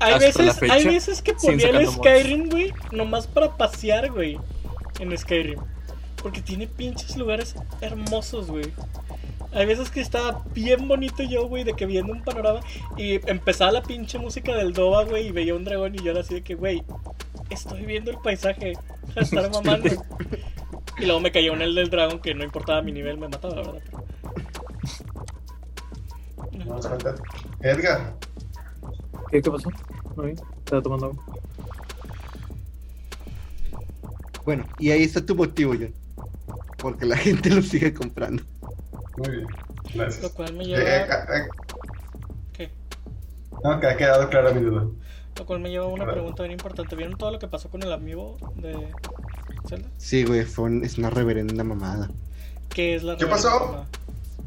Hay 0.00 0.18
veces, 0.18 0.58
fecha, 0.58 0.74
hay 0.74 0.84
veces 0.84 1.22
que 1.22 1.32
ponía 1.32 1.68
el. 1.70 1.86
Skyrim, 1.86 2.50
güey, 2.50 2.74
nomás 2.90 3.28
para 3.28 3.56
pasear, 3.56 4.10
güey, 4.10 4.36
en 4.98 5.16
Skyrim. 5.16 5.60
Porque 6.22 6.42
tiene 6.42 6.66
pinches 6.66 7.16
lugares 7.16 7.54
hermosos, 7.80 8.48
güey. 8.48 8.72
Hay 9.52 9.66
veces 9.66 9.90
que 9.90 10.00
estaba 10.00 10.44
bien 10.54 10.86
bonito 10.86 11.22
yo, 11.24 11.48
güey, 11.48 11.64
de 11.64 11.74
que 11.74 11.86
viendo 11.86 12.12
un 12.12 12.22
panorama 12.22 12.60
y 12.96 13.14
empezaba 13.28 13.72
la 13.72 13.82
pinche 13.82 14.18
música 14.18 14.54
del 14.54 14.72
Doba, 14.72 15.04
güey, 15.04 15.28
y 15.28 15.32
veía 15.32 15.54
un 15.54 15.64
dragón 15.64 15.94
y 15.96 15.98
yo 15.98 16.12
era 16.12 16.20
así 16.20 16.34
de 16.34 16.42
que, 16.42 16.54
güey, 16.54 16.84
estoy 17.48 17.84
viendo 17.84 18.10
el 18.12 18.18
paisaje, 18.18 18.74
a 19.16 19.20
estar 19.20 19.50
mamando. 19.50 19.88
Y 20.98 21.06
luego 21.06 21.20
me 21.20 21.32
cayó 21.32 21.52
un 21.52 21.62
el 21.62 21.74
del 21.74 21.90
dragón 21.90 22.20
que 22.20 22.34
no 22.34 22.44
importaba 22.44 22.82
mi 22.82 22.92
nivel, 22.92 23.18
me 23.18 23.28
mataba, 23.28 23.56
la 23.56 23.62
verdad. 23.62 23.82
No. 26.64 26.78
Edgar, 27.62 28.14
¿Qué, 29.30 29.42
qué 29.42 29.50
pasó? 29.50 29.70
Estaba 30.58 30.82
tomando 30.82 31.06
agua. 31.06 31.24
Bueno, 34.44 34.64
y 34.78 34.90
ahí 34.90 35.02
está 35.02 35.24
tu 35.24 35.34
motivo, 35.34 35.74
John. 35.78 35.94
Porque 36.80 37.04
la 37.06 37.16
gente 37.16 37.50
lo 37.50 37.62
sigue 37.62 37.92
comprando. 37.94 38.42
muy 39.16 39.36
bien. 39.36 39.46
Gracias. 39.94 40.22
Lo 40.22 40.30
cual 40.32 40.54
me 40.54 40.64
Eh, 40.64 40.66
lleva. 40.68 40.80
eh, 40.84 41.06
eh, 41.34 41.48
¿Qué? 42.52 42.70
no, 43.64 43.78
que 43.80 43.86
ha 43.86 43.96
quedado 43.96 44.28
clara 44.30 44.52
mi 44.52 44.62
duda. 44.62 44.86
Lo 45.36 45.46
cual 45.46 45.60
me 45.60 45.70
lleva 45.70 45.84
a 45.86 45.88
una 45.88 46.04
Claro. 46.04 46.12
pregunta 46.12 46.42
bien 46.42 46.52
importante. 46.52 46.96
¿Vieron 46.96 47.16
todo 47.16 47.30
lo 47.30 47.38
que 47.38 47.48
pasó 47.48 47.68
con 47.70 47.82
el 47.82 47.92
amigo 47.92 48.36
de 48.56 48.88
Zelda? 49.68 49.88
Sí, 49.96 50.24
güey, 50.24 50.44
fue 50.44 50.66
un- 50.66 50.84
es 50.84 50.98
una 50.98 51.10
reverenda 51.10 51.64
mamada. 51.64 52.10
¿Qué 52.68 52.94
es 52.96 53.02
la 53.02 53.16
¿Qué 53.16 53.24
reverenda 53.24 53.48
pasó? 53.50 53.64
mamada? 53.66 53.86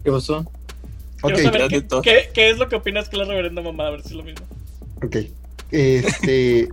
¿Qué 0.04 0.12
pasó? 0.12 0.38
Ok, 0.39 1.34
Quiero 1.34 1.38
saber 1.52 1.67
qué, 1.69 1.88
qué- 2.04 2.30
qué 2.34 2.50
es 2.50 2.58
lo 2.58 2.67
que 2.69 2.76
opinas 2.76 3.10
que 3.10 3.15
es 3.15 3.19
la 3.22 3.26
reverenda 3.28 3.62
mamada, 3.62 3.89
a 3.89 3.91
ver 3.93 4.02
si 4.02 4.10
es 4.10 4.15
lo 4.15 4.24
mismo. 4.24 4.46
ok. 5.04 5.15
Este. 5.72 6.67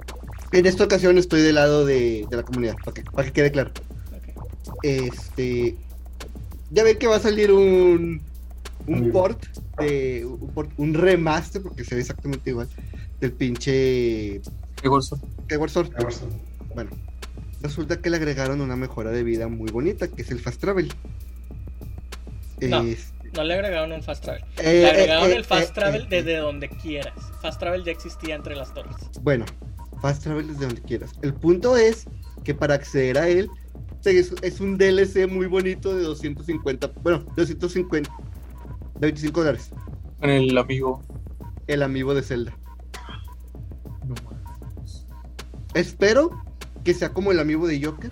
en 0.53 0.67
esta 0.67 0.85
ocasión 0.85 1.17
estoy 1.17 1.43
del 1.43 1.55
lado 1.55 1.87
de, 1.87 2.27
de 2.29 2.37
la 2.37 2.43
comunidad, 2.43 2.75
para 2.85 2.93
que, 2.95 3.03
para 3.05 3.25
que 3.27 3.33
quede 3.33 3.53
claro. 3.53 3.71
Este. 4.83 5.77
Ya 6.71 6.85
ven 6.85 6.99
que 6.99 7.07
va 7.07 7.17
a 7.17 7.21
salir 7.21 7.53
un. 7.53 8.21
Un 8.87 9.13
port 9.13 9.45
de. 9.79 10.25
Un, 10.25 10.49
port- 10.51 10.73
un 10.79 10.95
remaster, 10.95 11.63
porque 11.63 11.85
se 11.85 11.95
ve 11.95 12.01
exactamente 12.01 12.51
igual. 12.51 12.69
Del 13.21 13.33
pinche. 13.33 14.41
¿Qué 14.81 14.89
bolso? 14.89 15.21
Skyward 15.45 15.71
Sword. 15.71 15.91
Emerson. 15.99 16.29
Bueno, 16.75 16.91
resulta 17.61 18.01
que 18.01 18.09
le 18.11 18.17
agregaron 18.17 18.61
una 18.61 18.77
mejora 18.77 19.11
de 19.11 19.23
vida 19.23 19.49
muy 19.49 19.71
bonita, 19.71 20.09
que 20.09 20.23
es 20.23 20.31
el 20.31 20.41
Fast 20.41 20.61
Travel. 20.61 20.91
No. 22.61 22.83
Es- 22.83 23.13
No 23.35 23.45
le 23.45 23.55
agregaron 23.55 23.93
un 23.93 24.03
fast 24.03 24.25
travel. 24.25 24.43
eh, 24.59 24.81
Le 24.83 24.91
agregaron 24.91 25.31
eh, 25.31 25.35
el 25.37 25.45
fast 25.45 25.71
eh, 25.71 25.73
travel 25.75 26.03
eh, 26.03 26.07
desde 26.11 26.37
donde 26.39 26.69
quieras. 26.69 27.15
Fast 27.41 27.61
travel 27.61 27.85
ya 27.85 27.93
existía 27.93 28.35
entre 28.35 28.57
las 28.57 28.73
torres. 28.75 28.97
Bueno, 29.23 29.45
Fast 30.03 30.23
Travel 30.25 30.47
desde 30.49 30.67
donde 30.67 30.81
quieras. 30.83 31.13
El 31.23 31.35
punto 31.35 31.77
es 31.77 32.07
que 32.45 32.55
para 32.55 32.75
acceder 32.75 33.19
a 33.19 33.29
él 33.29 33.49
es, 34.05 34.33
es 34.43 34.61
un 34.61 34.79
DLC 34.79 35.29
muy 35.29 35.47
bonito 35.47 35.95
de 35.95 36.03
250, 36.03 36.93
bueno, 37.03 37.25
250, 37.37 38.11
de 38.95 39.01
25 39.01 39.41
dólares. 39.41 39.71
Con 40.19 40.31
el 40.31 40.57
amigo. 40.57 41.03
El 41.67 41.83
amigo 41.83 42.15
de 42.15 42.23
Zelda. 42.23 42.57
No. 44.07 44.15
Espero 45.75 46.31
que 46.85 46.95
sea 46.95 47.11
como 47.11 47.33
el 47.33 47.39
amigo 47.39 47.67
de 47.67 47.83
Joker, 47.83 48.11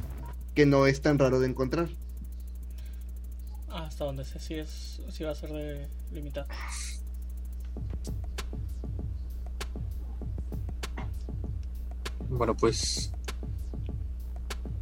que 0.55 0.67
no 0.67 0.87
es 0.87 1.01
tan 1.01 1.19
raro 1.19 1.41
de 1.41 1.49
encontrar. 1.49 1.89
Ah, 3.69 3.85
hasta 3.87 4.05
donde 4.05 4.25
sé 4.25 4.39
si 4.39 4.55
es 4.55 5.01
si 5.11 5.25
va 5.25 5.33
a 5.33 5.35
ser 5.35 5.51
de 5.51 5.89
limitado. 6.13 6.47
Bueno, 12.29 12.57
pues. 12.57 13.13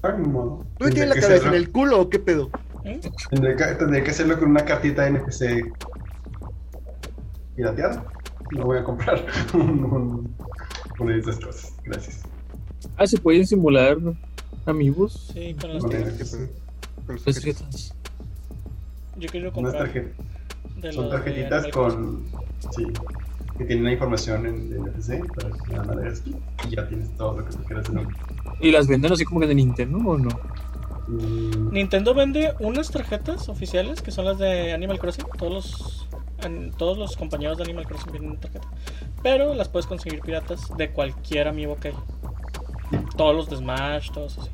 Ah, 0.08 0.16
ni 0.18 0.28
modo. 0.28 0.58
¿No 0.58 0.64
Tendría 0.78 0.94
tiene 0.94 1.14
la 1.14 1.20
cabeza 1.20 1.48
en 1.48 1.54
el 1.54 1.70
culo 1.70 2.00
o 2.00 2.08
qué 2.10 2.18
pedo? 2.18 2.50
¿Mm? 2.84 3.00
Tendría 3.30 3.56
que, 3.56 3.64
tendría 3.74 4.04
que 4.04 4.10
hacerlo 4.10 4.38
con 4.38 4.50
una 4.50 4.64
cartita 4.64 5.02
de 5.02 5.08
NPC 5.08 5.72
pirateada. 7.56 8.04
No 8.52 8.64
voy 8.64 8.78
a 8.78 8.84
comprar 8.84 9.24
un- 9.54 9.84
un- 9.84 10.34
una 11.00 11.12
de 11.14 11.20
esas 11.20 11.38
cosas. 11.40 11.74
Gracias. 11.84 12.22
Ah, 12.96 13.06
se 13.06 13.18
pueden 13.18 13.46
simular 13.46 13.96
amigos. 14.66 15.30
Sí, 15.32 15.54
con 15.60 15.74
las 15.74 15.82
tarjetas. 15.82 16.30
Con 17.06 17.16
Pues 17.18 17.36
objetos. 17.36 17.62
tarjetas. 17.62 17.94
Yo 19.18 19.28
quiero 19.30 19.48
Unas 19.56 19.72
comprar 19.72 19.84
tarjetas. 19.84 20.94
Son 20.94 21.10
tarjetitas 21.10 21.66
con. 21.68 22.24
Sí. 22.76 22.84
Que 23.58 23.64
tienen 23.64 23.84
la 23.84 23.92
información 23.92 24.44
en, 24.46 24.54
en 24.72 24.82
NFC 24.84 25.26
para 25.34 25.50
que 25.50 25.74
hagas 25.76 26.20
clic 26.20 26.36
y 26.68 26.76
ya 26.76 26.86
tienes 26.88 27.10
todo 27.16 27.38
lo 27.40 27.46
que 27.46 27.56
tú 27.56 27.62
quieras 27.64 27.88
en 27.88 27.98
un. 27.98 28.08
¿Y 28.60 28.70
las 28.70 28.86
venden 28.86 29.12
así 29.12 29.24
como 29.24 29.40
que 29.40 29.46
de 29.46 29.54
Nintendo 29.54 29.98
o 29.98 30.18
no? 30.18 30.28
Nintendo 31.70 32.14
vende 32.14 32.54
unas 32.60 32.90
tarjetas 32.90 33.48
oficiales 33.48 34.02
que 34.02 34.10
son 34.10 34.24
las 34.24 34.38
de 34.38 34.72
Animal 34.72 34.98
Crossing. 34.98 35.24
Todos 35.38 35.52
los 35.52 36.08
an- 36.44 36.72
todos 36.76 36.98
los 36.98 37.16
compañeros 37.16 37.58
de 37.58 37.64
Animal 37.64 37.86
Crossing 37.86 38.10
vienen 38.12 38.30
en 38.32 38.40
tarjeta. 38.40 38.66
Pero 39.22 39.54
las 39.54 39.68
puedes 39.68 39.86
conseguir 39.86 40.20
piratas 40.20 40.68
de 40.76 40.90
cualquier 40.90 41.48
amigo 41.48 41.76
que 41.76 41.88
hay. 41.88 41.94
Todos 43.16 43.34
los 43.36 43.48
de 43.50 43.56
Smash, 43.56 44.10
todos 44.12 44.38
así. 44.38 44.50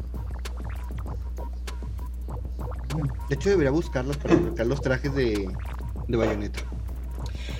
De 3.29 3.35
hecho, 3.37 3.49
debería 3.51 3.71
buscarlos 3.71 4.17
para 4.19 4.35
buscar 4.37 4.67
los 4.67 4.81
trajes 4.83 5.15
de, 5.15 5.49
de 6.09 6.17
bayoneta. 6.17 6.61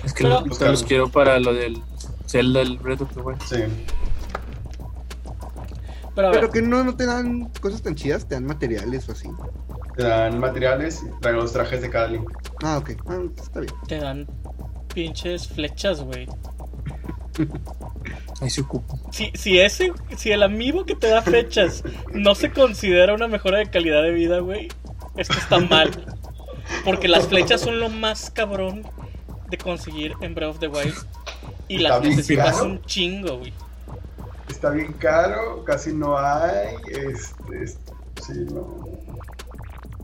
Es 0.03 0.13
que 0.13 0.23
Pero- 0.23 0.45
los, 0.45 0.59
los 0.61 0.83
quiero 0.83 1.09
para 1.09 1.39
lo 1.39 1.53
del 1.53 1.81
Zelda, 2.27 2.61
el 2.61 2.77
Breath 2.77 3.01
of 3.01 3.13
the 3.13 3.21
Wild. 3.21 3.41
Sí. 3.41 3.55
Pero 6.15 6.51
que 6.51 6.61
no, 6.61 6.83
no 6.83 6.95
te 6.95 7.05
dan 7.05 7.49
cosas 7.59 7.81
tan 7.81 7.95
chidas, 7.95 8.27
te 8.27 8.35
dan 8.35 8.45
materiales 8.45 9.09
o 9.09 9.13
así. 9.13 9.29
Te 9.95 10.03
dan 10.03 10.39
materiales 10.39 11.03
y 11.03 11.21
traen 11.21 11.37
los 11.37 11.53
trajes 11.53 11.81
de 11.81 11.89
cada 11.89 12.07
link. 12.07 12.29
Ah, 12.63 12.77
ok. 12.77 12.91
Ah, 13.07 13.19
está 13.35 13.59
bien. 13.59 13.73
te 13.87 13.99
dan 13.99 14.27
pinches 14.93 15.47
flechas, 15.47 16.01
güey. 16.01 16.27
Ahí 18.41 18.49
se 18.49 18.61
ocupa. 18.61 18.95
Si, 19.11 19.31
si 19.33 19.59
ese, 19.59 19.91
si 20.17 20.31
el 20.31 20.43
amigo 20.43 20.85
que 20.85 20.95
te 20.95 21.07
da 21.07 21.21
flechas 21.21 21.83
no 22.13 22.35
se 22.35 22.51
considera 22.51 23.13
una 23.13 23.27
mejora 23.27 23.59
de 23.59 23.69
calidad 23.69 24.03
de 24.03 24.11
vida, 24.11 24.39
güey, 24.39 24.67
esto 25.15 25.33
está 25.33 25.59
mal. 25.59 25.91
Porque 26.83 27.07
las 27.07 27.27
flechas 27.27 27.61
son 27.61 27.79
lo 27.79 27.89
más 27.89 28.29
cabrón 28.29 28.83
de 29.49 29.57
conseguir 29.57 30.13
en 30.21 30.35
Breath 30.35 30.51
of 30.51 30.59
the 30.59 30.67
Wild. 30.67 30.95
Y 31.67 31.77
las 31.77 32.01
necesitas 32.01 32.57
caro. 32.57 32.65
un 32.65 32.81
chingo, 32.83 33.37
güey. 33.37 33.53
Está 34.53 34.69
bien 34.69 34.93
caro, 34.93 35.63
casi 35.65 35.91
no 35.95 36.15
hay. 36.15 36.75
Este, 36.87 37.63
este, 37.63 37.91
sí, 38.21 38.45
no. 38.53 38.87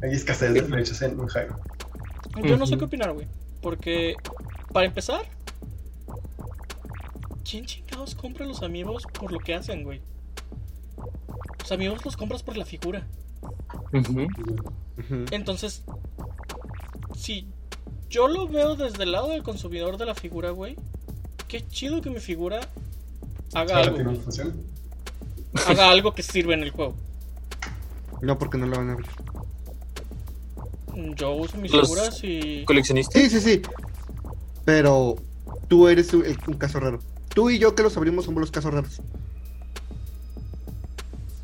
Hay 0.02 0.12
escasez 0.12 0.56
de 0.56 0.64
flechas 0.64 1.04
en 1.04 1.12
Hyrule. 1.12 1.54
Yo 2.44 2.58
no 2.58 2.66
sé 2.66 2.76
qué 2.76 2.86
opinar, 2.86 3.14
güey. 3.14 3.28
Porque, 3.62 4.16
para 4.74 4.88
empezar, 4.88 5.22
¿quién 7.48 7.66
chingados 7.66 8.16
compra 8.16 8.48
los 8.48 8.64
amigos 8.64 9.04
por 9.20 9.32
lo 9.32 9.38
que 9.38 9.54
hacen, 9.54 9.84
güey? 9.84 10.02
Los 11.60 11.72
amigos 11.72 12.04
los 12.04 12.18
compras 12.18 12.42
por 12.42 12.58
la 12.58 12.66
figura. 12.66 13.06
Entonces, 15.30 15.84
si 17.16 17.48
yo 18.10 18.28
lo 18.28 18.48
veo 18.48 18.76
desde 18.76 19.04
el 19.04 19.12
lado 19.12 19.30
del 19.30 19.44
consumidor 19.44 19.98
de 19.98 20.08
la 20.08 20.16
figura, 20.16 20.50
güey, 20.50 20.76
qué 21.48 21.68
chido 21.68 22.02
que 22.02 22.10
mi 22.10 22.20
figura 22.20 22.62
haga 23.54 23.78
algo, 23.80 24.14
haga 25.68 25.90
algo 25.90 26.14
que 26.14 26.24
sirve 26.24 26.54
en 26.54 26.64
el 26.64 26.72
juego. 26.72 26.96
No, 28.22 28.38
porque 28.38 28.58
no 28.58 28.66
lo 28.66 28.76
van 28.76 28.90
a 28.90 28.94
abrir. 28.94 29.08
Yo 31.16 31.32
uso 31.36 31.56
mis 31.58 31.72
Los- 31.72 31.88
figuras 31.88 32.20
y 32.24 32.66
¿Coleccionista? 32.66 33.18
Sí, 33.18 33.30
sí, 33.30 33.40
sí. 33.40 33.62
Pero 34.66 35.16
tú 35.70 35.88
eres 35.88 36.14
un, 36.14 36.26
el- 36.26 36.38
un 36.48 36.56
caso 36.56 36.82
raro. 36.82 37.00
Tú 37.34 37.50
y 37.50 37.60
yo 37.60 37.76
que 37.76 37.84
los 37.84 37.96
abrimos 37.96 38.26
somos 38.26 38.42
los 38.42 38.52
casos 38.52 38.74
raros. 38.74 39.02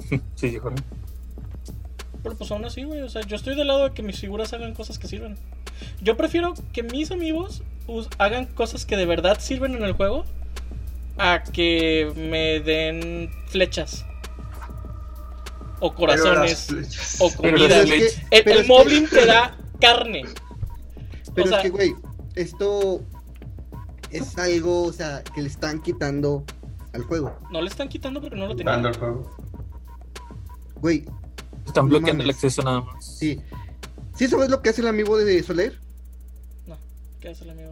Sí, 0.09 0.21
sí, 0.35 0.57
Jorge. 0.57 0.83
Pero 2.21 2.35
pues 2.35 2.51
aún 2.51 2.65
así, 2.65 2.83
güey, 2.83 3.01
o 3.01 3.09
sea, 3.09 3.21
yo 3.21 3.35
estoy 3.35 3.55
del 3.55 3.67
lado 3.67 3.85
de 3.85 3.91
que 3.93 4.03
mis 4.03 4.19
figuras 4.19 4.51
hagan 4.53 4.73
cosas 4.75 4.99
que 4.99 5.07
sirven. 5.07 5.37
Yo 6.01 6.17
prefiero 6.17 6.53
que 6.73 6.83
mis 6.83 7.09
amigos 7.11 7.63
hagan 8.17 8.45
cosas 8.47 8.85
que 8.85 8.97
de 8.97 9.05
verdad 9.05 9.39
sirven 9.39 9.73
en 9.75 9.83
el 9.83 9.93
juego 9.93 10.25
a 11.17 11.41
que 11.43 12.11
me 12.15 12.59
den 12.59 13.29
flechas. 13.47 14.05
O 15.79 15.93
corazones. 15.93 16.67
flechas- 16.67 17.17
O 17.19 17.29
comida. 17.35 17.81
es 17.81 17.89
que- 17.89 18.07
El, 18.37 18.43
pero 18.43 18.59
el 18.59 18.65
que- 18.65 18.67
Moblin 18.67 19.07
te 19.09 19.25
da 19.25 19.55
carne. 19.79 20.23
Pero 21.33 21.45
o 21.45 21.49
sea- 21.49 21.57
es 21.57 21.63
que, 21.63 21.69
güey, 21.69 21.95
esto 22.35 23.01
es 24.09 24.37
algo, 24.37 24.83
o 24.83 24.93
sea, 24.93 25.23
que 25.23 25.41
le 25.41 25.47
están 25.49 25.81
quitando 25.81 26.45
al 26.93 27.03
juego. 27.03 27.37
No 27.51 27.61
le 27.61 27.67
están 27.67 27.89
quitando 27.89 28.21
porque 28.21 28.35
no 28.37 28.47
lo 28.47 28.55
Dando 28.55 28.89
tenían. 28.91 28.93
juego. 28.99 29.35
Güey, 30.81 31.05
Están 31.65 31.85
No 31.85 31.89
bloqueando 31.89 32.23
el 32.23 32.29
acceso 32.29 32.61
nada 32.61 32.81
más. 32.81 33.03
sí. 33.17 33.41
¿Sí 34.15 34.27
sabes 34.27 34.49
lo 34.49 34.61
que 34.61 34.69
hace 34.69 34.81
el 34.81 34.87
amigo 34.87 35.17
de 35.17 35.41
Soler? 35.43 35.79
¿Qué 37.25 37.31
hace 37.31 37.43
el 37.43 37.49
amigo 37.49 37.71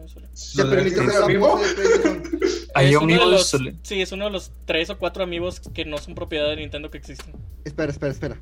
la 0.56 1.24
amigo? 1.24 1.60
Hay 2.74 2.90
Es 2.90 2.96
uno 2.96 3.06
de 3.06 3.14
amigos 3.14 3.30
los- 3.30 3.46
Soler. 3.46 3.74
Sí, 3.82 4.02
es 4.02 4.10
uno 4.10 4.24
de 4.24 4.30
los 4.32 4.50
tres 4.64 4.90
o 4.90 4.98
cuatro 4.98 5.22
amigos 5.22 5.60
que 5.72 5.84
no 5.84 5.98
son 5.98 6.16
propiedad 6.16 6.48
de 6.48 6.56
Nintendo 6.56 6.90
que 6.90 6.98
existen. 6.98 7.34
Espera, 7.64 7.92
espera, 7.92 8.10
espera. 8.12 8.36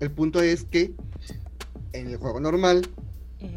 El 0.00 0.10
punto 0.10 0.42
es 0.42 0.64
que 0.64 0.92
en 1.94 2.08
el 2.08 2.18
juego 2.18 2.40
normal, 2.40 2.86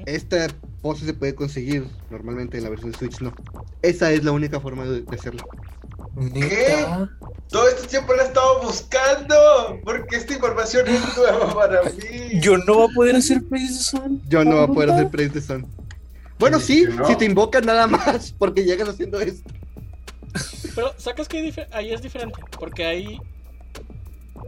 esta 0.05 0.47
pose 0.81 1.05
se 1.05 1.13
puede 1.13 1.35
conseguir 1.35 1.85
normalmente 2.09 2.57
en 2.57 2.63
la 2.63 2.69
versión 2.69 2.93
de 2.93 2.97
Switch, 2.97 3.19
no. 3.19 3.33
Esa 3.81 4.11
es 4.11 4.23
la 4.23 4.31
única 4.31 4.61
forma 4.61 4.85
de, 4.85 5.01
de 5.01 5.15
hacerlo. 5.15 5.43
Neta. 6.15 7.09
Todo 7.49 7.67
este 7.67 7.87
tiempo 7.87 8.13
la 8.13 8.23
he 8.23 8.27
estado 8.27 8.61
buscando. 8.61 9.35
Porque 9.83 10.15
esta 10.15 10.33
información 10.33 10.87
es 10.87 11.17
nueva 11.17 11.53
para 11.53 11.83
mí. 11.83 12.39
Yo 12.41 12.57
no 12.59 12.75
voy 12.75 12.91
a 12.91 12.95
poder 12.95 13.15
hacer 13.17 13.43
PlayStation. 13.43 14.21
Yo 14.29 14.45
no 14.45 14.55
voy 14.55 14.63
a 14.63 14.67
poder 14.67 14.91
hacer 14.91 15.09
Praise 15.09 15.33
the 15.33 15.41
Sun. 15.41 15.80
Bueno, 16.41 16.59
Sí, 16.59 16.85
no. 16.93 17.05
si 17.05 17.15
te 17.15 17.23
invocan 17.25 17.65
nada 17.65 17.87
más, 17.87 18.33
porque 18.37 18.65
llegas 18.65 18.89
haciendo 18.89 19.19
esto. 19.21 19.49
Pero 20.75 20.93
sacas 20.97 21.27
que 21.29 21.53
ahí 21.71 21.93
es 21.93 22.01
diferente, 22.01 22.39
porque 22.59 22.85
hay 22.85 23.17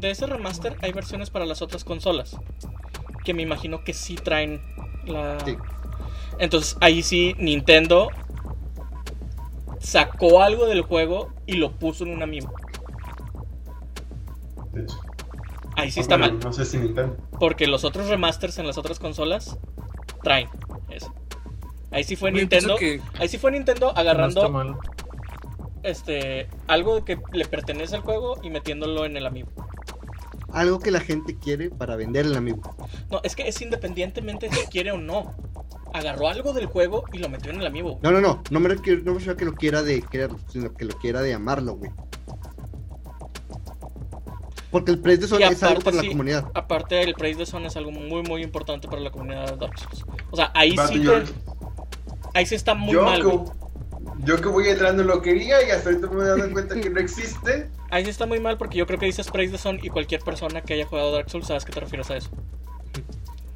de 0.01 0.11
ese 0.11 0.25
remaster 0.25 0.75
hay 0.81 0.91
versiones 0.91 1.29
para 1.29 1.45
las 1.45 1.61
otras 1.61 1.85
consolas 1.85 2.35
que 3.23 3.33
me 3.33 3.41
imagino 3.41 3.83
que 3.85 3.93
sí 3.93 4.15
traen 4.15 4.61
la 5.05 5.37
Sí. 5.45 5.55
Entonces 6.39 6.75
ahí 6.81 7.03
sí 7.03 7.35
Nintendo 7.37 8.09
sacó 9.79 10.41
algo 10.41 10.65
del 10.65 10.81
juego 10.81 11.31
y 11.45 11.53
lo 11.53 11.71
puso 11.73 12.03
en 12.05 12.11
un 12.11 12.23
amiibo. 12.23 12.51
De 14.71 14.81
hecho. 14.83 14.99
Ahí 15.75 15.91
sí 15.91 15.99
Ah, 15.99 16.03
está 16.03 16.17
mal, 16.17 16.39
No 16.39 16.51
sé 16.53 16.65
si 16.65 16.77
Nintendo. 16.77 17.17
porque 17.39 17.67
los 17.67 17.83
otros 17.83 18.07
remasters 18.07 18.57
en 18.59 18.67
las 18.67 18.77
otras 18.77 18.99
consolas 18.99 19.57
traen 20.23 20.49
eso. 20.89 21.13
Ahí 21.93 22.03
sí 22.03 22.15
fue 22.15 22.31
Yo 22.31 22.37
Nintendo, 22.37 22.75
que 22.75 22.99
ahí 23.19 23.27
sí 23.27 23.37
fue 23.37 23.51
Nintendo 23.51 23.95
agarrando 23.95 24.77
este 25.83 26.47
algo 26.67 27.05
que 27.05 27.19
le 27.33 27.45
pertenece 27.45 27.95
al 27.95 28.01
juego 28.01 28.39
y 28.41 28.49
metiéndolo 28.49 29.05
en 29.05 29.15
el 29.15 29.25
amiibo. 29.25 29.51
Algo 30.51 30.79
que 30.79 30.91
la 30.91 30.99
gente 30.99 31.37
quiere 31.37 31.69
para 31.69 31.95
vender 31.95 32.25
el 32.25 32.35
amigo. 32.35 32.61
No, 33.09 33.21
es 33.23 33.35
que 33.35 33.47
es 33.47 33.61
independientemente 33.61 34.49
si 34.51 34.65
quiere 34.67 34.91
o 34.91 34.97
no. 34.97 35.35
Agarró 35.93 36.27
algo 36.27 36.53
del 36.53 36.65
juego 36.65 37.03
y 37.13 37.19
lo 37.19 37.29
metió 37.29 37.51
en 37.51 37.59
el 37.61 37.67
amiibo. 37.67 37.99
No, 38.01 38.11
no, 38.11 38.19
no. 38.19 38.41
No 38.49 38.59
me 38.59 38.69
refiero, 38.69 39.01
no 39.03 39.11
me 39.11 39.17
refiero 39.19 39.33
a 39.33 39.37
que 39.37 39.45
lo 39.45 39.53
quiera 39.53 39.83
de 39.83 40.01
quererlo, 40.01 40.39
sino 40.47 40.73
que 40.73 40.85
lo 40.85 40.97
quiera 40.97 41.21
de 41.21 41.33
amarlo, 41.35 41.75
güey. 41.75 41.91
Porque 44.71 44.89
el 44.89 44.97
Praise 44.99 45.21
the 45.21 45.27
Sun 45.27 45.39
Y 45.39 45.43
es 45.43 45.61
algo 45.61 45.81
aparte, 45.81 45.83
para 45.83 46.01
sí, 46.01 46.07
la 46.07 46.11
comunidad. 46.11 46.51
Aparte, 46.55 47.01
el 47.03 47.13
Praise 47.13 47.37
the 47.37 47.45
Sun 47.45 47.65
es 47.67 47.77
algo 47.77 47.91
muy, 47.91 48.23
muy 48.23 48.41
importante 48.41 48.87
para 48.87 49.01
la 49.01 49.11
comunidad 49.11 49.51
de 49.51 49.57
Dark 49.57 49.77
Souls. 49.77 50.03
O 50.31 50.35
sea, 50.35 50.51
ahí 50.55 50.75
sí, 50.87 50.99
te- 50.99 51.23
ahí 52.33 52.45
sí 52.45 52.55
está 52.55 52.73
muy 52.75 52.93
yo 52.93 53.03
mal, 53.03 53.21
que, 53.23 53.39
yo 54.25 54.41
que 54.41 54.47
voy 54.47 54.67
entrando 54.69 55.03
lo 55.03 55.21
quería 55.21 55.65
y 55.67 55.71
hasta 55.71 55.89
ahorita 55.89 56.09
me 56.09 56.23
he 56.23 56.27
dado 56.27 56.51
cuenta 56.51 56.79
que 56.79 56.89
no 56.89 56.99
existe. 56.99 57.69
Ahí 57.89 58.03
sí 58.05 58.09
está 58.09 58.25
muy 58.25 58.39
mal 58.39 58.57
porque 58.57 58.77
yo 58.77 58.87
creo 58.87 58.99
que 58.99 59.05
dices 59.05 59.29
Praise 59.29 59.51
the 59.51 59.57
Sun 59.57 59.79
y 59.83 59.89
cualquier 59.89 60.21
persona 60.21 60.61
que 60.61 60.73
haya 60.73 60.85
jugado 60.85 61.11
Dark 61.11 61.29
Souls 61.29 61.47
sabes 61.47 61.63
que 61.65 61.71
te 61.71 61.79
refieres 61.79 62.09
a 62.09 62.17
eso. 62.17 62.29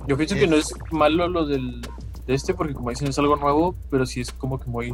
Yo 0.08 0.16
pienso 0.16 0.36
que 0.36 0.48
no 0.48 0.56
es 0.56 0.74
malo 0.92 1.28
lo 1.28 1.46
del 1.46 1.82
de 2.28 2.34
este, 2.34 2.54
porque 2.54 2.74
como 2.74 2.90
dicen 2.90 3.08
es 3.08 3.18
algo 3.20 3.36
nuevo, 3.38 3.76
pero 3.90 4.06
sí 4.06 4.22
es 4.22 4.32
como 4.32 4.60
que 4.60 4.70
muy 4.70 4.94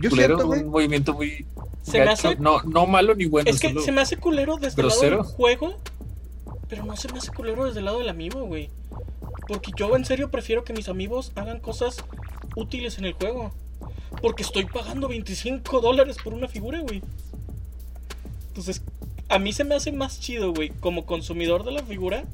Yo 0.00 0.10
culero, 0.10 0.36
siento, 0.36 0.48
un 0.48 0.68
movimiento 0.70 1.14
muy 1.14 1.46
Se 1.82 1.98
me 1.98 2.10
hace- 2.10 2.36
No, 2.36 2.60
no 2.62 2.86
malo 2.86 3.14
ni 3.14 3.26
bueno. 3.26 3.48
es 3.48 3.60
que 3.60 3.68
solo- 3.68 3.80
se 3.82 3.92
me 3.92 4.00
hace 4.02 4.16
culero 4.16 4.56
desde 4.56 4.82
el 4.82 4.88
lado 4.88 5.00
del 5.00 5.22
juego, 5.22 5.76
pero 6.68 6.84
no 6.84 6.96
se 6.96 7.10
me 7.12 7.18
hace 7.18 7.32
culero 7.32 7.64
desde 7.66 7.78
el 7.78 7.84
lado 7.86 7.98
del 7.98 8.08
amiibo, 8.08 8.42
güey. 8.44 8.70
Porque 9.48 9.70
yo 9.76 9.96
en 9.96 10.04
serio 10.04 10.30
prefiero 10.30 10.62
que 10.64 10.72
mis 10.72 10.88
amigos 10.88 11.32
hagan 11.34 11.60
cosas 11.60 12.04
útiles 12.56 12.98
en 12.98 13.06
el 13.06 13.12
juego. 13.12 13.52
Porque 14.22 14.42
estoy 14.42 14.66
pagando 14.66 15.08
25 15.08 15.80
dólares 15.80 16.16
por 16.22 16.34
una 16.34 16.48
figura, 16.48 16.80
güey. 16.80 17.02
Entonces, 18.48 18.82
a 19.28 19.38
mí 19.38 19.52
se 19.52 19.64
me 19.64 19.76
hace 19.76 19.92
más 19.92 20.20
chido, 20.20 20.52
güey, 20.52 20.70
como 20.70 21.06
consumidor 21.06 21.64
de 21.64 21.72
la 21.72 21.82
figura. 21.84 22.24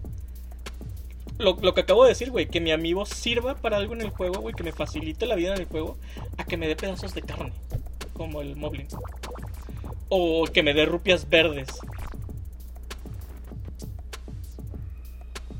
Lo, 1.38 1.56
que 1.56 1.80
acabo 1.80 2.04
de 2.04 2.08
decir, 2.10 2.30
güey, 2.30 2.48
que 2.48 2.62
mi 2.62 2.72
amigo 2.72 3.04
sirva 3.04 3.56
para 3.56 3.76
algo 3.76 3.92
en 3.92 4.00
el 4.00 4.10
juego, 4.10 4.40
güey, 4.40 4.54
que 4.54 4.62
me 4.62 4.72
facilite 4.72 5.26
la 5.26 5.34
vida 5.34 5.54
en 5.54 5.60
el 5.60 5.66
juego, 5.66 5.98
a 6.38 6.44
que 6.44 6.56
me 6.56 6.66
dé 6.66 6.76
pedazos 6.76 7.12
de 7.12 7.20
carne, 7.20 7.52
como 8.14 8.40
el 8.40 8.56
Moblin. 8.56 8.88
O 10.08 10.46
que 10.46 10.62
me 10.62 10.72
dé 10.72 10.86
rupias 10.86 11.28
verdes. 11.28 11.68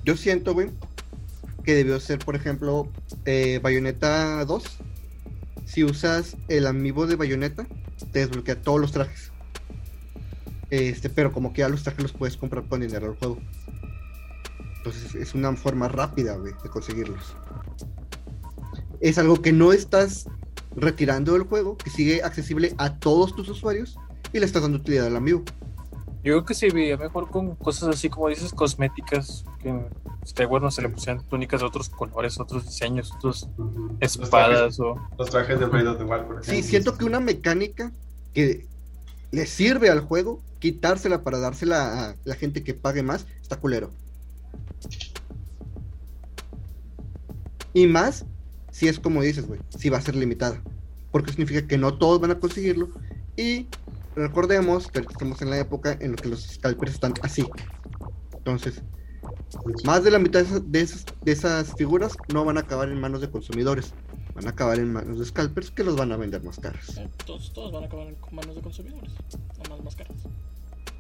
Yo 0.05 0.16
siento, 0.16 0.55
güey, 0.55 0.70
que 1.67 1.75
debió 1.75 1.99
ser, 1.99 2.21
por 2.21 2.37
ejemplo, 2.37 2.89
eh, 3.25 3.59
Bayonetta 3.61 4.45
2. 4.45 4.64
Si 5.67 5.83
usas 5.83 6.37
el 6.47 6.69
amiibo 6.69 7.09
de 7.09 7.17
Bayonetta, 7.17 7.67
te 8.12 8.21
desbloquea 8.21 8.62
todos 8.62 8.81
los 8.81 8.93
trajes. 8.93 9.33
Este, 10.71 11.11
pero 11.11 11.33
como 11.33 11.53
que 11.53 11.62
ya 11.62 11.69
los 11.69 11.83
trajes 11.83 12.03
los 12.03 12.12
puedes 12.12 12.37
comprar 12.37 12.69
con 12.69 12.81
dinero 12.81 13.09
del 13.09 13.17
juego. 13.17 13.39
Entonces 14.77 15.17
es 15.17 15.35
una 15.35 15.53
forma 15.57 15.89
rápida, 15.89 16.39
de 16.39 16.53
conseguirlos. 16.71 17.35
Es 19.01 19.19
algo 19.19 19.43
que 19.43 19.53
no 19.53 19.73
estás 19.73 20.27
retirando 20.77 21.33
del 21.33 21.43
juego, 21.43 21.77
que 21.77 21.91
sigue 21.91 22.23
accesible 22.23 22.75
a 22.79 22.97
todos 23.01 23.35
tus 23.35 23.49
usuarios 23.49 23.99
y 24.33 24.39
le 24.39 24.47
estás 24.47 24.62
dando 24.62 24.79
utilidad 24.79 25.09
al 25.09 25.17
amigo. 25.17 25.43
Yo 26.27 26.33
creo 26.33 26.45
que 26.45 26.55
se 26.55 26.70
veía 26.70 26.97
mejor 26.97 27.31
con 27.31 27.55
cosas 27.55 27.91
así 27.91 28.09
como 28.11 28.27
dices, 28.29 28.53
cosméticas. 28.53 29.45
Que 29.61 29.68
en 29.68 29.87
Skyward 30.27 30.61
no 30.61 30.72
se 30.72 30.83
le 30.83 30.89
pusieran 30.89 31.22
túnicas 31.29 31.61
de 31.61 31.66
otros 31.66 31.89
colores, 31.89 32.41
otros 32.41 32.66
diseños, 32.66 33.12
otros 33.12 33.49
Ujú. 33.57 33.97
espadas 34.01 34.81
o. 34.81 34.97
Los 35.16 35.31
trajes, 35.31 35.61
los 35.61 35.70
trajes 35.70 35.85
de 35.85 35.89
of 35.89 35.99
the 35.99 36.05
Wild, 36.05 36.24
por 36.24 36.41
ejemplo. 36.41 36.43
Sí, 36.43 36.64
siento 36.64 36.99
que 36.99 37.05
una 37.05 37.20
mecánica 37.20 37.93
que 38.35 38.66
le 39.31 39.47
sirve 39.47 39.89
al 39.89 40.01
juego, 40.01 40.43
quitársela 40.59 41.22
para 41.22 41.39
dársela 41.39 42.09
a 42.11 42.16
la 42.24 42.35
gente 42.35 42.64
que 42.64 42.74
pague 42.74 43.05
más, 43.05 43.24
está 43.41 43.61
culero. 43.61 43.93
Y 47.72 47.87
más 47.87 48.27
si 48.72 48.89
es 48.89 48.99
como 48.99 49.22
dices, 49.22 49.47
güey, 49.47 49.61
si 49.79 49.91
va 49.91 49.99
a 49.99 50.01
ser 50.03 50.16
limitada. 50.16 50.61
porque 51.12 51.31
significa 51.31 51.68
que 51.68 51.79
no 51.79 51.97
todos 51.97 52.20
van 52.20 52.33
a 52.33 52.41
conseguirlo. 52.41 52.89
Y 53.37 53.68
recordemos 54.17 54.89
que 54.89 55.01
estamos 55.01 55.41
en 55.43 55.51
la 55.51 55.59
época 55.59 55.97
en 56.01 56.12
la 56.12 56.17
que 56.17 56.29
los 56.29 56.43
scalpers 56.43 56.95
están 56.95 57.14
así. 57.23 57.47
Entonces, 58.35 58.83
más 59.85 60.03
de 60.05 60.11
la 60.11 60.19
mitad 60.19 60.41
de 60.41 60.47
esas, 60.47 60.73
de 60.73 60.81
esas, 60.81 61.05
de 61.23 61.33
esas 61.33 61.75
figuras 61.75 62.17
no 62.33 62.45
van 62.45 62.57
a 62.57 62.61
acabar 62.61 62.89
en 62.89 63.01
manos 63.01 63.21
de 63.21 63.31
consumidores. 63.31 63.93
Van 64.35 64.47
a 64.47 64.51
acabar 64.51 64.79
en 64.79 64.93
manos 64.93 65.19
de 65.19 65.25
scalpers 65.25 65.71
que 65.71 65.85
los 65.85 65.97
van 65.97 66.12
a 66.12 66.17
vender 66.17 66.43
más 66.43 66.59
caros. 66.59 67.01
Todos, 67.25 67.53
todos 67.53 67.73
van 67.73 67.85
a 67.85 67.87
acabar 67.87 68.09
en 68.09 68.17
manos 68.33 68.55
de 68.55 68.62
consumidores. 68.62 69.12
O 69.59 69.71
más, 69.71 69.83
más 69.85 69.97
caras. 69.97 70.17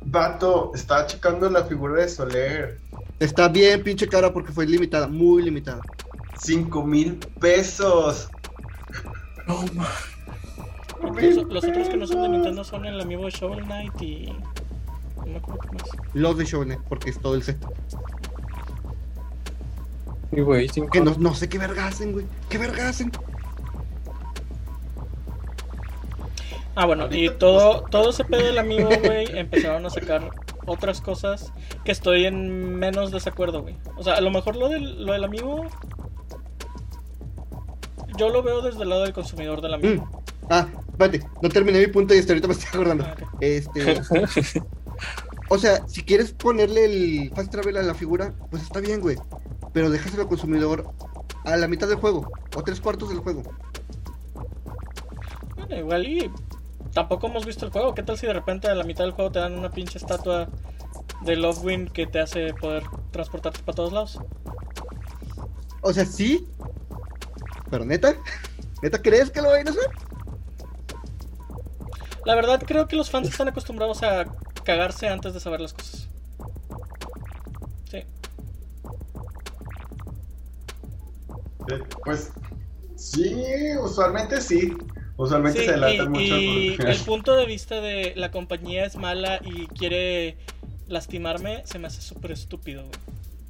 Vato, 0.02 0.72
estaba 0.74 1.06
checando 1.06 1.50
la 1.50 1.64
figura 1.64 2.00
de 2.00 2.08
Soler. 2.08 2.80
Está 3.18 3.48
bien 3.48 3.82
pinche 3.82 4.06
cara 4.06 4.32
porque 4.32 4.52
fue 4.52 4.66
limitada, 4.66 5.08
muy 5.08 5.42
limitada. 5.42 5.80
5 6.38 6.84
mil 6.84 7.18
pesos. 7.40 8.28
No, 9.46 9.64
ma. 11.02 11.20
Los, 11.20 11.36
los 11.36 11.64
otros 11.64 11.88
que 11.88 11.96
no 11.96 12.06
son 12.06 12.22
de 12.22 12.28
Nintendo 12.28 12.64
son 12.64 12.86
el 12.86 13.00
amigo 13.00 13.24
de 13.24 13.30
Shovel 13.30 13.64
Knight 13.64 14.02
y. 14.02 14.32
No 15.16 15.26
me 15.26 15.36
acuerdo 15.36 15.60
qué 15.60 15.72
más. 15.72 15.90
Los 16.14 16.38
de 16.38 16.44
Shovel 16.44 16.68
Knight, 16.68 16.82
porque 16.88 17.10
es 17.10 17.18
todo 17.18 17.34
el 17.34 17.42
set. 17.42 17.58
Y 20.32 20.40
güey, 20.40 20.68
Que 20.68 21.00
no, 21.00 21.14
no 21.18 21.34
sé 21.34 21.48
qué 21.48 21.58
verga 21.58 21.86
hacen, 21.86 22.12
güey. 22.12 22.26
¿Qué 22.48 22.58
verga 22.58 22.88
hacen? 22.88 23.10
Ah, 26.74 26.84
bueno, 26.84 27.08
y 27.10 27.30
todo, 27.30 27.84
todo 27.90 28.10
ese 28.10 28.22
pedo 28.24 28.44
del 28.44 28.58
amigo, 28.58 28.90
güey, 29.02 29.26
empezaron 29.38 29.86
a 29.86 29.90
sacar 29.90 30.30
otras 30.66 31.00
cosas 31.00 31.50
que 31.84 31.92
estoy 31.92 32.26
en 32.26 32.74
menos 32.74 33.10
desacuerdo, 33.10 33.62
güey. 33.62 33.76
O 33.96 34.02
sea, 34.02 34.14
a 34.14 34.20
lo 34.20 34.30
mejor 34.30 34.56
lo 34.56 34.68
del, 34.68 35.06
lo 35.06 35.14
del 35.14 35.24
amigo. 35.24 35.64
Yo 38.18 38.28
lo 38.28 38.42
veo 38.42 38.60
desde 38.60 38.82
el 38.82 38.90
lado 38.90 39.04
del 39.04 39.14
consumidor 39.14 39.62
del 39.62 39.74
amigo. 39.74 40.04
Mm. 40.04 40.25
Ah, 40.50 40.68
espérate, 40.88 41.26
no 41.42 41.48
terminé 41.48 41.80
mi 41.80 41.86
punto 41.88 42.14
y 42.14 42.18
hasta 42.18 42.32
ahorita 42.32 42.48
me 42.48 42.54
estoy 42.54 42.68
acordando. 42.72 43.06
Este. 43.40 44.00
O 45.48 45.58
sea, 45.58 45.86
si 45.86 46.02
quieres 46.02 46.32
ponerle 46.32 46.84
el 46.86 47.32
fast 47.34 47.52
travel 47.52 47.76
a 47.76 47.82
la 47.82 47.94
figura, 47.94 48.34
pues 48.50 48.62
está 48.62 48.80
bien, 48.80 49.00
güey. 49.00 49.16
Pero 49.72 49.90
déjaselo 49.90 50.22
al 50.22 50.28
consumidor 50.28 50.90
a 51.44 51.56
la 51.56 51.68
mitad 51.68 51.86
del 51.86 51.98
juego, 51.98 52.28
o 52.56 52.62
tres 52.64 52.80
cuartos 52.80 53.10
del 53.10 53.18
juego. 53.18 53.42
Bueno, 55.54 55.76
igual 55.76 56.06
y 56.06 56.30
tampoco 56.92 57.28
hemos 57.28 57.46
visto 57.46 57.64
el 57.64 57.72
juego. 57.72 57.94
¿Qué 57.94 58.02
tal 58.02 58.18
si 58.18 58.26
de 58.26 58.32
repente 58.32 58.68
a 58.68 58.74
la 58.74 58.82
mitad 58.82 59.04
del 59.04 59.12
juego 59.12 59.30
te 59.30 59.38
dan 59.38 59.56
una 59.56 59.70
pinche 59.70 59.98
estatua 59.98 60.48
de 61.22 61.36
Lovewind 61.36 61.92
que 61.92 62.06
te 62.06 62.18
hace 62.18 62.52
poder 62.54 62.82
transportarte 63.12 63.60
para 63.60 63.76
todos 63.76 63.92
lados? 63.92 64.18
O 65.82 65.92
sea, 65.92 66.04
sí. 66.04 66.48
Pero 67.70 67.84
neta, 67.84 68.16
¿neta 68.82 69.00
crees 69.00 69.30
que 69.30 69.40
lo 69.40 69.50
vayan 69.50 69.68
a 69.68 69.70
hacer? 69.70 69.90
La 72.26 72.34
verdad 72.34 72.60
creo 72.66 72.88
que 72.88 72.96
los 72.96 73.08
fans 73.08 73.28
están 73.28 73.48
acostumbrados 73.48 74.02
a 74.02 74.24
cagarse 74.64 75.08
antes 75.08 75.32
de 75.32 75.40
saber 75.40 75.60
las 75.60 75.72
cosas. 75.72 76.08
Sí. 77.90 77.98
Eh, 81.68 81.82
Pues 82.04 82.32
sí, 82.96 83.32
usualmente 83.80 84.40
sí. 84.40 84.72
Usualmente 85.16 85.60
Sí, 85.60 85.64
se 85.66 85.70
adelantan 85.72 86.14
y, 86.16 86.70
mucho. 86.70 86.88
y 86.88 86.90
el 86.90 86.98
punto 86.98 87.36
de 87.36 87.46
vista 87.46 87.80
de 87.80 88.12
la 88.16 88.30
compañía 88.30 88.84
es 88.84 88.96
mala 88.96 89.40
y 89.42 89.66
quiere 89.68 90.36
lastimarme 90.88 91.62
se 91.64 91.78
me 91.78 91.86
hace 91.86 92.02
súper 92.02 92.32
estúpido, 92.32 92.82
güey. 92.82 92.98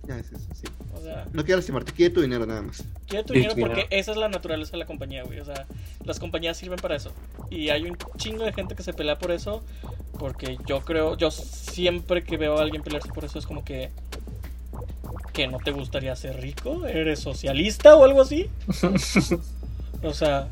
Ya 0.07 0.19
es 0.19 0.31
eso, 0.33 0.47
sí. 0.55 0.67
O 0.97 1.03
sea, 1.03 1.27
No 1.33 1.45
quiero 1.45 1.59
lastimarte, 1.59 1.93
quiere 1.93 2.15
tu 2.15 2.21
dinero 2.23 2.47
nada 2.47 2.63
más. 2.63 2.83
quiere 3.07 3.25
tu 3.25 3.35
dinero 3.35 3.55
porque 3.59 3.87
esa 3.91 4.13
es 4.13 4.17
la 4.17 4.29
naturaleza 4.29 4.73
de 4.73 4.79
la 4.79 4.87
compañía, 4.87 5.23
güey. 5.25 5.41
O 5.41 5.45
sea, 5.45 5.67
las 6.05 6.19
compañías 6.19 6.57
sirven 6.57 6.79
para 6.79 6.97
eso. 6.97 7.13
Y 7.51 7.69
hay 7.69 7.85
un 7.85 7.97
chingo 8.17 8.45
de 8.45 8.53
gente 8.53 8.75
que 8.75 8.83
se 8.83 8.93
pelea 8.93 9.19
por 9.19 9.31
eso. 9.31 9.63
Porque 10.19 10.57
yo 10.67 10.81
creo, 10.81 11.17
yo 11.17 11.31
siempre 11.31 12.25
que 12.25 12.39
veo 12.39 12.59
a 12.59 12.63
alguien 12.63 12.83
pelearse 12.83 13.11
por 13.11 13.25
eso 13.25 13.39
es 13.39 13.47
como 13.47 13.65
que. 13.65 13.91
que 15.35 15.47
no 15.47 15.59
te 15.59 15.71
gustaría 15.71 16.17
ser 16.17 16.41
rico, 16.41 16.87
eres 16.87 17.21
socialista 17.21 17.95
o 17.97 18.05
algo 18.05 18.23
así. 18.23 18.49
O 20.03 20.13
sea. 20.13 20.49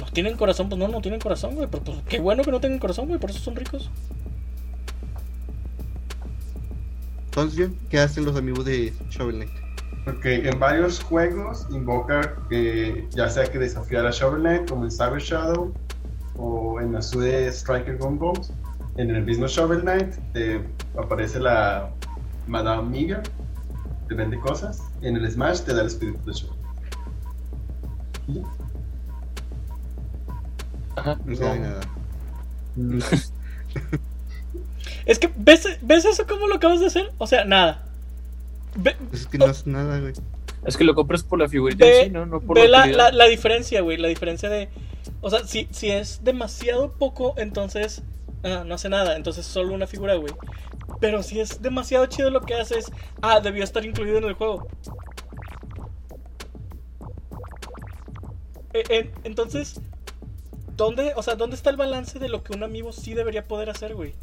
No 0.00 0.06
tienen 0.12 0.36
corazón, 0.36 0.68
pues 0.68 0.78
no, 0.78 0.88
no 0.88 1.00
tienen 1.00 1.20
corazón, 1.20 1.54
güey. 1.54 1.68
Pero 1.70 1.84
pues 1.84 1.98
qué 2.08 2.18
bueno 2.20 2.42
que 2.42 2.50
no 2.50 2.60
tengan 2.60 2.78
corazón, 2.78 3.06
güey, 3.06 3.20
por 3.20 3.30
eso 3.30 3.38
son 3.38 3.56
ricos. 3.56 3.88
Entonces, 7.32 7.58
John, 7.58 7.78
¿qué 7.88 7.98
hacen 7.98 8.26
los 8.26 8.36
amigos 8.36 8.66
de 8.66 8.92
Shovel 9.08 9.36
Knight? 9.36 9.52
Ok, 10.06 10.26
en 10.26 10.60
varios 10.60 11.02
juegos 11.02 11.66
invoca 11.70 12.36
que 12.50 13.08
ya 13.08 13.30
sea 13.30 13.44
que 13.44 13.58
desafiar 13.58 14.04
a 14.04 14.10
Shovel 14.10 14.42
Knight 14.42 14.68
como 14.68 14.84
en 14.84 14.90
Cyber 14.90 15.18
Shadow 15.18 15.72
o 16.36 16.78
en 16.78 16.94
Azure 16.94 17.48
Striker 17.50 17.96
Gunboat. 17.96 18.50
En 18.98 19.10
el 19.10 19.24
mismo 19.24 19.46
Shovel 19.46 19.80
Knight 19.80 20.14
te 20.34 20.62
aparece 20.98 21.40
la 21.40 21.90
Madame 22.46 22.90
Miga, 22.90 23.22
te 24.08 24.14
vende 24.14 24.38
cosas. 24.38 24.82
En 25.00 25.16
el 25.16 25.30
Smash 25.30 25.62
te 25.62 25.72
da 25.72 25.80
el 25.80 25.86
espíritu 25.86 26.22
de 26.26 26.32
Shovel. 26.34 26.58
¿Y 28.28 28.34
ya? 28.34 28.42
Ajá. 30.96 31.18
No 31.24 31.34
de 31.34 31.58
nada. 31.58 31.80
Es 35.06 35.18
que, 35.18 35.30
¿ves, 35.36 35.66
¿ves 35.82 36.04
eso 36.04 36.26
cómo 36.26 36.46
lo 36.46 36.56
acabas 36.56 36.80
de 36.80 36.86
hacer? 36.86 37.12
O 37.18 37.26
sea, 37.26 37.44
nada. 37.44 37.84
Ve, 38.76 38.96
es 39.12 39.26
que 39.26 39.38
no 39.38 39.46
es 39.46 39.66
nada, 39.66 39.98
güey. 40.00 40.12
Es 40.64 40.76
que 40.76 40.84
lo 40.84 40.94
compras 40.94 41.22
por 41.24 41.38
la 41.40 41.48
figurita 41.48 41.84
Ve- 41.84 41.98
en 42.00 42.04
sí, 42.06 42.10
¿no? 42.10 42.24
No 42.26 42.40
por 42.40 42.56
ve 42.56 42.68
la 42.68 42.86
la, 42.86 42.92
la, 42.92 43.12
la 43.12 43.24
diferencia, 43.26 43.80
güey. 43.80 43.96
La 43.98 44.08
diferencia 44.08 44.48
de. 44.48 44.68
O 45.20 45.28
sea, 45.30 45.44
si, 45.44 45.66
si 45.72 45.90
es 45.90 46.22
demasiado 46.22 46.92
poco, 46.92 47.34
entonces. 47.36 48.02
ah, 48.44 48.62
no 48.64 48.74
hace 48.76 48.88
nada. 48.88 49.16
Entonces 49.16 49.44
es 49.46 49.52
solo 49.52 49.74
una 49.74 49.86
figura, 49.88 50.14
güey. 50.14 50.32
Pero 51.00 51.22
si 51.24 51.40
es 51.40 51.60
demasiado 51.62 52.06
chido 52.06 52.30
lo 52.30 52.42
que 52.42 52.54
haces. 52.54 52.92
Ah, 53.20 53.40
debió 53.40 53.64
estar 53.64 53.84
incluido 53.84 54.18
en 54.18 54.24
el 54.24 54.34
juego. 54.34 54.68
Eh, 58.72 58.84
eh, 58.88 59.10
entonces. 59.24 59.80
¿Dónde, 60.76 61.12
o 61.16 61.22
sea, 61.22 61.34
¿dónde 61.34 61.54
está 61.54 61.68
el 61.70 61.76
balance 61.76 62.18
de 62.18 62.28
lo 62.30 62.42
que 62.42 62.54
un 62.54 62.62
amigo 62.62 62.92
sí 62.92 63.12
debería 63.12 63.46
poder 63.46 63.68
hacer, 63.68 63.94
güey? 63.94 64.14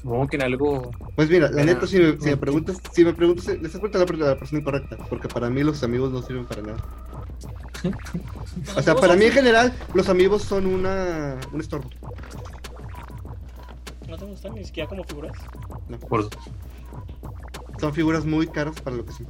Supongo 0.00 0.26
que 0.28 0.36
en 0.36 0.42
algo. 0.42 0.90
Pues 1.14 1.28
mira, 1.28 1.50
la 1.50 1.62
Ah, 1.62 1.64
neta, 1.64 1.86
si 1.86 1.98
me, 1.98 2.18
si 2.18 2.26
me 2.30 2.36
preguntas, 2.36 2.78
si 2.92 3.04
me 3.04 3.12
preguntas, 3.12 3.46
le 3.46 3.54
estás 3.66 3.80
preguntando 3.80 4.24
a 4.26 4.28
la 4.30 4.38
persona 4.38 4.60
incorrecta, 4.60 4.96
porque 5.08 5.28
para 5.28 5.50
mí 5.50 5.62
los 5.62 5.82
amigos 5.82 6.10
no 6.10 6.22
sirven 6.22 6.46
para 6.46 6.62
nada. 6.62 6.78
O 8.76 8.82
sea, 8.82 8.94
para 8.94 9.16
mí 9.16 9.24
en 9.24 9.32
general, 9.32 9.72
los 9.94 10.08
amigos 10.08 10.42
son 10.42 10.66
una, 10.66 11.38
un 11.52 11.60
estorbo. 11.60 11.88
No 14.08 14.16
te 14.18 14.24
gustan 14.24 14.54
ni 14.54 14.64
siquiera 14.64 14.88
como 14.88 15.04
figuras. 15.04 15.32
Por 16.08 16.28
Son 17.80 17.94
figuras 17.94 18.24
muy 18.26 18.46
caras 18.48 18.78
para 18.80 18.96
lo 18.96 19.04
que 19.06 19.12
son. 19.12 19.26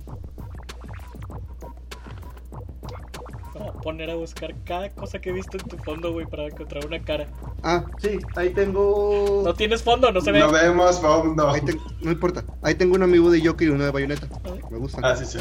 A 3.71 3.81
poner 3.81 4.11
a 4.11 4.15
buscar 4.15 4.55
cada 4.65 4.91
cosa 4.91 5.21
que 5.21 5.31
he 5.31 5.33
visto 5.33 5.57
en 5.57 5.65
tu 5.69 5.77
fondo, 5.79 6.13
güey, 6.13 6.27
para 6.27 6.47
encontrar 6.47 6.85
una 6.87 7.01
cara. 7.03 7.27
Ah, 7.63 7.85
sí, 8.01 8.19
ahí 8.37 8.51
tengo. 8.51 9.43
No 9.45 9.55
tienes 9.55 9.83
fondo, 9.83 10.11
no 10.13 10.21
se 10.21 10.33
ve. 10.33 10.41
No 10.41 10.51
vemos 10.53 11.01
fondo. 11.01 11.49
Ahí 11.51 11.61
No 12.01 12.11
importa. 12.11 12.45
Ahí 12.63 12.75
tengo 12.75 12.95
un 12.95 13.03
amigo 13.03 13.31
de 13.31 13.45
Joker 13.47 13.69
y 13.69 13.71
uno 13.71 13.85
de 13.85 13.91
Bayonetta. 13.91 14.29
Ah, 14.45 14.51
Me 14.71 14.79
gustan. 14.79 15.05
Ah, 15.05 15.17
sí, 15.17 15.25
sí. 15.25 15.39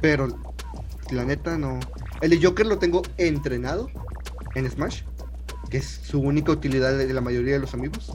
Pero 0.00 0.28
la 1.10 1.24
neta 1.24 1.56
no. 1.56 1.78
El 2.20 2.30
de 2.30 2.42
Joker 2.44 2.66
lo 2.66 2.78
tengo 2.78 3.02
entrenado 3.16 3.88
en 4.54 4.70
Smash, 4.70 5.02
que 5.70 5.78
es 5.78 6.00
su 6.04 6.20
única 6.20 6.52
utilidad 6.52 6.96
de 6.98 7.12
la 7.12 7.20
mayoría 7.20 7.54
de 7.54 7.60
los 7.60 7.74
amigos. 7.74 8.12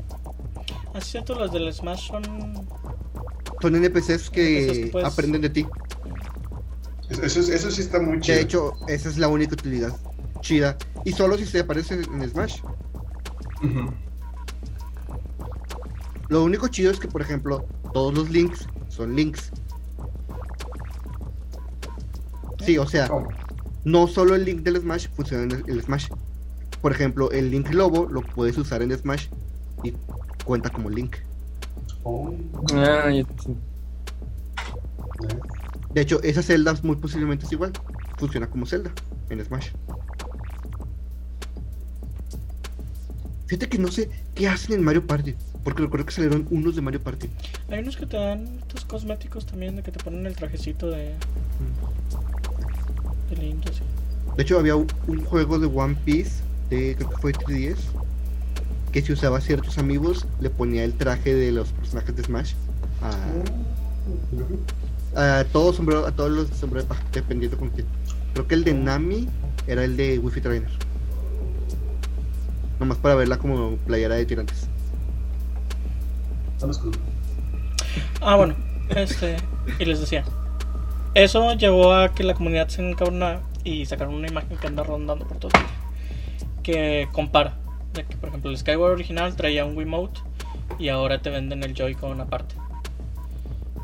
Ah, 0.94 0.98
es 1.00 1.06
cierto, 1.06 1.36
los 1.36 1.52
del 1.52 1.72
Smash 1.74 2.08
son. 2.08 2.24
Son 3.62 3.76
NPCs 3.76 4.10
NPCs 4.10 4.30
que 4.30 4.68
que 4.84 4.90
puedes- 4.92 5.08
aprenden 5.08 5.42
de 5.42 5.50
ti. 5.50 5.66
Eso, 7.22 7.40
eso, 7.42 7.54
eso 7.54 7.72
sí 7.72 7.82
está 7.82 8.00
muy 8.00 8.20
chido. 8.20 8.38
De 8.38 8.44
hecho, 8.44 8.74
esa 8.88 9.10
es 9.10 9.18
la 9.18 9.28
única 9.28 9.54
utilidad 9.54 9.96
chida. 10.42 10.78
Y 11.06 11.12
solo 11.14 11.38
si 11.38 11.46
se 11.46 11.62
aparece 11.62 11.96
en 11.96 12.30
Smash. 12.30 12.60
Lo 16.30 16.44
único 16.44 16.68
chido 16.68 16.92
es 16.92 17.00
que, 17.00 17.08
por 17.08 17.22
ejemplo, 17.22 17.66
todos 17.94 18.14
los 18.14 18.30
links 18.30 18.68
son 18.90 19.16
links. 19.16 19.52
Sí, 22.66 22.78
o 22.78 22.88
sea, 22.88 23.08
¿Cómo? 23.08 23.28
no 23.84 24.08
solo 24.08 24.36
el 24.36 24.46
link 24.46 24.62
del 24.62 24.78
Smash 24.80 25.08
funciona 25.16 25.44
en 25.44 25.64
el, 25.68 25.82
Smash. 25.82 26.08
Por 26.82 26.92
ejemplo, 26.92 27.32
el 27.32 27.50
link 27.52 27.70
lobo 27.72 28.08
lo 28.10 28.22
puedes 28.22 28.58
usar 28.58 28.82
en 28.82 28.98
Smash 28.98 29.28
y 29.84 29.94
cuenta 30.46 30.70
como 30.70 30.90
link. 30.90 31.18
Oh, 32.04 32.34
Ah. 32.74 33.10
De 35.94 36.02
hecho, 36.02 36.22
esa 36.24 36.42
celda 36.42 36.76
muy 36.84 36.96
posiblemente 36.96 37.46
es 37.46 37.52
igual. 37.52 37.72
Funciona 38.18 38.48
como 38.48 38.66
celda 38.66 38.92
en 39.30 39.44
Smash. 39.44 39.70
Fíjate 43.48 43.70
que 43.70 43.78
no 43.78 43.92
sé 43.92 44.10
¿Qué 44.36 44.48
hacen 44.48 44.76
en 44.76 44.84
Mario 44.84 45.06
Party? 45.06 45.36
Porque 45.64 45.84
recuerdo 45.84 46.08
que 46.08 46.12
salieron 46.12 46.48
unos 46.50 46.76
de 46.76 46.82
Mario 46.82 47.02
Party. 47.02 47.30
Hay 47.70 47.80
unos 47.80 47.96
que 47.96 48.08
te 48.08 48.18
dan 48.18 48.60
estos 48.60 48.84
cosméticos 48.86 49.46
también, 49.46 49.76
de 49.76 49.84
que 49.84 49.92
te 49.92 50.04
ponen 50.04 50.26
el 50.26 50.36
trajecito 50.36 50.90
de, 50.90 51.14
de 53.30 53.36
Link 53.36 53.64
y 53.66 53.70
así. 53.70 53.82
De 54.36 54.44
hecho, 54.44 54.58
había 54.58 54.76
un 54.76 54.88
un 55.08 55.24
juego 55.24 55.60
de 55.60 55.68
One 55.68 55.96
Piece, 56.04 56.42
de, 56.70 56.96
creo 56.96 57.10
que 57.12 57.18
fue 57.18 57.34
3DS, 57.34 57.78
que 58.92 59.02
si 59.04 59.14
usaba 59.14 59.40
ciertos 59.40 59.78
amigos, 59.78 60.26
le 60.40 60.50
ponía 60.50 60.84
el 60.84 60.94
traje 60.94 61.36
de 61.36 61.52
los 61.52 61.70
personajes 61.70 62.16
de 62.16 62.24
Smash. 62.24 62.54
A, 63.02 63.12
a 65.16 65.46
todos, 65.52 65.76
sombrero, 65.76 66.06
a 66.06 66.12
todos 66.12 66.32
los 66.32 66.48
sombreros 66.50 66.88
de 66.88 66.96
paja, 66.96 67.04
dependiendo 67.12 67.58
con 67.58 67.70
quién. 67.70 67.88
Creo 68.34 68.48
que 68.48 68.56
el 68.56 68.64
de 68.64 68.74
Nami 68.74 69.28
era 69.68 69.84
el 69.84 69.96
de 69.96 70.20
Wi-Fi 70.20 70.42
Trainer. 70.42 70.70
Nomás 72.80 72.98
para 72.98 73.16
verla 73.16 73.38
como 73.38 73.78
playera 73.78 74.16
de 74.16 74.26
tirantes. 74.26 74.68
Ah, 78.22 78.36
bueno, 78.36 78.56
este, 78.90 79.38
y 79.80 79.86
les 79.86 80.00
decía, 80.00 80.24
eso 81.14 81.54
llevó 81.54 81.94
a 81.94 82.14
que 82.14 82.24
la 82.24 82.34
comunidad 82.34 82.70
se 82.70 82.88
encabronara 82.88 83.42
y 83.64 83.86
sacaron 83.86 84.16
una 84.16 84.28
imagen 84.28 84.58
que 84.58 84.68
anda 84.68 84.84
rondando 84.84 85.28
por 85.28 85.38
todo 85.38 85.52
Twitter, 85.52 85.70
que 86.64 87.10
compara, 87.12 87.56
de 87.94 88.06
que 88.06 88.16
por 88.16 88.30
ejemplo 88.30 88.50
el 88.50 88.58
Skyward 88.58 88.94
original 88.94 89.36
traía 89.36 89.66
un 89.66 89.78
Wiimote 89.78 90.22
y 90.80 90.90
ahora 90.90 91.22
te 91.22 91.30
venden 91.30 91.64
el 91.64 91.74
Joy-Con 91.74 92.22
aparte. 92.22 92.56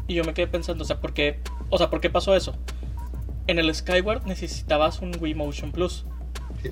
Y 0.10 0.16
yo 0.16 0.24
me 0.26 0.34
quedé 0.34 0.47
pensando, 0.47 0.84
o 0.84 0.88
sea, 0.88 0.99
¿por 0.99 1.14
qué, 1.14 1.39
o 1.70 1.78
sea, 1.78 1.89
¿por 1.89 2.01
qué 2.01 2.10
pasó 2.10 2.36
eso? 2.36 2.55
En 3.47 3.60
el 3.60 3.74
Skyward 3.74 4.26
necesitabas 4.26 5.01
un 5.01 5.12
Wii 5.20 5.36
Motion 5.36 5.72
Plus, 5.72 6.03
Sí, 6.62 6.72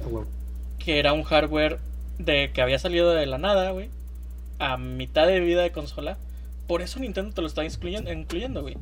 que 0.80 1.00
era 1.00 1.14
un 1.14 1.24
hardware 1.24 1.80
de 2.18 2.52
que 2.52 2.62
había 2.62 2.80
salido 2.80 3.12
de 3.12 3.28
la 3.28 3.38
nada, 3.38 3.72
güey, 3.72 3.90
a 4.58 4.78
mitad 4.78 5.28
de 5.28 5.40
vida 5.40 5.62
de 5.62 5.72
consola. 5.72 6.18
Por 6.68 6.82
eso 6.82 7.00
Nintendo 7.00 7.32
te 7.32 7.42
lo 7.42 7.48
está 7.48 7.64
incluyendo, 7.64 8.12
incluyendo, 8.12 8.64
güey, 8.64 8.76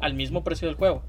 al 0.00 0.12
mismo 0.12 0.44
precio 0.44 0.68
del 0.68 0.76
juego. 0.76 1.02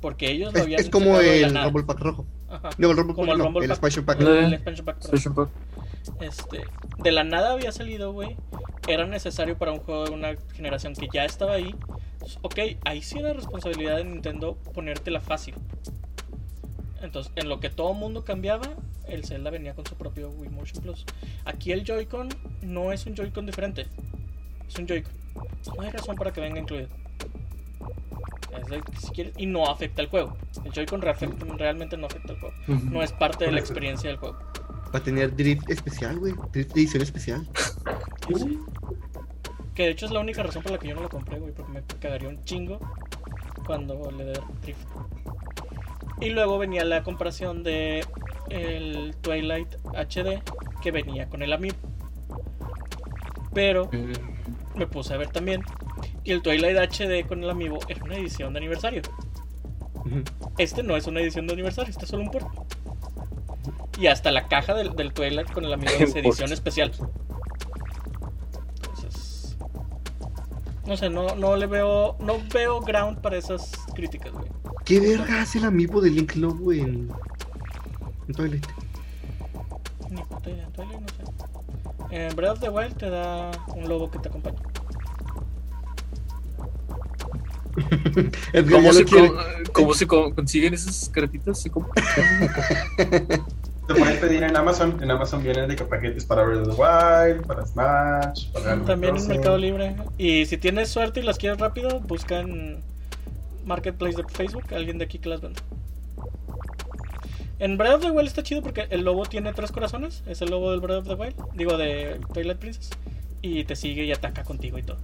Porque 0.00 0.30
ellos 0.30 0.54
lo 0.54 0.62
habían 0.62 0.80
es 0.80 0.88
como 0.88 1.18
el. 1.18 1.52
Rumble 1.52 1.82
Pack 1.82 1.98
rojo. 1.98 2.26
Ajá. 2.48 2.70
No, 2.78 2.90
el 2.90 2.96
Rumble 2.96 3.14
Como 3.14 3.26
Pack 3.26 3.32
el 3.32 3.38
no, 3.38 3.44
Rumble 3.44 3.64
el 3.64 3.68
Pack. 3.68 3.76
Expansion 3.76 4.04
Pack. 4.04 4.20
No. 4.20 4.34
El 4.34 4.52
expansion 4.52 4.86
pack, 4.86 4.98
perdón. 4.98 5.34
Pack. 5.34 6.22
Este, 6.22 6.64
de 6.98 7.12
la 7.12 7.24
nada 7.24 7.52
había 7.52 7.72
salido, 7.72 8.12
güey. 8.12 8.36
Era 8.86 9.06
necesario 9.06 9.58
para 9.58 9.72
un 9.72 9.78
juego 9.80 10.04
de 10.04 10.10
una 10.12 10.36
generación 10.54 10.94
que 10.94 11.08
ya 11.12 11.24
estaba 11.24 11.54
ahí. 11.54 11.74
Ok, 12.42 12.58
ahí 12.84 13.02
sí 13.02 13.18
era 13.18 13.32
responsabilidad 13.32 13.96
de 13.96 14.04
Nintendo 14.04 14.56
ponértela 14.72 15.20
fácil. 15.20 15.54
Entonces, 17.02 17.32
en 17.36 17.48
lo 17.48 17.60
que 17.60 17.70
todo 17.70 17.92
mundo 17.94 18.24
cambiaba, 18.24 18.68
el 19.06 19.24
Zelda 19.24 19.50
venía 19.50 19.74
con 19.74 19.86
su 19.86 19.94
propio 19.96 20.30
Wii 20.30 20.50
Motion 20.50 20.82
Plus. 20.82 21.04
Aquí 21.44 21.72
el 21.72 21.84
Joy-Con 21.84 22.28
no 22.62 22.92
es 22.92 23.06
un 23.06 23.14
Joy-Con 23.14 23.46
diferente. 23.46 23.86
Es 24.66 24.76
un 24.78 24.86
Joy-Con. 24.86 25.12
No 25.76 25.82
hay 25.82 25.90
razón 25.90 26.16
para 26.16 26.32
que 26.32 26.40
venga 26.40 26.58
incluido. 26.58 26.88
Es 28.60 28.66
de- 28.68 28.82
si 29.00 29.10
quieres- 29.12 29.34
y 29.36 29.46
no 29.46 29.66
afecta 29.68 30.02
el 30.02 30.08
juego. 30.08 30.36
El 30.64 30.72
Joy-Con 30.72 31.00
realmente 31.02 31.96
no 31.96 32.06
afecta 32.06 32.32
el 32.32 32.40
juego. 32.40 32.54
No 32.66 33.02
es 33.02 33.12
parte 33.12 33.44
de 33.46 33.52
la 33.52 33.60
experiencia 33.60 34.08
del 34.10 34.18
juego. 34.18 34.38
Va 34.94 34.98
a 34.98 35.02
tener 35.02 35.34
drift 35.36 35.68
especial, 35.70 36.18
güey. 36.18 36.34
Drift 36.52 36.72
de 36.74 36.80
edición 36.80 37.02
especial. 37.02 37.48
Sí. 38.36 38.58
Que 39.74 39.82
de 39.84 39.90
hecho 39.90 40.06
es 40.06 40.12
la 40.12 40.20
única 40.20 40.42
razón 40.42 40.62
por 40.62 40.72
la 40.72 40.78
que 40.78 40.88
yo 40.88 40.94
no 40.94 41.02
lo 41.02 41.08
compré, 41.08 41.38
güey, 41.38 41.52
porque 41.52 41.72
me 41.72 41.82
cagaría 42.00 42.28
un 42.28 42.42
chingo 42.44 42.78
cuando 43.66 44.10
le 44.10 44.24
dé 44.24 44.40
drift. 44.62 44.86
Y 46.20 46.30
luego 46.30 46.56
venía 46.58 46.82
la 46.84 47.02
comparación 47.02 47.62
de 47.62 48.04
el 48.48 49.14
Twilight 49.20 49.68
HD 49.94 50.40
que 50.82 50.90
venía 50.92 51.28
con 51.28 51.42
el 51.42 51.52
Amiibo. 51.52 51.76
Pero 53.52 53.88
Eh, 53.92 54.12
me 54.74 54.86
puse 54.86 55.12
a 55.14 55.16
ver 55.18 55.28
también 55.28 55.62
y 56.26 56.32
el 56.32 56.42
Twilight 56.42 56.76
HD 56.76 57.24
con 57.26 57.44
el 57.44 57.50
Amiibo 57.50 57.78
era 57.88 58.02
una 58.02 58.16
edición 58.16 58.52
de 58.52 58.58
aniversario. 58.58 59.02
Este 60.58 60.82
no 60.82 60.96
es 60.96 61.06
una 61.06 61.20
edición 61.20 61.46
de 61.46 61.52
aniversario, 61.52 61.90
este 61.90 62.04
es 62.04 62.10
solo 62.10 62.24
un 62.24 62.30
port. 62.32 62.48
Y 63.96 64.08
hasta 64.08 64.32
la 64.32 64.48
caja 64.48 64.74
del, 64.74 64.94
del 64.96 65.12
Twilight 65.12 65.52
con 65.52 65.64
el 65.64 65.72
amigo 65.72 65.92
es 66.00 66.16
edición 66.16 66.52
especial. 66.52 66.92
Entonces. 68.74 69.56
No 70.84 70.96
sé, 70.96 71.10
no, 71.10 71.36
no 71.36 71.56
le 71.56 71.66
veo. 71.66 72.16
No 72.18 72.38
veo 72.52 72.80
ground 72.80 73.20
para 73.20 73.36
esas 73.36 73.70
críticas, 73.94 74.32
güey. 74.32 74.48
¿Qué 74.84 74.98
verga 74.98 75.42
hace 75.42 75.58
el 75.58 75.64
amiibo 75.64 76.00
de 76.00 76.10
Link 76.10 76.34
Lobo 76.34 76.72
en. 76.72 77.08
en 78.26 78.34
Twilight? 78.34 78.66
Ni 80.10 80.22
puta 80.22 80.50
idea, 80.50 80.66
Twilight 80.74 81.00
no 81.00 81.08
sé. 81.08 82.16
En 82.16 82.34
Breath 82.34 82.54
of 82.54 82.60
the 82.60 82.68
Wild 82.68 82.96
te 82.96 83.10
da 83.10 83.50
un 83.74 83.88
lobo 83.88 84.10
que 84.10 84.18
te 84.18 84.28
acompaña. 84.28 84.58
Edgar 88.52 88.80
¿Cómo 88.80 88.92
se, 88.92 89.00
lo 89.02 89.06
quiere. 89.08 89.28
co- 89.28 89.36
cómo 89.72 89.94
se 89.94 90.06
co- 90.06 90.34
consiguen 90.34 90.74
esas 90.74 91.08
cartitas? 91.08 91.60
¿Se? 91.60 91.70
Te 91.70 93.94
puedes 93.94 94.18
pedir 94.18 94.42
en 94.42 94.56
Amazon. 94.56 94.98
En 95.02 95.10
Amazon 95.10 95.42
vienen 95.42 95.68
de 95.68 95.76
que 95.76 95.84
paquetes 95.84 96.24
para 96.24 96.42
Breath 96.42 96.66
of 96.66 96.76
the 96.76 96.82
Wild, 96.82 97.46
para 97.46 97.64
Smash, 97.66 98.50
para 98.52 98.72
Animal 98.72 98.86
También 98.86 99.16
en. 99.16 99.28
Mercado 99.28 99.58
Libre. 99.58 99.96
Y 100.18 100.46
si 100.46 100.56
tienes 100.56 100.88
suerte 100.88 101.20
y 101.20 101.22
las 101.22 101.38
quieres 101.38 101.58
rápido, 101.60 102.00
busca 102.00 102.40
en 102.40 102.82
Marketplace 103.64 104.16
de 104.16 104.24
Facebook 104.28 104.64
alguien 104.74 104.98
de 104.98 105.04
aquí 105.04 105.18
que 105.18 105.28
las 105.28 105.40
venda. 105.40 105.60
En 107.58 107.78
Breath 107.78 107.94
of 107.94 108.02
the 108.02 108.10
Wild 108.10 108.28
está 108.28 108.42
chido 108.42 108.60
porque 108.60 108.86
el 108.90 109.02
lobo 109.04 109.24
tiene 109.24 109.52
tres 109.52 109.70
corazones. 109.72 110.22
Es 110.26 110.42
el 110.42 110.50
lobo 110.50 110.72
del 110.72 110.80
Breath 110.80 110.98
of 110.98 111.08
the 111.08 111.14
Wild. 111.14 111.34
Digo, 111.54 111.78
de 111.78 112.20
Twilight 112.34 112.58
Princess. 112.58 112.90
Y 113.40 113.64
te 113.64 113.76
sigue 113.76 114.04
y 114.04 114.12
ataca 114.12 114.42
contigo 114.42 114.78
y 114.78 114.82
todo. 114.82 114.98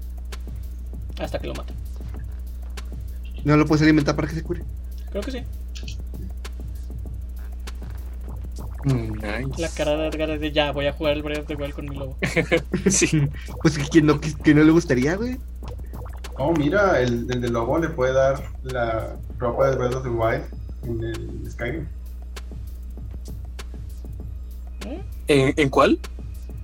Hasta 1.20 1.38
que 1.38 1.46
lo 1.46 1.55
mata. 1.55 1.72
No 3.45 3.57
lo 3.57 3.66
puedes 3.66 3.82
alimentar 3.82 4.14
para 4.16 4.28
que 4.28 4.34
se 4.34 4.43
cure. 4.43 4.62
Creo 5.11 5.22
que 5.22 5.30
sí. 5.32 5.45
Mm, 8.84 9.12
nice. 9.14 9.61
La 9.62 9.68
cara 9.68 9.97
de 9.97 10.09
Edgar 10.09 10.30
es 10.30 10.40
de 10.40 10.51
ya, 10.53 10.72
voy 10.72 10.86
a 10.86 10.93
jugar 10.93 11.14
el 11.14 11.22
Breath 11.22 11.40
of 11.40 11.47
the 11.47 11.55
Wild 11.55 11.74
con 11.74 11.88
mi 11.88 11.97
lobo. 11.97 12.16
Sí. 12.90 13.28
Pues 13.62 13.78
que 13.78 14.03
no, 14.03 14.20
que, 14.20 14.55
no 14.55 14.62
le 14.64 14.72
gustaría, 14.72 15.14
güey. 15.16 15.38
Oh, 16.38 16.53
mira, 16.53 17.01
el, 17.01 17.26
el 17.30 17.40
de 17.40 17.49
Lobo 17.51 17.78
le 17.78 17.88
puede 17.90 18.12
dar 18.14 18.43
la 18.64 19.16
ropa 19.38 19.70
de 19.70 19.76
Breath 19.76 19.95
of 19.95 20.03
the 20.03 20.09
Wild 20.09 20.43
en 20.84 21.05
el 21.05 21.51
Skyrim. 21.51 21.86
¿Mm? 24.86 25.01
¿En, 25.28 25.55
en 25.57 25.68
cuál? 25.68 25.99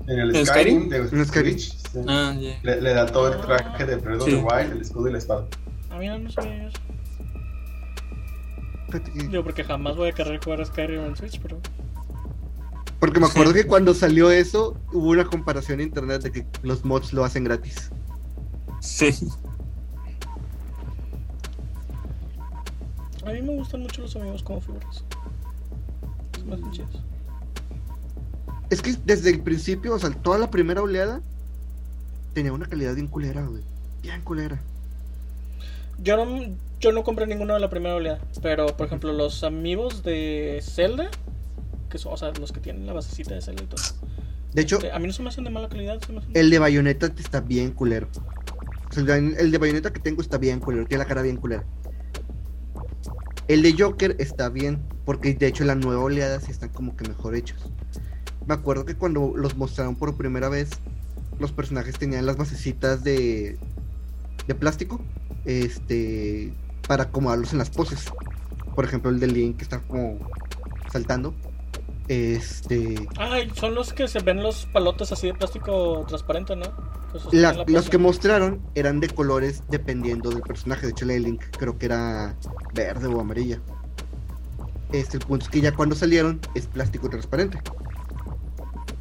En 0.09 0.19
el 0.19 0.35
¿En 0.35 0.47
Skyrim, 0.47 0.87
Skyrim? 0.87 0.89
de 0.89 0.97
En 1.19 1.27
Skyrim. 1.27 1.59
Switch, 1.59 1.77
sí. 1.93 1.99
Ah, 2.09 2.35
le, 2.63 2.81
le 2.81 2.95
da 2.95 3.07
todo 3.07 3.33
el 3.33 3.41
traje 3.41 3.87
de 3.87 3.97
Breath 3.97 4.23
of 4.23 4.29
Sí. 4.29 4.31
the 4.37 4.43
Wild, 4.43 4.73
el 4.73 4.81
escudo 4.81 5.09
y 5.09 5.13
la 5.13 5.19
espada. 5.19 5.47
A 5.99 6.01
mí 6.01 6.07
no, 6.07 6.17
Digo, 9.29 9.43
porque 9.43 9.65
jamás 9.65 9.97
voy 9.97 10.11
a 10.11 10.13
querer 10.13 10.39
jugar 10.43 10.61
a 10.61 10.65
Skyrim 10.65 11.01
en 11.01 11.17
Switch, 11.17 11.41
pero. 11.41 11.59
Porque 13.01 13.19
me 13.19 13.27
acuerdo 13.27 13.53
que 13.53 13.67
cuando 13.67 13.93
salió 13.95 14.31
eso, 14.31 14.77
hubo 14.93 15.09
una 15.09 15.25
comparación 15.25 15.81
en 15.81 15.89
internet 15.89 16.23
de 16.23 16.31
que 16.31 16.47
los 16.63 16.85
mods 16.85 17.13
lo 17.13 17.25
hacen 17.25 17.43
gratis. 17.43 17.91
Sí. 18.81 19.09
A 23.27 23.33
mí 23.33 23.43
me 23.43 23.57
gustan 23.57 23.83
mucho 23.83 24.03
los 24.03 24.15
amigos 24.15 24.45
como 24.45 24.61
figuras. 24.61 25.05
Me 26.47 26.55
hacen 26.55 26.71
chidos. 26.71 27.03
Es 28.71 28.81
que 28.81 28.95
desde 29.05 29.31
el 29.31 29.41
principio, 29.41 29.95
o 29.95 29.99
sea, 29.99 30.11
toda 30.11 30.39
la 30.39 30.49
primera 30.49 30.81
oleada 30.81 31.23
tenía 32.35 32.53
una 32.53 32.67
calidad 32.67 32.95
bien 32.95 33.09
culera, 33.09 33.45
güey. 33.45 33.65
Bien 34.01 34.23
culera. 34.23 34.63
Yo 36.03 36.17
no, 36.25 36.57
yo 36.81 36.93
no 36.93 37.03
compré 37.05 37.27
ninguno 37.27 37.55
de 37.55 37.61
la 37.61 37.71
primera 37.71 37.95
oleada. 37.95 38.21
Pero, 38.43 38.67
por 38.77 38.87
ejemplo, 38.87 39.13
los 39.13 39.43
amigos 39.45 40.03
de 40.03 40.61
Zelda, 40.63 41.11
que 41.91 41.99
son, 41.99 42.13
o 42.13 42.17
sea, 42.17 42.31
los 42.39 42.53
que 42.53 42.61
tienen 42.61 42.87
la 42.87 42.93
basecita 42.93 43.35
de 43.35 43.43
Zelda 43.43 43.63
y 43.63 43.67
todo. 43.67 43.83
De 44.53 44.63
hecho, 44.63 44.77
este, 44.77 44.93
a 44.93 44.99
mí 44.99 45.07
no 45.07 45.13
se 45.13 45.23
me 45.23 45.29
hacen 45.29 45.45
de 45.45 45.51
mala 45.51 45.69
calidad. 45.69 46.01
Se 46.05 46.13
me 46.13 46.19
hacen... 46.21 46.31
el 46.35 46.51
de 46.51 46.59
Bayonetta 46.59 47.07
está 47.19 47.41
bien 47.41 47.73
culero. 47.73 48.09
O 48.91 48.93
sea, 48.93 49.03
el 49.17 49.35
de- 49.35 49.41
el 49.41 49.51
de 49.51 49.59
Bayonetta 49.59 49.93
que 49.93 50.01
tengo 50.01 50.23
está 50.23 50.39
bien 50.39 50.61
culero, 50.61 50.87
tiene 50.87 51.03
la 51.03 51.09
cara 51.09 51.23
bien 51.23 51.37
culera. 51.37 51.65
El 53.49 53.63
de 53.63 53.75
Joker 53.79 54.15
está 54.19 54.49
bien, 54.51 54.79
porque 55.05 55.33
de 55.35 55.47
hecho 55.47 55.65
la 55.65 55.75
nueva 55.75 56.03
oleada 56.03 56.39
sí 56.41 56.51
están 56.51 56.69
como 56.69 56.97
que 56.97 57.09
mejor 57.09 57.35
hechos. 57.35 57.59
Me 58.47 58.55
acuerdo 58.55 58.85
que 58.85 58.95
cuando 58.95 59.33
los 59.37 59.57
mostraron 59.57 59.97
por 59.97 60.17
primera 60.17 60.49
vez, 60.49 60.71
los 61.39 61.53
personajes 61.53 61.99
tenían 61.99 62.27
las 62.27 62.37
basecitas 62.37 63.05
de, 63.05 63.59
de 64.47 64.55
plástico, 64.55 65.01
este, 65.45 66.53
para 66.87 67.05
acomodarlos 67.05 67.53
en 67.53 67.59
las 67.59 67.71
poses. 67.71 68.05
Por 68.75 68.85
ejemplo, 68.85 69.11
el 69.11 69.19
de 69.21 69.27
Link 69.27 69.57
que 69.59 69.65
está 69.65 69.81
como 69.81 70.19
saltando. 70.93 71.35
Este, 72.09 73.07
Ay, 73.19 73.51
son 73.55 73.75
los 73.75 73.93
que 73.93 74.09
se 74.09 74.21
ven 74.21 74.43
los 74.43 74.65
palotes 74.73 75.13
así 75.13 75.27
de 75.27 75.35
plástico 75.35 76.05
transparente, 76.09 76.57
¿no? 76.57 76.65
La- 77.33 77.53
la 77.53 77.65
los 77.67 77.91
que 77.91 77.99
mostraron 77.99 78.61
eran 78.75 79.01
de 79.01 79.09
colores 79.09 79.63
dependiendo 79.69 80.31
del 80.31 80.41
personaje. 80.41 80.87
De 80.87 80.93
hecho, 80.93 81.05
la 81.05 81.13
de 81.15 81.21
Link 81.21 81.43
creo 81.59 81.77
que 81.79 81.87
era 81.87 82.35
verde 82.75 83.09
o 83.09 83.21
amarilla. 83.21 83.61
Este, 84.93 85.19
el 85.19 85.25
punto 85.27 85.45
es 85.45 85.51
que 85.51 85.61
ya 85.61 85.75
cuando 85.75 85.95
salieron 85.95 86.41
es 86.55 86.67
plástico 86.67 87.11
transparente. 87.11 87.61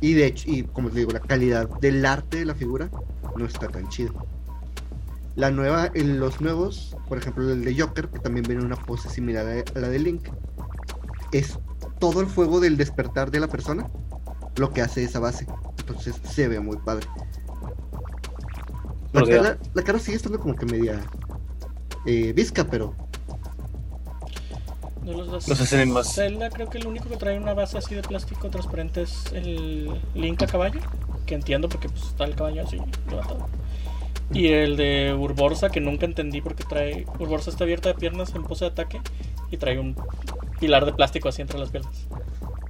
Y 0.02 0.14
de 0.14 0.26
hecho, 0.28 0.50
y 0.52 0.64
como 0.64 0.90
te 0.90 1.00
digo, 1.00 1.12
la 1.12 1.22
calidad 1.22 1.70
del 1.80 2.06
arte 2.06 2.40
de 2.40 2.46
la 2.46 2.56
figura 2.56 2.90
no 3.38 3.46
está 3.46 3.68
tan 3.70 3.88
chida. 3.88 4.12
La 5.38 5.52
nueva, 5.52 5.92
en 5.94 6.20
los 6.20 6.42
nuevos, 6.42 6.98
por 7.08 7.20
ejemplo, 7.20 7.48
el 7.52 7.64
de 7.64 7.80
Joker, 7.80 8.10
que 8.10 8.18
también 8.18 8.44
viene 8.44 8.62
en 8.62 8.66
una 8.66 8.76
pose 8.76 9.08
similar 9.08 9.46
a 9.46 9.80
la 9.80 9.88
de 9.88 10.00
Link, 10.00 10.30
es 11.32 11.60
todo 12.00 12.22
el 12.22 12.28
fuego 12.28 12.60
del 12.60 12.76
despertar 12.76 13.30
de 13.30 13.40
la 13.40 13.48
persona 13.48 13.88
lo 14.56 14.74
que 14.74 14.82
hace 14.82 15.04
esa 15.04 15.20
base. 15.20 15.46
Entonces 15.78 16.16
se 16.24 16.48
ve 16.48 16.60
muy 16.60 16.78
padre. 16.78 17.06
La, 19.14 19.24
cara, 19.24 19.58
la 19.76 19.84
cara 19.84 20.00
sigue 20.00 20.18
estando 20.18 20.40
como 20.40 20.56
que 20.56 20.66
media 20.66 21.00
eh, 22.08 22.34
visca, 22.34 22.66
pero 22.66 22.96
De 25.04 25.14
los 25.14 25.28
dos. 25.28 25.48
Los 25.48 25.62
hacen 25.62 25.82
en 25.82 25.92
más. 25.92 26.16
Zelda 26.16 26.50
creo 26.50 26.68
que 26.68 26.80
el 26.80 26.88
único 26.88 27.10
que 27.10 27.18
trae 27.18 27.38
una 27.38 27.54
base 27.54 27.78
así 27.78 27.94
de 27.94 28.02
plástico 28.02 28.50
transparente 28.50 29.04
es 29.04 29.32
el 29.34 30.02
Link 30.16 30.42
a 30.42 30.48
caballo, 30.48 30.80
que 31.28 31.36
entiendo 31.36 31.70
porque 31.70 31.90
pues, 31.90 32.06
está 32.06 32.26
el 32.26 32.36
caballo 32.36 32.64
así 32.64 32.78
levantado. 33.08 33.48
Y 34.34 34.48
el 34.50 34.76
de 34.78 35.16
Urborsa, 35.18 35.70
que 35.70 35.80
nunca 35.80 36.06
entendí 36.06 36.42
porque 36.42 36.64
trae... 36.64 37.06
Urborsa 37.20 37.50
está 37.50 37.64
abierta 37.64 37.90
de 37.90 37.96
piernas 37.96 38.36
en 38.36 38.44
pose 38.44 38.66
de 38.66 38.72
ataque 38.72 39.00
y 39.52 39.58
trae 39.58 39.80
un 39.80 39.96
pilar 40.60 40.86
de 40.86 40.94
plástico 40.94 41.30
así 41.30 41.42
entre 41.42 41.58
las 41.60 41.70
piernas. 41.72 42.08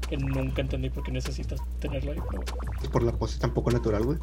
Que 0.08 0.18
nunca 0.18 0.62
entendí 0.62 0.90
por 0.90 1.04
qué 1.04 1.12
necesitas 1.12 1.60
tenerlo 1.80 2.12
ahí. 2.12 2.20
pero- 2.30 2.44
es 2.82 2.88
por 2.90 3.04
la 3.04 3.12
pose 3.12 3.40
tan 3.40 3.54
poco 3.54 3.72
natural, 3.72 4.04
güey. 4.06 4.18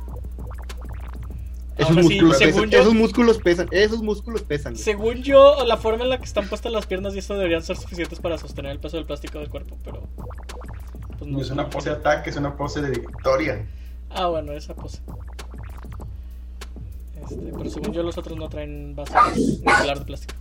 Esos, 1.76 1.96
músculos 1.96 2.38
según 2.38 2.54
pesan, 2.62 2.70
yo- 2.70 2.80
esos 2.80 2.94
músculos 2.94 3.38
pesan, 3.38 3.68
esos 3.72 4.00
músculos 4.02 4.42
pesan. 4.42 4.74
güey. 4.74 4.82
Según 4.84 5.22
yo, 5.24 5.64
la 5.66 5.76
forma 5.76 6.04
en 6.04 6.10
la 6.10 6.18
que 6.18 6.24
están 6.24 6.46
puestas 6.48 6.70
las 6.70 6.86
piernas 6.86 7.16
y 7.16 7.18
eso 7.18 7.34
deberían 7.34 7.62
ser 7.64 7.76
suficientes 7.76 8.20
para 8.20 8.38
sostener 8.38 8.70
el 8.70 8.78
peso 8.78 8.96
del 8.96 9.06
plástico 9.06 9.40
del 9.40 9.50
cuerpo, 9.50 9.76
pero... 9.82 10.06
Pues 11.18 11.30
No 11.30 11.40
es 11.40 11.50
una 11.50 11.68
pose 11.68 11.90
de 11.90 11.96
ataque, 11.96 12.30
es 12.30 12.36
una 12.36 12.56
pose 12.56 12.80
de 12.80 12.90
victoria. 12.90 13.66
Ah, 14.10 14.26
bueno, 14.28 14.52
esa 14.52 14.74
pose. 14.76 15.00
Este, 17.30 17.52
pero 17.56 17.70
según 17.70 17.92
yo 17.92 18.02
los 18.02 18.18
otros 18.18 18.36
no 18.38 18.48
traen 18.48 18.94
base 18.96 19.14
ni 19.36 19.56
pilar 19.58 19.98
de 19.98 20.04
plástico. 20.04 20.34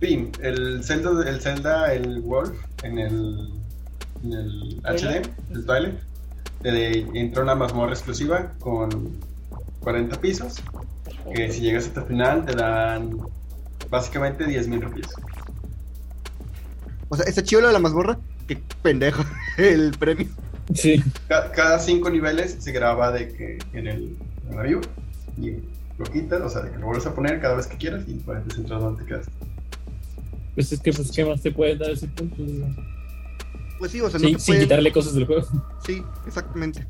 Fin, 0.00 0.30
el 0.42 0.82
Zelda, 0.84 1.28
el 1.28 1.40
Zelda, 1.40 1.92
el 1.94 2.20
Wolf, 2.20 2.52
en 2.82 2.98
el, 2.98 3.50
en 4.22 4.32
el. 4.32 4.80
HD, 4.84 5.22
el 5.52 5.64
Twilight, 5.64 5.98
eh, 6.64 7.06
entra 7.14 7.42
una 7.42 7.54
mazmorra 7.54 7.92
exclusiva 7.92 8.52
con 8.58 9.18
40 9.80 10.20
pisos, 10.20 10.56
que 11.34 11.50
si 11.52 11.60
llegas 11.62 11.86
hasta 11.86 12.00
el 12.00 12.06
final 12.06 12.44
te 12.44 12.54
dan 12.54 13.18
básicamente 13.88 14.44
10.000 14.46 14.80
rupias. 14.82 15.08
O 17.08 17.16
sea, 17.16 17.24
está 17.26 17.42
chido 17.42 17.60
lo 17.62 17.68
de 17.68 17.72
la 17.74 17.78
mazmorra. 17.78 18.18
Qué 18.46 18.58
pendejo 18.82 19.24
el 19.58 19.92
premio. 19.98 20.28
Sí. 20.74 21.02
Ca- 21.28 21.50
Cada 21.52 21.78
5 21.78 22.10
niveles 22.10 22.56
se 22.58 22.72
graba 22.72 23.10
de 23.12 23.28
que 23.32 23.58
en 23.72 23.86
el, 23.86 24.16
view 24.62 24.80
y 25.38 25.58
lo 25.98 26.04
quitas, 26.06 26.40
o 26.42 26.48
sea, 26.48 26.62
de 26.62 26.70
que 26.72 26.78
lo 26.78 26.86
vuelves 26.86 27.06
a 27.06 27.14
poner 27.14 27.40
cada 27.40 27.54
vez 27.56 27.66
que 27.66 27.76
quieras 27.76 28.04
y 28.06 28.14
puedes 28.14 28.42
entrar 28.56 28.80
donde 28.80 29.02
te 29.02 29.08
quedas. 29.08 29.26
Pues 30.54 30.70
es 30.72 30.80
que, 30.80 30.92
pues, 30.92 31.10
¿qué 31.10 31.24
más 31.24 31.40
te 31.42 31.50
puede 31.50 31.76
dar 31.76 31.90
ese 31.90 32.06
punto? 32.08 32.36
Pues 33.78 33.90
sí, 33.90 34.00
o 34.00 34.08
sea, 34.08 34.20
Sí, 34.20 34.32
no 34.32 34.38
se 34.38 34.44
sin 34.44 34.54
puede. 34.54 34.64
quitarle 34.66 34.92
cosas 34.92 35.14
del 35.14 35.26
juego. 35.26 35.46
Sí, 35.84 36.02
exactamente. 36.26 36.86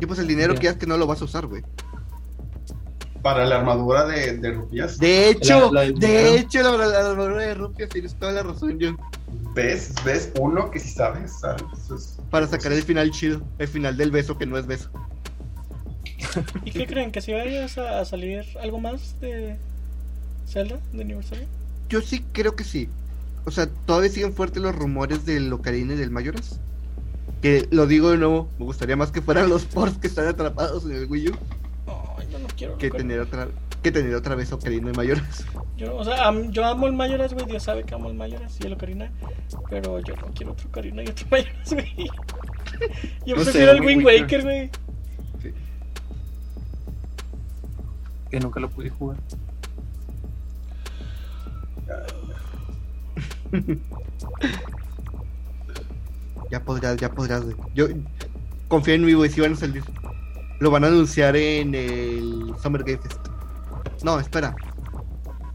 Y 0.00 0.06
pues 0.06 0.18
el 0.20 0.28
dinero 0.28 0.54
Ya. 0.54 0.60
que 0.60 0.68
es 0.68 0.76
que 0.76 0.86
no 0.86 0.96
lo 0.96 1.06
vas 1.06 1.20
a 1.20 1.24
usar, 1.24 1.46
güey. 1.46 1.62
Para 3.22 3.44
la 3.44 3.56
armadura 3.58 4.06
de, 4.06 4.38
de 4.38 4.52
rupias, 4.52 4.98
De 4.98 5.30
hecho, 5.30 5.72
La- 5.72 5.84
la- 5.86 5.90
de 5.92 6.38
hecho, 6.38 6.62
la, 6.62 6.86
la, 6.86 7.02
la 7.02 7.10
armadura 7.10 7.42
de 7.42 7.54
rupias 7.54 7.88
tienes 7.88 8.14
toda 8.14 8.30
la 8.32 8.44
razón, 8.44 8.78
John. 8.80 8.96
ves, 9.54 9.92
ves 10.04 10.32
uno 10.38 10.70
que 10.70 10.78
si 10.78 10.90
sabes, 10.90 11.32
¿sabes? 11.40 11.64
Eso 11.84 11.96
es- 11.96 12.18
Para 12.30 12.46
sacar 12.46 12.70
el 12.72 12.82
final 12.84 13.10
chido, 13.10 13.42
el 13.58 13.66
final 13.66 13.96
del 13.96 14.12
beso 14.12 14.38
que 14.38 14.46
no 14.46 14.56
es 14.56 14.66
beso. 14.66 14.88
¿Y 16.64 16.70
qué 16.72 16.86
creen? 16.86 17.12
¿Que 17.12 17.20
si 17.20 17.32
vayas 17.32 17.78
a, 17.78 18.00
a 18.00 18.04
salir 18.04 18.44
algo 18.60 18.80
más 18.80 19.20
de 19.20 19.56
Zelda 20.46 20.78
de 20.92 21.02
aniversario? 21.02 21.46
Yo 21.88 22.00
sí 22.00 22.24
creo 22.32 22.54
que 22.56 22.64
sí. 22.64 22.88
O 23.44 23.50
sea, 23.50 23.66
todavía 23.86 24.10
siguen 24.10 24.32
fuertes 24.34 24.62
los 24.62 24.74
rumores 24.74 25.24
del 25.24 25.52
Ocarina 25.52 25.94
y 25.94 25.96
del 25.96 26.10
Mayoras. 26.10 26.60
Que 27.40 27.68
lo 27.70 27.86
digo 27.86 28.10
de 28.10 28.18
nuevo, 28.18 28.48
me 28.58 28.64
gustaría 28.64 28.96
más 28.96 29.10
que 29.12 29.22
fueran 29.22 29.48
los 29.48 29.64
ports 29.64 29.98
que 29.98 30.08
están 30.08 30.26
atrapados 30.26 30.84
en 30.84 30.92
el 30.96 31.06
Wii 31.06 31.28
U 31.28 31.32
No, 31.86 32.16
yo 32.30 32.38
no 32.40 32.48
quiero. 32.56 32.76
que 32.78 32.90
tener 32.90 33.20
otra, 33.20 33.48
que 33.82 33.92
tener 33.92 34.14
otra 34.16 34.34
vez 34.34 34.50
Ocarina 34.52 34.90
y 34.90 34.94
Mayoras. 34.94 35.44
Yo, 35.76 35.96
o 35.96 36.04
sea, 36.04 36.26
am- 36.26 36.50
yo 36.50 36.64
amo 36.66 36.88
el 36.88 36.94
Mayoras, 36.94 37.32
güey. 37.32 37.46
Dios 37.46 37.62
sabe 37.62 37.84
que 37.84 37.94
amo 37.94 38.08
el 38.10 38.16
Mayoras 38.16 38.58
y 38.60 38.66
el 38.66 38.72
Ocarina. 38.72 39.12
Pero 39.70 40.00
yo 40.00 40.16
no 40.16 40.26
quiero 40.34 40.52
otro 40.52 40.68
Ocarina 40.68 41.02
y 41.04 41.06
otro 41.08 41.26
Mayoras, 41.30 41.72
güey. 41.72 41.94
Yo 43.24 43.36
No 43.36 43.44
sé, 43.44 43.50
prefiero 43.52 43.72
el 43.72 43.80
Wind. 43.82 44.04
Waker, 44.04 44.42
güey. 44.42 44.70
Que 48.30 48.40
nunca 48.40 48.60
lo 48.60 48.68
pude 48.68 48.90
jugar. 48.90 49.18
Ya 56.50 56.64
podrás, 56.64 56.96
ya 56.96 57.10
podrás, 57.10 57.44
güey. 57.44 57.56
Yo 57.74 57.88
confío 58.68 58.94
en 58.94 59.04
mí, 59.04 59.12
güey, 59.12 59.30
si 59.30 59.40
van 59.40 59.52
a 59.52 59.56
salir. 59.56 59.82
Lo 60.60 60.70
van 60.70 60.84
a 60.84 60.86
anunciar 60.86 61.36
en 61.36 61.74
el 61.74 62.54
Summer 62.62 62.82
Game 62.84 62.98
Fest. 62.98 63.20
No, 64.02 64.18
espera. 64.18 64.56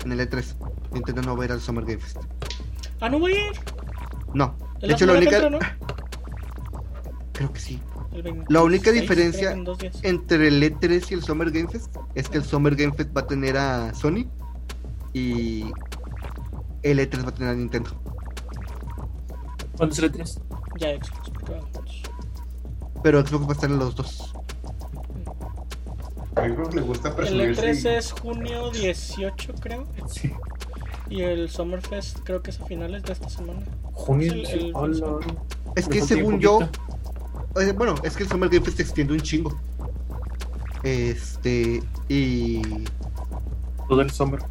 En 0.05 0.11
el 0.11 0.19
E3. 0.19 0.55
Nintendo 0.91 1.21
no 1.23 1.35
va 1.35 1.43
a 1.43 1.45
ir 1.45 1.51
al 1.51 1.61
Summer 1.61 1.83
Game 1.83 1.99
Fest. 1.99 2.17
Ah, 2.99 3.09
no 3.09 3.19
voy 3.19 3.33
a 3.33 3.47
ir. 3.47 3.53
No. 4.33 4.55
De 4.79 4.93
hecho, 4.93 5.05
la 5.05 5.13
única. 5.13 5.39
que 5.39 5.47
entra, 5.47 5.77
Creo 7.33 7.51
que 7.51 7.59
sí. 7.59 7.81
¿No? 8.13 8.17
El 8.17 8.23
26, 8.23 8.49
La 8.49 8.63
única 8.63 8.91
diferencia 8.91 9.51
en 9.51 9.65
entre 10.03 10.47
el 10.47 10.61
E3 10.63 11.11
y 11.11 11.13
el 11.15 11.23
Summer 11.23 11.51
Game 11.51 11.67
Fest 11.67 11.95
es 12.15 12.29
que 12.29 12.37
el 12.37 12.43
Summer 12.43 12.75
Game 12.75 12.93
Fest 12.93 13.15
va 13.15 13.21
a 13.21 13.27
tener 13.27 13.57
a 13.57 13.93
Sony 13.93 14.25
y 15.13 15.63
el 16.83 16.99
E3 16.99 17.25
va 17.25 17.29
a 17.29 17.33
tener 17.33 17.49
a 17.51 17.55
Nintendo. 17.55 17.89
¿Cuándo 19.77 19.93
es 19.93 19.99
el 19.99 20.11
3? 20.11 20.39
Ya 20.79 20.89
Xbox. 20.95 22.01
Pero 23.03 23.25
Xbox 23.25 23.43
va 23.45 23.49
a 23.49 23.53
estar 23.53 23.69
en 23.69 23.79
los 23.79 23.95
dos. 23.95 24.33
A 26.35 26.47
Xbox 26.47 26.73
le 26.75 26.81
gusta 26.81 27.09
El 27.09 27.15
presumirse. 27.15 27.71
E3 27.73 27.83
y- 27.83 27.87
es 27.97 28.11
junio 28.11 28.71
18, 28.71 29.53
creo. 29.59 29.87
Sí. 30.07 30.31
Y 31.09 31.21
el 31.21 31.49
Summerfest 31.49 32.19
creo 32.23 32.41
que 32.41 32.51
es 32.51 32.59
a 32.61 32.65
finales 32.65 33.03
de 33.03 33.13
esta 33.13 33.29
semana. 33.29 33.61
Junio. 33.93 34.33
El- 34.33 34.45
el- 34.47 34.71
Hola. 34.73 35.17
Es 35.75 35.87
que 35.87 36.01
según 36.01 36.39
yo. 36.39 36.59
Eh, 37.55 37.71
bueno, 37.71 37.95
es 38.03 38.15
que 38.17 38.23
el 38.23 38.29
Summer 38.29 38.49
Game 38.49 38.63
Fest 38.63 38.77
se 38.77 38.83
extiende 38.83 39.13
un 39.13 39.21
chingo. 39.21 39.57
Este, 40.83 41.81
y. 42.09 42.61
Todo 43.87 44.01
el 44.01 44.11
summer. 44.11 44.41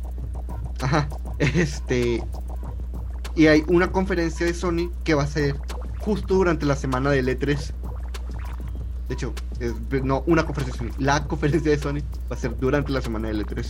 Ajá, 0.81 1.09
este. 1.39 2.23
Y 3.35 3.47
hay 3.47 3.65
una 3.69 3.91
conferencia 3.93 4.47
de 4.47 4.55
Sony 4.55 4.91
que 5.05 5.15
va 5.15 5.23
a 5.23 5.27
ser 5.27 5.57
justo 6.01 6.35
durante 6.35 6.67
la 6.67 6.77
semana 6.77 7.11
del 7.11 7.29
E3. 7.29 7.73
De 9.09 9.15
hecho, 9.15 9.33
es- 9.61 9.75
no 10.05 10.23
una 10.27 10.45
conferencia 10.45 10.83
de 10.83 10.91
Sony, 10.93 10.97
la 11.03 11.25
conferencia 11.27 11.71
de 11.71 11.79
Sony 11.79 12.01
va 12.31 12.37
a 12.37 12.39
ser 12.39 12.59
durante 12.59 12.93
la 12.93 13.01
semana 13.01 13.29
del 13.29 13.45
E3. 13.47 13.67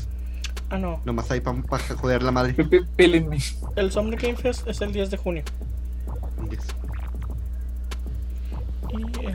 Ah, 0.70 0.78
no. 0.78 1.00
Nomás 1.04 1.30
ahí 1.30 1.40
para 1.40 1.58
joder 1.96 2.22
la 2.22 2.32
madre. 2.32 2.54
Pélenme. 2.96 3.38
El 3.76 3.92
Summer 3.92 4.18
Game 4.18 4.36
Fest 4.36 4.66
es 4.66 4.80
el 4.80 4.92
10 4.92 5.10
de 5.10 5.16
junio. 5.16 5.42
Yes. 6.50 6.60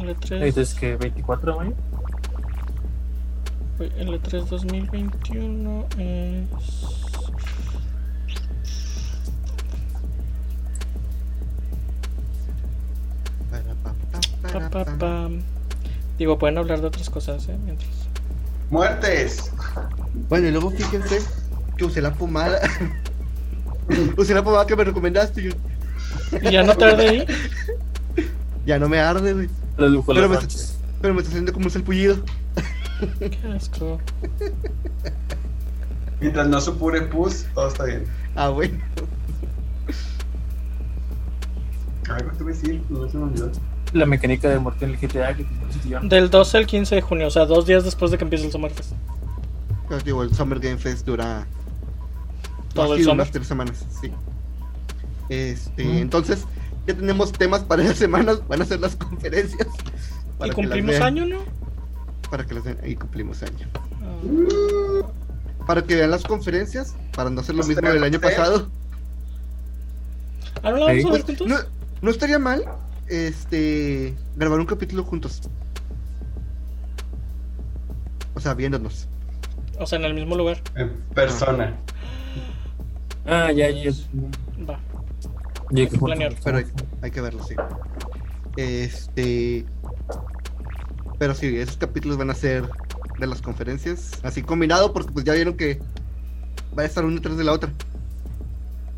Y 0.07 0.09
el 0.09 0.15
E3. 0.15 0.43
Entonces, 0.43 0.73
que 0.73 0.95
24 0.95 1.51
de 1.51 1.57
mayo. 1.57 1.75
Uy, 3.79 3.91
El 3.97 4.09
E3 4.09 4.45
2021 4.45 5.85
es. 5.97 6.47
Pa, 14.53 14.69
pa, 14.69 14.85
pa. 14.85 15.29
Digo, 16.17 16.39
pueden 16.39 16.57
hablar 16.57 16.81
de 16.81 16.87
otras 16.87 17.09
cosas, 17.09 17.47
¿eh? 17.49 17.57
Mientras. 17.63 17.89
¡Muertes! 18.69 19.51
Bueno, 20.29 20.47
y 20.47 20.51
luego 20.51 20.71
fíjense 20.71 21.19
que 21.77 21.85
usé 21.85 22.01
la 22.01 22.13
pomada. 22.13 22.59
usé 24.17 24.33
la 24.33 24.43
pomada 24.43 24.65
que 24.65 24.75
me 24.75 24.83
recomendaste. 24.83 25.41
y 25.41 25.49
¿Y 26.41 26.51
ya 26.51 26.63
no 26.63 26.75
tarde 26.75 27.07
ahí? 27.07 27.25
Ya 28.65 28.77
no 28.77 28.89
me 28.89 28.99
arde, 28.99 29.31
güey. 29.31 29.49
Pero 29.77 29.89
las 29.89 30.29
me, 30.29 30.35
noches. 30.35 30.77
pero 31.01 31.13
me 31.13 31.19
está 31.21 31.29
haciendo 31.29 31.53
como 31.53 31.65
un 31.65 31.71
salpullido. 31.71 32.17
Qué 33.19 33.37
asco. 33.55 33.99
Mientras 36.19 36.47
no 36.47 36.59
supure 36.59 37.01
pus, 37.03 37.45
todo 37.53 37.67
está 37.67 37.83
bien. 37.85 38.05
Ah, 38.35 38.49
bueno. 38.49 38.77
Algo 42.09 42.31
a 42.31 42.43
decir, 42.43 42.81
no 42.89 43.07
se 43.09 43.17
me 43.17 43.23
olvidó. 43.25 43.51
La 43.93 44.05
mecánica 44.05 44.49
de 44.49 44.59
muerte 44.59 44.85
en 44.85 44.91
el 44.91 44.97
GTA 44.97 45.33
que 45.35 45.45
Del 46.03 46.29
12 46.29 46.57
al 46.57 46.65
15 46.65 46.95
de 46.95 47.01
junio, 47.01 47.27
o 47.27 47.31
sea, 47.31 47.45
dos 47.45 47.65
días 47.65 47.83
después 47.83 48.11
de 48.11 48.17
que 48.17 48.23
empiece 48.23 48.45
el 48.45 48.51
Summerfest. 48.51 48.91
Pero 49.87 50.01
digo, 50.01 50.23
el 50.23 50.33
Summer 50.33 50.59
Game 50.59 50.77
Fest 50.77 51.05
dura 51.05 51.45
Todo 52.73 52.95
el 52.95 53.01
unas 53.01 53.05
summer. 53.05 53.29
tres 53.29 53.47
semanas, 53.47 53.85
sí. 54.01 54.11
Este, 55.29 55.83
Mm. 55.85 55.97
entonces, 55.97 56.45
ya 56.87 56.93
tenemos 56.95 57.33
temas 57.33 57.63
para 57.63 57.83
esas 57.83 57.97
semanas, 57.97 58.41
van 58.47 58.61
a 58.61 58.65
ser 58.65 58.79
las 58.79 58.95
conferencias. 58.95 59.67
Y 59.67 60.39
para 60.39 60.39
que 60.39 60.47
las 60.47 60.55
cumplimos 60.55 60.91
vean, 60.91 61.03
año, 61.03 61.25
¿no? 61.25 61.39
Para 62.31 62.45
que 62.45 62.53
las 62.53 62.63
vean, 62.63 62.79
y 62.85 62.95
cumplimos 62.95 63.43
año. 63.43 63.67
Ah, 64.01 65.11
Para 65.67 65.83
que 65.83 65.95
vean 65.95 66.11
las 66.11 66.23
conferencias, 66.23 66.95
para 67.13 67.29
no 67.29 67.41
hacer 67.41 67.55
lo 67.55 67.63
Pues 67.63 67.75
mismo 67.75 67.89
del 67.89 68.03
año 68.03 68.21
pasado. 68.21 68.69
¿Ah, 70.63 70.71
no 70.71 70.77
la 70.77 70.85
vamos 70.85 71.05
a 71.05 71.11
ver 71.11 71.23
juntos? 71.23 71.47
no, 71.47 71.57
no 72.01 72.09
estaría 72.09 72.39
mal 72.39 72.63
este 73.07 74.15
grabar 74.37 74.59
un 74.59 74.65
capítulo 74.65 75.03
juntos. 75.03 75.41
O 78.33 78.39
sea, 78.39 78.53
viéndonos. 78.53 79.07
O 79.79 79.85
sea, 79.85 79.99
en 79.99 80.05
el 80.05 80.13
mismo 80.13 80.35
lugar. 80.35 80.61
En 80.75 80.91
persona. 81.13 81.75
Ah, 83.25 83.51
ya, 83.51 83.69
ya. 83.69 83.91
Va. 84.67 84.79
Hay 85.75 85.87
que 85.87 85.97
Planear. 85.97 86.35
Pero 86.43 86.57
hay, 86.57 86.65
hay 87.01 87.11
que 87.11 87.21
verlo, 87.21 87.43
sí. 87.43 87.55
Este. 88.55 89.65
Pero 91.19 91.33
sí, 91.35 91.57
esos 91.57 91.77
capítulos 91.77 92.17
van 92.17 92.29
a 92.29 92.35
ser 92.35 92.69
de 93.19 93.27
las 93.27 93.41
conferencias. 93.41 94.11
Así 94.23 94.43
combinado, 94.43 94.93
porque 94.93 95.11
pues 95.11 95.25
ya 95.25 95.33
vieron 95.33 95.55
que 95.55 95.79
va 96.77 96.83
a 96.83 96.85
estar 96.85 97.03
una 97.05 97.15
detrás 97.15 97.37
de 97.37 97.43
la 97.43 97.53
otra. 97.53 97.71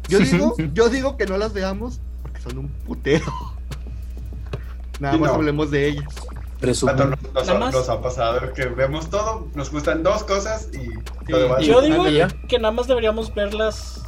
Yo 0.08 0.20
digo, 0.20 0.56
yo 0.74 0.90
digo 0.90 1.18
que 1.18 1.26
no 1.26 1.38
las 1.38 1.54
veamos 1.54 2.00
porque 2.22 2.42
son 2.42 2.58
un 2.58 2.68
putero. 2.68 3.26
Nada 5.00 5.18
más 5.18 5.30
no. 5.30 5.36
hablemos 5.36 5.72
de 5.72 5.88
ellas. 5.90 6.14
Resumen. 6.62 6.98
nos, 6.98 7.10
nos 7.10 7.34
Nada 7.34 7.52
ha, 7.56 7.60
más. 7.60 7.74
nos 7.74 7.88
ha 7.90 8.02
pasado 8.02 8.52
que 8.54 8.66
vemos 8.66 9.10
todo, 9.10 9.48
nos 9.56 9.72
gustan 9.72 10.04
dos 10.04 10.24
cosas 10.24 10.68
y 10.74 10.78
Sí. 10.78 10.92
lo 11.30 11.40
demás. 11.40 11.64
Yo 11.66 11.82
digo 11.82 12.04
que 12.50 12.60
nada 12.60 12.72
más 12.74 12.88
deberíamos 12.88 13.34
ver 13.34 13.54
las, 13.54 14.02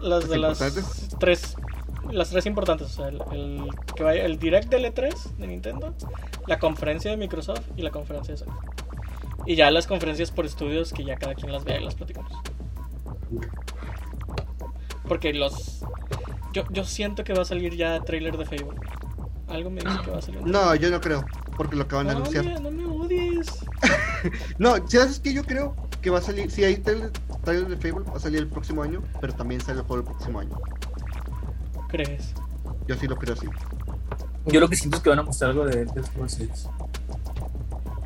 las 0.00 0.28
de 0.28 0.38
¿Las 0.38 0.58
tres. 1.18 1.56
Las 2.10 2.30
tres 2.30 2.46
importantes. 2.46 2.88
O 2.88 2.90
sea, 2.90 3.08
el, 3.08 3.20
el 3.32 3.68
que 3.94 4.02
vaya, 4.02 4.24
el 4.24 4.38
direct 4.38 4.68
del 4.68 4.84
E3 4.84 5.36
de 5.36 5.46
Nintendo, 5.46 5.94
la 6.46 6.58
conferencia 6.58 7.10
de 7.10 7.16
Microsoft 7.16 7.62
y 7.76 7.82
la 7.82 7.90
conferencia 7.90 8.34
de 8.34 8.38
Sony. 8.38 8.52
Y 9.46 9.54
ya 9.56 9.70
las 9.70 9.86
conferencias 9.86 10.30
por 10.30 10.44
estudios 10.46 10.92
que 10.92 11.04
ya 11.04 11.16
cada 11.16 11.34
quien 11.34 11.52
las 11.52 11.64
vea 11.64 11.80
y 11.80 11.84
las 11.84 11.94
platicamos. 11.94 12.32
Porque 15.08 15.32
los. 15.32 15.82
Yo, 16.52 16.64
yo 16.70 16.84
siento 16.84 17.22
que 17.22 17.32
va 17.32 17.42
a 17.42 17.44
salir 17.44 17.76
ya 17.76 18.00
trailer 18.00 18.36
de 18.36 18.44
Fable. 18.44 18.78
Algo 19.48 19.70
me 19.70 19.80
dice 19.80 19.98
que 20.04 20.10
va 20.10 20.18
a 20.18 20.22
salir. 20.22 20.40
un 20.40 20.50
No, 20.50 20.74
yo 20.74 20.90
no 20.90 21.00
creo, 21.00 21.24
porque 21.56 21.76
lo 21.76 21.82
acaban 21.84 22.08
de 22.08 22.14
no, 22.14 22.20
anunciar. 22.20 22.60
no 22.60 22.70
me 22.70 22.84
odies. 22.84 23.64
No, 24.58 24.74
¿sabes 24.88 25.20
qué? 25.20 25.32
Yo 25.32 25.44
creo 25.44 25.76
que 26.02 26.10
va 26.10 26.18
a 26.18 26.22
salir. 26.22 26.50
Si 26.50 26.64
hay 26.64 26.78
trailer, 26.78 27.12
trailer 27.44 27.68
de 27.68 27.76
Fable, 27.76 28.04
va 28.10 28.16
a 28.16 28.20
salir 28.20 28.40
el 28.40 28.48
próximo 28.48 28.82
año, 28.82 29.02
pero 29.20 29.32
también 29.34 29.60
sale 29.60 29.80
el 29.80 29.86
juego 29.86 30.02
el 30.02 30.08
próximo 30.08 30.40
año. 30.40 30.58
¿Crees? 31.88 32.32
Yo 32.86 32.94
sí 32.96 33.06
lo 33.06 33.16
creo 33.16 33.34
así. 33.34 33.46
Yo 34.46 34.60
lo 34.60 34.68
que 34.68 34.76
siento 34.76 34.96
es 34.98 35.02
que 35.02 35.10
van 35.10 35.18
a 35.18 35.22
mostrar 35.22 35.50
algo 35.50 35.64
de 35.66 35.82
Elder 35.82 36.04
Scrolls 36.04 36.32
6. 36.34 36.68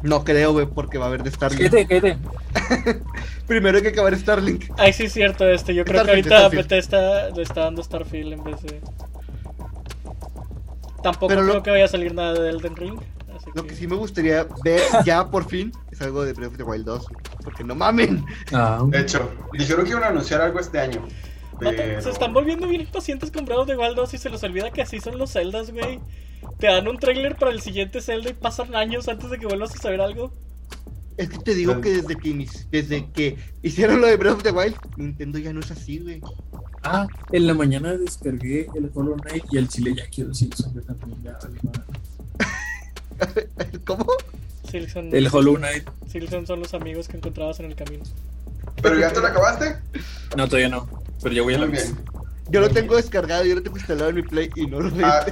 No 0.02 0.24
creo, 0.24 0.52
güey, 0.52 0.66
porque 0.66 0.96
va 0.96 1.04
a 1.04 1.08
haber 1.08 1.22
de 1.22 1.30
Starlink. 1.30 1.70
Cállate, 1.70 1.86
cállate. 1.86 2.18
Primero 3.46 3.76
hay 3.76 3.82
que 3.82 3.90
acabar 3.90 4.16
Starlink. 4.16 4.64
Ay, 4.78 4.94
sí, 4.94 5.04
es 5.04 5.12
cierto, 5.12 5.46
este. 5.46 5.74
Yo 5.74 5.84
creo 5.84 6.02
que 6.04 6.10
ahorita 6.10 6.38
Starfield. 6.38 6.62
Bethesda 6.68 7.30
le 7.30 7.42
está 7.42 7.60
dando 7.64 7.82
Starfield 7.82 8.32
en 8.32 8.44
vez 8.44 8.62
de. 8.62 8.80
Tampoco 11.02 11.28
Pero 11.28 11.42
lo- 11.42 11.50
creo 11.52 11.62
que 11.62 11.70
vaya 11.70 11.84
a 11.84 11.88
salir 11.88 12.14
nada 12.14 12.34
de 12.34 12.50
Elden 12.50 12.76
Ring. 12.76 12.98
Así 13.36 13.50
Lo 13.54 13.64
que 13.66 13.74
sí 13.74 13.86
me 13.86 13.96
gustaría 13.96 14.46
ver 14.64 14.80
ya 15.04 15.30
por 15.30 15.44
fin 15.46 15.72
es 15.90 16.00
algo 16.02 16.24
de 16.24 16.32
Breath 16.34 16.52
of 16.52 16.56
the 16.58 16.62
Wild 16.62 16.84
2. 16.86 17.06
Porque 17.44 17.64
no 17.64 17.74
mamen. 17.74 18.24
Ah, 18.52 18.82
De 18.86 19.00
hecho, 19.00 19.30
dijeron 19.52 19.84
que 19.84 19.90
iban 19.92 20.04
a 20.04 20.08
anunciar 20.08 20.40
algo 20.40 20.60
este 20.60 20.78
año. 20.78 21.02
Se 21.60 22.10
están 22.10 22.32
volviendo 22.32 22.66
bien 22.66 22.80
impacientes 22.80 23.30
con 23.30 23.44
Breath 23.44 23.60
of 23.60 23.66
the 23.66 23.76
Wild 23.76 23.96
2 23.96 24.14
y 24.14 24.18
se 24.18 24.30
les 24.30 24.42
olvida 24.42 24.70
que 24.70 24.82
así 24.82 25.00
son 25.00 25.18
los 25.18 25.32
Zeldas, 25.32 25.70
güey. 25.70 26.00
Te 26.58 26.66
dan 26.66 26.88
un 26.88 26.98
trailer 26.98 27.36
para 27.36 27.50
el 27.50 27.60
siguiente 27.60 28.00
Zelda 28.00 28.30
y 28.30 28.34
pasan 28.34 28.74
años 28.74 29.08
antes 29.08 29.30
de 29.30 29.38
que 29.38 29.46
vuelvas 29.46 29.74
a 29.74 29.78
saber 29.78 30.00
algo. 30.00 30.32
Es 31.16 31.28
que 31.28 31.38
te 31.38 31.54
digo 31.54 31.80
que 31.82 31.90
desde 31.90 32.16
que, 32.16 32.48
desde 32.70 33.10
que 33.10 33.36
hicieron 33.62 34.00
lo 34.00 34.06
de 34.06 34.16
Breath 34.16 34.36
of 34.36 34.42
the 34.42 34.52
Wild, 34.52 34.76
Nintendo 34.96 35.38
ya 35.38 35.52
no 35.52 35.60
es 35.60 35.70
así, 35.70 35.98
güey. 35.98 36.22
ah, 36.82 37.06
en 37.32 37.46
la 37.46 37.52
mañana 37.52 37.94
descargué 37.94 38.68
el 38.74 38.90
Hollow 38.94 39.16
Knight 39.16 39.44
y 39.52 39.58
el 39.58 39.68
chile 39.68 39.94
ya 39.94 40.08
quiero 40.08 40.32
Silson 40.32 40.72
yo 40.72 40.80
también. 40.82 41.22
Ya. 41.22 41.38
¿Cómo? 43.84 44.06
Silson, 44.70 45.14
el 45.14 45.28
Hollow 45.30 45.56
Knight. 45.56 45.86
Silson 46.08 46.46
son 46.46 46.60
los 46.60 46.72
amigos 46.72 47.06
que 47.08 47.18
encontrabas 47.18 47.60
en 47.60 47.66
el 47.66 47.74
camino. 47.74 48.04
¿Pero 48.80 48.98
ya 48.98 49.12
te 49.12 49.20
lo 49.20 49.26
acabaste? 49.26 49.76
No, 50.36 50.46
todavía 50.46 50.70
no. 50.70 50.88
Pero 51.22 51.34
ya 51.34 51.42
voy 51.42 51.54
a 51.54 51.58
la 51.58 51.66
vez. 51.66 51.94
bien. 51.94 52.10
Yo 52.50 52.60
lo 52.60 52.68
tengo 52.68 52.96
descargado, 52.96 53.44
yo 53.44 53.54
lo 53.54 53.62
tengo 53.62 53.76
instalado 53.76 54.08
en 54.10 54.16
mi 54.16 54.22
Play 54.22 54.50
y 54.56 54.66
no 54.66 54.80
lo 54.80 54.88
he 54.88 55.04
Ah, 55.04 55.24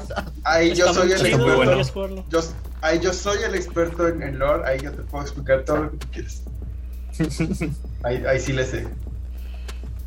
ahí 0.45 0.73
yo 0.73 0.93
soy 0.95 1.11
el 1.11 1.39
muy 1.39 1.51
bueno. 1.51 1.83
Yo, 2.31 2.41
ahí 2.81 3.01
yo 3.01 3.13
soy 3.13 3.43
el 3.43 3.57
experto 3.57 4.07
en, 4.07 4.23
en 4.23 4.39
lore, 4.39 4.63
ahí 4.69 4.79
yo 4.81 4.93
te 4.93 5.03
puedo 5.03 5.25
explicar 5.25 5.65
todo 5.65 5.79
lo 5.79 5.91
que 5.91 5.97
tú 5.97 6.07
quieres. 6.13 6.43
Ahí, 8.05 8.25
ahí 8.25 8.39
sí 8.39 8.53
le 8.53 8.65
sé. 8.65 8.87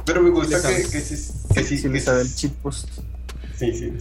Pero 0.05 0.21
me 0.21 0.29
gusta 0.29 0.55
que, 0.55 0.61
sabes. 0.61 0.88
que 0.91 1.01
sí, 1.01 1.34
que 1.53 1.63
sí, 1.63 1.77
Sí, 1.77 1.91
que 1.91 1.99
sabe 1.99 2.21
el 2.21 2.34
cheat 2.34 2.53
post. 2.53 2.88
sí, 3.57 3.73
sí. 3.73 3.93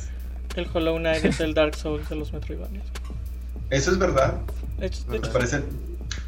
El 0.54 0.68
Hollow 0.72 0.96
Knight 0.98 1.24
es 1.24 1.40
el 1.40 1.52
Dark 1.52 1.74
Souls 1.74 2.08
de 2.08 2.14
los 2.14 2.32
Metroidvania. 2.32 2.82
Eso 3.70 3.90
es 3.90 3.98
verdad. 3.98 4.34
De 4.78 4.86
hecho, 4.86 5.02
de 5.10 5.18
Se 5.18 5.26
parecen, 5.32 5.64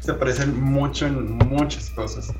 se 0.01 0.13
parecen 0.13 0.61
mucho 0.61 1.07
en 1.07 1.37
muchas 1.37 1.89
cosas. 1.91 2.33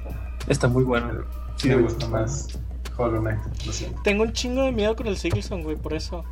Está 0.49 0.67
muy 0.67 0.83
bueno. 0.83 1.23
Sí, 1.55 1.69
me 1.69 1.77
gusta 1.77 2.05
más 2.09 2.49
Hollow 2.97 3.21
Knight, 3.21 3.39
lo 3.65 3.71
siento. 3.73 4.01
tengo 4.03 4.23
un 4.23 4.33
chingo 4.33 4.63
de 4.63 4.71
miedo 4.71 4.95
con 4.95 5.07
el 5.07 5.17
Silson, 5.17 5.63
güey, 5.63 5.75
por 5.75 5.93
eso. 5.93 6.23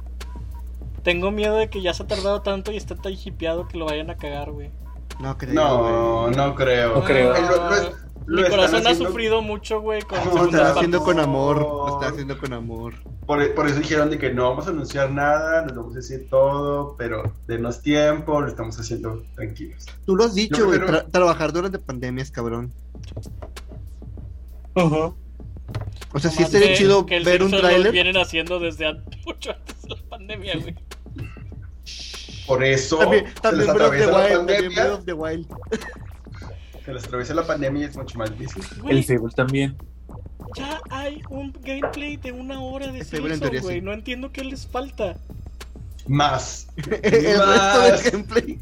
Tengo 1.04 1.32
miedo 1.32 1.56
de 1.56 1.70
que 1.70 1.82
ya 1.82 1.94
se 1.94 2.04
ha 2.04 2.08
tardado 2.08 2.42
tanto 2.44 2.72
y 2.72 2.78
está 2.78 2.96
tan 2.96 3.14
hipeado 3.14 3.68
que 3.68 3.78
lo 3.78 3.86
vayan 3.86 4.10
a 4.12 4.18
cagar, 4.18 4.52
güey. 4.52 4.70
No 5.20 5.38
creo. 5.38 5.54
No, 5.54 6.24
güey. 6.26 6.36
no 6.36 6.56
creo. 6.56 6.96
No 6.96 7.04
creo. 7.04 7.34
Lo- 7.34 7.70
lo 7.70 7.76
es- 7.76 7.92
lo 8.28 8.42
Mi 8.44 8.50
corazón 8.50 8.86
ha 8.86 8.94
sufrido 8.94 9.42
mucho, 9.42 9.82
güey, 9.82 10.04
con 10.04 10.20
No, 10.26 10.44
Lo 10.44 10.46
está 10.46 10.72
haciendo 10.72 11.02
con 11.04 11.20
amor. 11.20 11.58
Lo 11.60 11.94
está 12.00 12.10
haciendo 12.10 12.38
con 12.38 12.54
amor. 12.54 12.94
Por, 13.26 13.54
por 13.56 13.68
eso 13.68 13.80
dijeron 13.80 14.10
de 14.12 14.20
que 14.20 14.32
no 14.32 14.48
vamos 14.50 14.68
a 14.68 14.70
anunciar 14.70 15.10
nada, 15.12 15.64
nos 15.64 15.76
vamos 15.76 15.94
a 15.94 15.96
decir 15.98 16.28
todo, 16.30 16.96
pero 16.98 17.34
denos 17.48 17.82
tiempo, 17.82 18.40
lo 18.40 18.48
estamos 18.48 18.80
haciendo 18.80 19.24
tranquilos. 19.36 19.86
Tú 20.06 20.16
lo 20.16 20.24
has 20.26 20.36
dicho, 20.36 20.58
Yo 20.60 20.66
güey. 20.68 20.78
prefiero- 20.80 21.06
tra- 21.08 21.12
trabajar 21.12 21.52
durante 21.52 21.80
pandemias, 21.80 22.30
cabrón. 22.30 22.72
Ajá. 24.76 25.12
O 26.14 26.20
sea, 26.20 26.30
sí 26.32 26.44
estaría 26.44 26.74
chido 26.76 27.06
que 27.06 27.18
el 27.18 27.24
ver 27.24 27.42
un 27.44 27.52
tráiler. 27.52 27.92
vienen 27.92 28.18
haciendo 28.18 28.60
desde 28.60 28.94
mucho 29.26 29.52
antes 29.52 29.82
de 29.84 29.90
la 29.96 30.02
pandemia, 30.10 30.56
güey. 30.58 30.76
Por 32.48 32.64
eso 32.64 32.98
También, 32.98 33.26
se 33.42 33.52
les 33.54 33.70
atraviesa 33.70 34.12
la 34.12 34.18
Wild, 34.18 34.38
pandemia, 34.38 35.16
Wild. 35.16 35.48
se 36.86 36.94
les 36.94 37.04
atraviesa 37.06 37.34
la 37.34 37.48
pandemia 37.48 37.82
y 37.84 37.86
es 37.86 37.96
mucho 37.98 38.18
más 38.18 38.38
difícil. 38.38 38.82
Güey, 38.82 38.98
El 38.98 39.04
Fable 39.06 39.34
también. 39.36 39.78
ya 40.58 40.82
hay 40.90 41.22
un 41.30 41.54
gameplay 41.62 42.18
de 42.18 42.32
una 42.34 42.60
hora 42.62 42.92
de 42.92 43.00
Este, 43.00 43.18
teoría 43.22 43.62
güey. 43.62 43.76
sí. 43.80 43.82
No 43.82 43.94
entiendo 43.94 44.32
qué 44.32 44.44
les 44.44 44.68
falta. 44.68 45.16
Más. 46.08 46.68
El 47.04 47.38
Más. 47.38 47.48
resto 47.48 47.82
del 47.84 48.12
gameplay. 48.12 48.60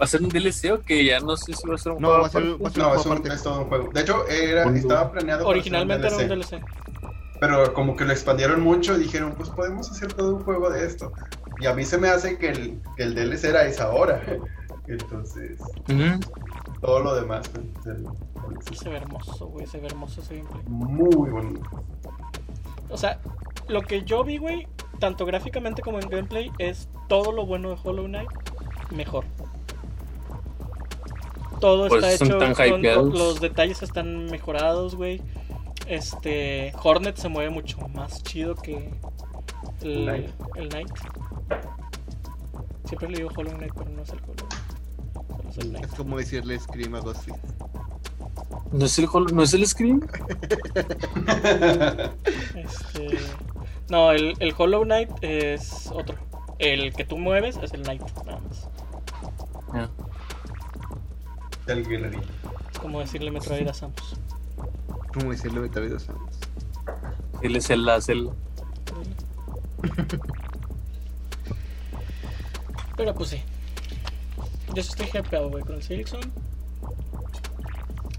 ¿Va 0.00 0.04
a 0.04 0.06
ser 0.06 0.22
un 0.22 0.28
DLC 0.28 0.70
o 0.72 0.80
que 0.80 1.04
ya 1.04 1.18
no 1.20 1.36
sé 1.36 1.52
si 1.54 1.66
va 1.68 1.74
a 1.74 1.78
ser 1.78 1.92
un 1.92 2.02
No, 2.02 2.08
juego 2.08 2.22
va 2.22 2.26
a 2.28 2.30
ser- 2.30 2.42
va 2.42 2.68
a 2.68 2.70
ser- 2.70 2.78
No, 2.82 2.88
juego 2.90 3.00
es, 3.14 3.20
un- 3.20 3.32
es 3.32 3.42
todo 3.42 3.58
un 3.62 3.68
juego. 3.68 3.90
De 3.92 4.00
hecho, 4.00 4.28
era, 4.28 4.64
estaba 4.76 5.10
planeado 5.10 5.40
para 5.44 5.50
Originalmente 5.50 6.06
era 6.06 6.16
ser 6.16 6.24
un 6.32 6.38
DLC, 6.38 6.50
DLC. 6.56 6.64
Pero 7.40 7.72
como 7.74 7.96
que 7.96 8.04
lo 8.04 8.12
expandieron 8.12 8.60
mucho 8.60 8.96
y 8.96 9.02
dijeron, 9.02 9.34
pues 9.36 9.48
podemos 9.50 9.90
hacer 9.90 10.12
todo 10.12 10.36
un 10.36 10.42
juego 10.44 10.70
de 10.70 10.84
esto. 10.86 11.12
Y 11.60 11.66
a 11.66 11.74
mí 11.74 11.84
se 11.84 11.98
me 11.98 12.08
hace 12.08 12.38
que 12.38 12.48
el, 12.50 12.80
que 12.96 13.02
el 13.04 13.14
DLC 13.14 13.44
era 13.48 13.64
esa 13.64 13.90
hora. 13.90 14.22
Entonces, 14.88 15.60
Ujú. 15.88 16.20
todo 16.80 17.00
lo 17.00 17.14
demás 17.14 17.48
pues, 17.48 17.64
el- 17.86 18.04
el- 18.06 18.76
Se 18.76 18.88
ve 18.88 18.96
hermoso, 18.96 19.46
güey. 19.48 19.66
Se 19.66 19.78
ve 19.78 19.86
hermoso 19.88 20.20
ese 20.20 20.36
gameplay. 20.36 20.62
muy 20.66 21.30
bonito. 21.30 21.60
O 22.88 22.96
sea, 22.96 23.20
lo 23.68 23.82
que 23.82 24.02
yo 24.04 24.24
vi, 24.24 24.38
güey, 24.38 24.66
tanto 24.98 25.26
gráficamente 25.26 25.82
como 25.82 25.98
en 26.00 26.08
gameplay, 26.08 26.50
es 26.58 26.88
todo 27.08 27.32
lo 27.32 27.44
bueno 27.44 27.68
de 27.70 27.76
Hollow 27.82 28.06
Knight 28.06 28.30
mejor. 28.90 29.24
Todo 31.60 31.88
Por 31.88 31.98
está 32.04 32.12
hecho, 32.24 32.38
tan 32.38 32.54
con- 32.54 32.78
hypeados. 32.80 33.12
los 33.14 33.40
detalles 33.40 33.82
están 33.82 34.26
mejorados, 34.26 34.94
güey. 34.94 35.20
Este, 35.86 36.72
Hornet 36.82 37.16
se 37.16 37.28
mueve 37.28 37.50
mucho 37.50 37.78
más 37.88 38.22
chido 38.22 38.54
que 38.54 38.90
el 39.82 40.04
Knight. 40.04 40.30
el 40.56 40.68
Knight. 40.68 40.88
Siempre 42.84 43.08
le 43.10 43.16
digo 43.18 43.30
Hollow 43.36 43.54
Knight, 43.56 43.72
pero 43.76 43.90
no 43.90 44.02
es 44.02 44.08
el 44.10 44.18
Hollow 44.20 44.34
Knight. 44.36 44.54
Solo 45.38 45.48
es 45.50 45.56
el 45.58 45.62
Es 45.64 45.80
Knight. 45.80 45.96
como 45.96 46.16
decirle 46.18 46.58
Scream 46.58 46.94
a 46.94 47.00
Ghostface. 47.00 47.40
¿No 48.72 48.84
es 48.84 48.98
el, 48.98 49.08
¿no 49.32 49.42
es 49.42 49.54
el 49.54 49.66
Scream? 49.66 50.06
Este, 52.54 53.18
no, 53.88 54.12
el, 54.12 54.34
el 54.40 54.54
Hollow 54.56 54.82
Knight 54.84 55.10
es 55.22 55.90
otro. 55.92 56.16
El 56.58 56.92
que 56.94 57.04
tú 57.04 57.18
mueves 57.18 57.56
es 57.62 57.72
el 57.72 57.82
Knight, 57.82 58.02
nada 58.26 58.40
más. 58.40 58.68
Ah. 59.72 59.88
Guerrerito. 61.76 62.26
Es 62.72 62.78
como 62.78 63.00
decirle 63.00 63.30
Metroid 63.30 63.68
a 63.68 63.74
Samus. 63.74 64.16
Como 65.12 65.30
decirle 65.30 65.60
Metroid 65.60 65.98
Samus. 65.98 66.34
Él 67.42 67.56
es 67.56 67.70
el 67.70 67.84
la. 67.84 68.00
Pero 72.96 73.14
pues 73.14 73.30
sí. 73.30 73.42
Yo 74.74 74.80
estoy 74.80 75.06
hypeado, 75.06 75.50
güey, 75.50 75.62
con 75.62 75.76
el 75.76 75.82
Silksong. 75.82 76.30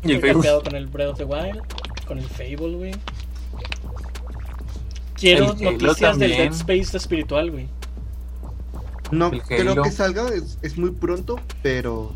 Y 0.03 0.11
el 0.11 0.15
Estoy 0.15 0.31
hypeado 0.31 0.63
con 0.63 0.75
el 0.75 0.87
Breath 0.87 1.09
of 1.09 1.17
the 1.17 1.25
Wild. 1.25 1.61
Con 2.07 2.17
el 2.17 2.25
Fable, 2.25 2.75
güey. 2.75 2.95
Quiero 5.15 5.53
El 5.59 5.77
noticias 5.77 6.17
del 6.17 6.31
Dead. 6.31 6.53
Space 6.53 6.95
espiritual, 6.95 7.51
güey. 7.51 7.67
No 9.11 9.31
creo 9.31 9.81
que 9.81 9.91
salga, 9.91 10.29
es, 10.29 10.57
es 10.61 10.77
muy 10.77 10.91
pronto, 10.91 11.39
pero 11.61 12.13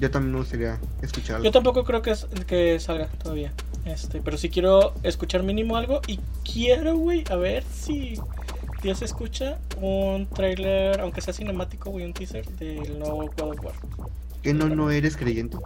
yo 0.00 0.10
también 0.10 0.32
me 0.32 0.38
gustaría 0.38 0.78
escucharlo. 1.02 1.44
Yo 1.44 1.50
tampoco 1.50 1.84
creo 1.84 2.02
que, 2.02 2.10
es- 2.12 2.26
que 2.46 2.78
salga 2.80 3.06
todavía. 3.22 3.52
Este, 3.84 4.20
pero 4.20 4.36
sí 4.36 4.50
quiero 4.50 4.94
escuchar 5.02 5.42
mínimo 5.42 5.76
algo. 5.76 6.00
Y 6.06 6.20
quiero, 6.50 6.96
güey, 6.96 7.24
a 7.30 7.36
ver 7.36 7.64
si 7.72 8.18
Dios 8.82 9.02
escucha 9.02 9.58
un 9.80 10.26
trailer, 10.26 11.00
aunque 11.00 11.20
sea 11.20 11.32
cinemático, 11.32 11.90
güey, 11.90 12.04
un 12.04 12.12
teaser 12.12 12.46
del 12.56 12.98
nuevo 12.98 13.30
God 13.36 13.50
of 13.52 13.64
War. 13.64 13.74
¿Que 14.42 14.52
no, 14.54 14.68
no 14.68 14.90
eres 14.90 15.16
creyente? 15.16 15.56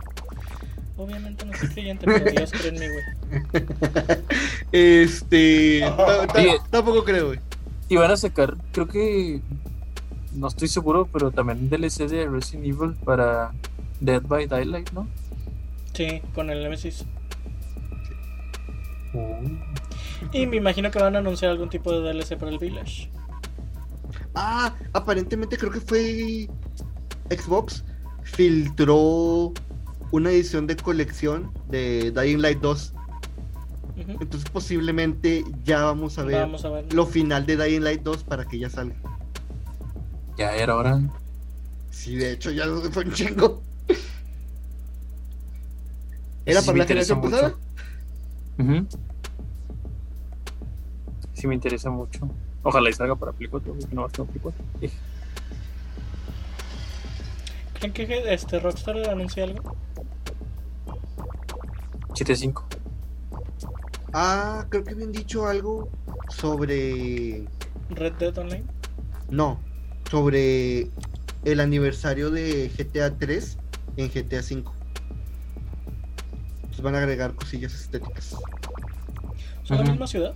Obviamente 0.97 1.45
no 1.45 1.53
soy 1.57 1.69
creyente, 1.69 2.07
pero 2.07 2.31
Dios 2.31 2.51
cree 2.53 2.69
en 2.69 2.75
mí, 2.79 2.87
güey. 2.87 3.65
Este. 4.73 5.81
tampoco 6.71 7.05
creo, 7.05 7.29
güey. 7.29 7.41
Y 7.89 7.97
van 7.97 8.11
a 8.11 8.17
sacar, 8.17 8.57
creo 8.73 8.89
que. 8.89 9.41
No 10.35 10.49
estoy 10.49 10.69
seguro, 10.69 11.07
pero 11.13 11.31
también 11.31 11.59
un 11.59 11.69
DLC 11.69 12.09
de 12.09 12.27
Resident 12.27 12.65
Evil 12.67 12.95
para 13.05 13.53
Dead 14.03 14.23
by 14.23 14.47
Daylight, 14.47 14.91
¿no? 14.91 15.07
Sí, 15.95 16.21
con 16.35 16.51
el 16.51 16.63
Nemesis. 16.63 17.05
Uh. 19.15 19.49
Y 20.33 20.47
me 20.47 20.57
imagino 20.57 20.91
que 20.91 20.99
van 20.99 21.15
a 21.17 21.19
anunciar 21.19 21.51
algún 21.51 21.69
tipo 21.69 21.93
de 21.93 22.01
DLC 22.01 22.37
para 22.39 22.51
el 22.51 22.59
Village. 22.59 23.11
Ah, 24.35 24.75
aparentemente 24.93 25.57
creo 25.59 25.71
que 25.71 25.81
fue 25.81 26.49
Xbox 27.31 27.85
filtró 28.23 29.53
una 30.11 30.31
edición 30.31 30.67
de 30.67 30.77
colección 30.77 31.53
de 31.69 32.11
Dying 32.11 32.41
Light 32.41 32.61
2. 32.61 32.95
Ujú. 33.99 34.11
Entonces 34.21 34.49
posiblemente 34.51 35.45
ya 35.65 35.85
vamos 35.85 36.19
a 36.19 36.25
ver 36.25 36.41
Vamos 36.41 36.65
a 36.65 36.71
ver. 36.71 36.93
lo 36.95 37.05
final 37.07 37.45
de 37.45 37.57
Dying 37.57 37.83
Light 37.83 38.03
2 38.03 38.25
para 38.25 38.47
que 38.47 38.59
ya 38.59 38.71
salga. 38.71 38.97
Ya 40.39 40.57
era 40.57 40.77
hora. 40.77 41.01
Sí, 41.91 42.17
de 42.17 42.33
hecho 42.33 42.51
ya 42.51 42.65
fue 42.91 43.05
un 43.05 43.13
chingo. 43.13 43.63
¿Era 46.45 46.61
Sí 46.61 46.67
para 46.67 46.73
me 46.75 46.79
la 46.79 46.85
interesa 46.85 47.15
generación 47.15 47.19
mucho. 47.21 47.31
pasada? 47.31 47.55
Ujú. 48.59 48.87
Sí 51.35 51.47
me 51.47 51.55
interesa 51.55 51.91
mucho. 51.91 52.29
Ojalá 52.63 52.91
y 52.91 52.93
salga 52.93 53.17
para 53.17 53.33
Play 53.33 53.49
4, 53.49 53.75
porque 53.75 53.95
no 53.95 54.03
va 54.03 54.07
a 54.07 54.11
estar 54.11 54.27
Play 54.27 54.41
4. 54.41 54.65
Eh, 54.81 54.91
¿Creen 57.75 57.93
que 57.93 58.33
este 58.33 58.61
Rockstar 58.61 58.97
anuncie 59.09 59.43
algo? 59.43 59.77
7.5. 62.15 62.63
Ah, 64.13 64.67
creo 64.69 64.85
que 64.85 64.91
habían 64.91 65.11
dicho 65.11 65.47
algo 65.47 65.89
sobre... 66.29 67.47
Red 67.91 68.13
Dead 68.15 68.37
Online. 68.39 68.65
No, 69.31 69.59
sobre 70.11 70.91
el 71.45 71.61
aniversario 71.61 72.31
de 72.31 72.71
GTA 72.77 73.17
3 73.17 73.59
en 73.97 74.11
GTA 74.11 74.43
5. 74.43 74.75
Pues 76.73 76.81
van 76.81 76.95
a 76.95 76.99
agregar 76.99 77.35
cosillas 77.35 77.75
estéticas. 77.75 78.35
¿Son 79.63 79.77
la 79.77 79.85
misma 79.85 80.07
ciudad? 80.07 80.35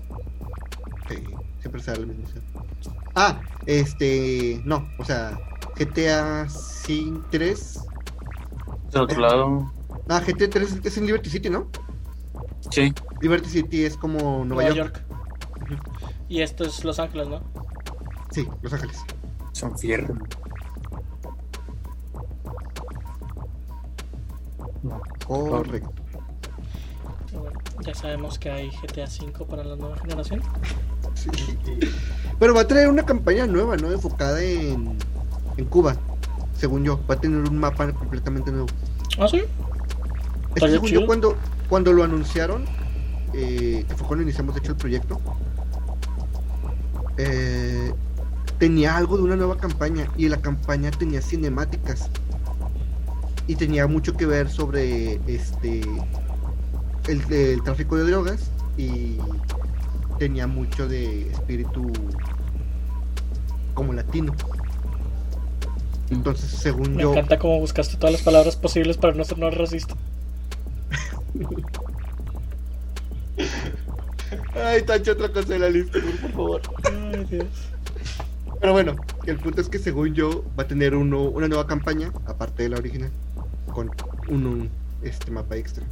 Sí, 1.09 1.17
siempre 1.61 1.83
será 1.83 1.99
lo 1.99 2.07
mismo. 2.09 2.27
sí. 2.27 2.91
Ah, 3.15 3.41
este... 3.65 4.61
No, 4.67 4.87
o 4.99 5.05
sea, 5.05 5.39
GTA 5.79 6.47
5, 6.47 7.27
3... 7.31 7.81
Del 8.93 9.03
otro 9.03 9.21
lado, 9.21 9.73
Ah, 10.11 10.21
GTA 10.21 10.51
3 10.51 10.81
es 10.85 10.99
en 10.99 11.07
Liberty 11.07 11.31
City, 11.31 11.49
¿no? 11.51 11.69
sí. 12.71 12.93
Liberty 13.23 13.49
City 13.49 13.85
es 13.85 13.97
como 13.97 14.45
Nueva, 14.45 14.71
York. 14.75 15.03
Y 16.29 16.43
esto 16.43 16.65
es 16.65 16.85
Los 16.85 16.99
Ángeles, 16.99 17.29
¿no? 17.29 17.41
Sí, 18.31 18.47
Los 18.61 18.73
Ángeles. 18.75 18.99
Son 19.53 19.77
fierro. 19.79 20.15
No. 24.83 25.01
Correcto. 25.27 26.06
Ya 27.87 27.95
sabemos 27.95 28.37
que 28.39 28.51
hay 28.51 28.71
GTA 28.71 29.05
V 29.05 29.45
para 29.49 29.63
la 29.63 29.77
nueva 29.77 29.97
generación. 29.99 30.43
Sí. 31.15 31.31
Pero 32.39 32.53
va 32.53 32.63
a 32.63 32.67
traer 32.67 32.89
una 32.89 33.05
campaña 33.07 33.47
nueva, 33.47 33.77
¿no? 33.77 33.93
Enfocada 33.93 34.43
en, 34.43 34.99
en 35.57 35.65
Cuba, 35.67 35.97
según 36.59 36.83
yo. 36.83 37.01
Va 37.09 37.15
a 37.15 37.21
tener 37.21 37.49
un 37.49 37.59
mapa 37.59 37.93
completamente 37.93 38.51
nuevo. 38.51 38.67
¿Ah, 39.19 39.29
sí? 39.29 39.43
Es 40.57 40.63
que 40.63 40.71
según 40.71 40.89
chido. 40.89 41.03
yo, 41.03 41.07
cuando, 41.07 41.37
cuando 41.69 41.93
lo 41.93 42.03
anunciaron, 42.03 42.65
eh, 43.33 43.85
que 43.89 43.95
fue 43.95 44.07
cuando 44.09 44.25
iniciamos 44.25 44.55
de 44.57 44.61
hecho 44.61 44.73
el 44.73 44.79
proyecto, 44.79 45.21
eh, 47.19 47.93
tenía 48.59 48.97
algo 48.97 49.17
de 49.17 49.23
una 49.23 49.37
nueva 49.37 49.59
campaña 49.59 50.11
y 50.17 50.29
la 50.29 50.39
campaña 50.39 50.91
tenía 50.91 51.23
cinemáticas 51.23 52.11
y 53.47 53.55
tenía 53.55 53.87
mucho 53.87 54.17
que 54.17 54.27
ver 54.27 54.51
sobre 54.51 55.21
este 55.27 55.83
el, 57.09 57.23
el 57.33 57.63
tráfico 57.63 57.97
de 57.97 58.05
drogas 58.05 58.51
y 58.77 59.17
tenía 60.19 60.47
mucho 60.47 60.89
de 60.89 61.31
espíritu 61.31 61.93
como 63.75 63.93
latino. 63.93 64.35
Entonces, 66.11 66.51
según 66.51 66.97
Me 66.97 67.03
yo, 67.03 67.13
encanta 67.13 67.39
cómo 67.39 67.59
buscaste 67.59 67.97
todas 67.97 68.13
las 68.13 68.23
palabras 68.23 68.57
posibles 68.57 68.97
para 68.97 69.15
no 69.15 69.25
ser 69.25 69.39
no 69.39 69.51
racista. 69.51 69.95
Ay, 74.55 74.83
tacho 74.83 75.13
otra 75.13 75.29
cosa 75.29 75.49
de 75.49 75.59
la 75.59 75.69
lista, 75.69 75.99
por 76.21 76.31
favor. 76.33 76.63
Ay, 76.85 77.25
Dios. 77.25 77.47
Pero 78.61 78.73
bueno, 78.73 78.97
el 79.27 79.37
punto 79.39 79.61
es 79.61 79.69
que 79.69 79.79
según 79.79 80.15
yo 80.15 80.45
va 80.59 80.63
a 80.63 80.67
tener 80.67 80.95
uno, 80.95 81.23
una 81.23 81.47
nueva 81.49 81.67
campaña, 81.67 82.13
aparte 82.27 82.63
de 82.63 82.71
la 82.71 82.79
original, 82.79 83.11
con 83.73 83.91
un, 84.29 84.47
un, 84.47 84.71
este 85.03 85.31
mapa 85.31 85.57
extra. 85.57 85.85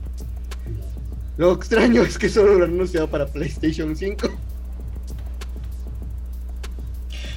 Lo 1.37 1.53
extraño 1.53 2.03
es 2.03 2.16
que 2.18 2.28
solo 2.28 2.55
lo 2.55 2.64
han 2.64 2.72
anunciado 2.72 3.09
para 3.09 3.26
PlayStation 3.26 3.95
5. 3.97 4.28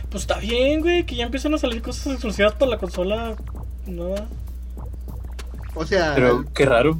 Pues 0.09 0.23
está 0.23 0.37
bien, 0.39 0.81
güey, 0.81 1.05
que 1.05 1.15
ya 1.15 1.25
empiezan 1.25 1.53
a 1.53 1.57
salir 1.57 1.81
cosas 1.81 2.13
exclusivas 2.13 2.53
para 2.53 2.71
la 2.71 2.77
consola 2.77 3.35
nueva. 3.85 4.27
O 5.73 5.85
sea, 5.85 6.13
Pero 6.15 6.45
qué 6.53 6.65
raro. 6.65 6.99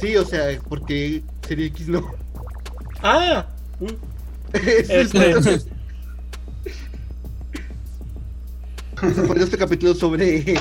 sí, 0.00 0.16
o 0.16 0.24
sea, 0.24 0.46
porque 0.68 1.22
Serie 1.46 1.66
X 1.66 1.88
no. 1.88 2.10
¡Ah! 3.02 3.46
Uh, 3.80 4.56
Este- 4.56 5.60
este 9.42 9.58
capítulo 9.58 9.94
sobre 9.94 10.54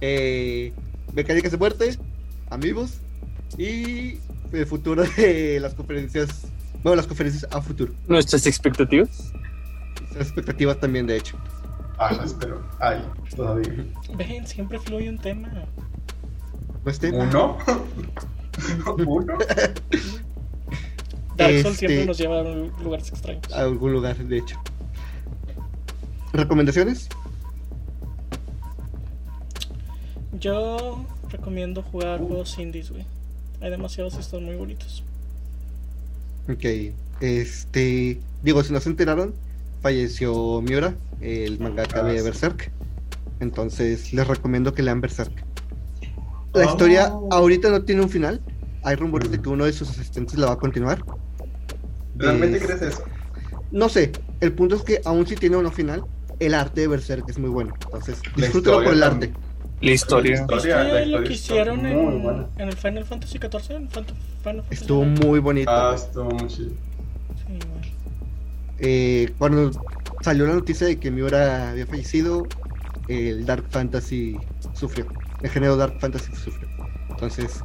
eh, 0.00 0.72
mecánicas 1.14 1.50
de 1.52 1.56
muerte, 1.58 1.98
amigos 2.50 2.98
y 3.56 4.18
el 4.52 4.66
futuro 4.66 5.02
de 5.16 5.58
las 5.60 5.74
conferencias. 5.74 6.46
Bueno, 6.82 6.96
las 6.96 7.06
conferencias 7.06 7.46
a 7.52 7.60
futuro. 7.60 7.92
Nuestras 8.06 8.46
expectativas. 8.46 9.32
Las 10.14 10.26
expectativas 10.28 10.78
también, 10.80 11.06
de 11.06 11.16
hecho. 11.16 11.36
Ah, 11.98 12.12
las 12.12 12.32
pero 12.34 12.62
hay 12.78 13.02
todavía. 13.34 13.72
ven, 14.16 14.46
siempre 14.46 14.78
fluye 14.78 15.08
un 15.08 15.18
tema. 15.18 15.48
¿No? 15.48 15.64
¿Uno? 17.12 17.58
¿Uno? 19.06 19.38
Dark 21.36 21.52
Souls 21.62 21.74
Este- 21.74 21.74
siempre 21.76 22.06
nos 22.06 22.18
lleva 22.18 22.40
a 22.40 22.44
lugares 22.82 23.08
extraños. 23.08 23.52
A 23.52 23.60
algún 23.60 23.92
lugar, 23.92 24.16
de 24.16 24.38
hecho. 24.38 24.56
¿Recomendaciones? 26.32 27.08
Yo 30.38 31.04
recomiendo 31.30 31.82
jugar 31.82 32.18
juegos 32.20 32.58
indies, 32.58 32.90
güey. 32.90 33.04
Hay 33.60 33.70
demasiados 33.70 34.14
y 34.14 34.20
están 34.20 34.44
muy 34.44 34.56
bonitos. 34.56 35.02
Ok. 36.48 36.64
Este. 37.20 38.20
Digo, 38.42 38.62
si 38.62 38.72
no 38.72 38.80
se 38.80 38.88
enteraron, 38.88 39.34
falleció 39.82 40.60
Miura, 40.62 40.94
el 41.20 41.58
mangaka 41.58 42.00
Ah, 42.00 42.04
de 42.04 42.18
sí. 42.18 42.24
Berserk. 42.24 42.70
Entonces, 43.40 44.12
les 44.12 44.26
recomiendo 44.26 44.72
que 44.74 44.82
lean 44.82 45.00
Berserk. 45.00 45.32
La 46.54 46.66
Oh. 46.66 46.70
historia 46.70 47.12
ahorita 47.30 47.70
no 47.70 47.82
tiene 47.82 48.02
un 48.02 48.08
final. 48.08 48.40
Hay 48.84 48.94
rumores 48.96 49.30
de 49.30 49.40
que 49.40 49.48
uno 49.48 49.64
de 49.64 49.72
sus 49.72 49.90
asistentes 49.90 50.38
la 50.38 50.46
va 50.46 50.52
a 50.54 50.58
continuar. 50.58 51.02
¿Realmente 52.16 52.58
Es- 52.58 52.64
crees 52.64 52.82
eso? 52.82 53.02
No 53.70 53.88
sé. 53.88 54.12
El 54.40 54.52
punto 54.52 54.76
es 54.76 54.82
que, 54.82 55.00
aun 55.04 55.26
si 55.26 55.34
tiene 55.34 55.56
uno 55.56 55.70
final, 55.70 56.04
el 56.38 56.54
arte 56.54 56.82
de 56.82 56.88
Berserk 56.88 57.28
es 57.28 57.38
muy 57.38 57.50
bueno. 57.50 57.74
Entonces, 57.84 58.18
La 58.36 58.44
disfrútalo 58.46 58.82
por 58.84 58.92
el 58.94 59.02
arte. 59.02 59.26
también. 59.28 59.47
La 59.80 59.90
historia. 59.92 60.36
La 60.48 60.56
historia, 60.56 60.82
¿Viste 60.82 61.06
la 61.06 61.06
lo 61.18 61.22
historia 61.22 61.28
que 61.28 61.32
está 61.34 61.52
hicieron 61.54 61.86
en, 61.86 62.22
buena. 62.22 62.46
en 62.58 62.68
el 62.68 62.76
Final 62.76 63.04
Fantasy 63.04 63.38
XIV? 63.38 63.70
En 63.76 63.88
Fant- 63.88 64.06
Final 64.42 64.62
Fantasy 64.62 64.66
Estuvo 64.74 65.04
muy 65.04 65.38
bonito. 65.40 65.70
Ah, 65.70 65.92
estuvo 65.94 66.30
muy 66.30 66.48
chido. 66.48 66.70
Sí, 66.70 67.44
güey. 67.48 67.92
Eh, 68.80 69.32
cuando 69.38 69.70
salió 70.22 70.46
la 70.46 70.54
noticia 70.54 70.86
de 70.86 70.98
que 70.98 71.10
Miura 71.10 71.70
había 71.70 71.86
fallecido, 71.86 72.46
el 73.08 73.46
Dark 73.46 73.64
Fantasy 73.70 74.36
sufrió. 74.72 75.06
El 75.42 75.50
género 75.50 75.76
Dark 75.76 75.98
Fantasy 76.00 76.34
sufrió. 76.34 76.68
Entonces, 77.10 77.60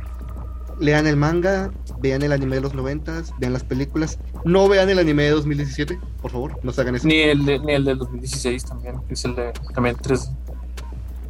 lean 0.79 1.05
el 1.07 1.17
manga, 1.17 1.71
vean 1.99 2.21
el 2.23 2.31
anime 2.31 2.55
de 2.55 2.61
los 2.61 2.73
90, 2.73 3.23
vean 3.39 3.53
las 3.53 3.63
películas. 3.63 4.19
No 4.45 4.67
vean 4.67 4.89
el 4.89 4.99
anime 4.99 5.23
de 5.23 5.29
2017, 5.31 5.99
por 6.21 6.31
favor, 6.31 6.59
no 6.63 6.71
se 6.71 6.81
hagan 6.81 6.95
eso. 6.95 7.07
Ni 7.07 7.19
el, 7.21 7.45
de, 7.45 7.59
ni 7.59 7.73
el 7.73 7.85
del 7.85 7.97
2016 7.97 8.65
también, 8.65 8.95
que 9.07 9.13
es 9.13 9.25
el 9.25 9.35
de 9.35 9.51
también 9.73 9.95
3. 10.01 10.31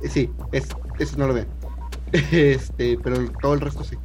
Eh, 0.03 0.09
Sí, 0.09 0.31
es, 0.51 0.67
eso 0.99 1.17
no 1.17 1.27
lo 1.27 1.33
vean. 1.33 1.47
Este, 2.31 2.97
pero 3.01 3.17
todo 3.41 3.53
el 3.55 3.61
resto 3.61 3.83
sí. 3.83 3.97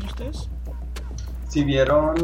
¿Y 0.00 0.06
ustedes? 0.06 0.48
Si 1.48 1.64
vieron 1.64 2.14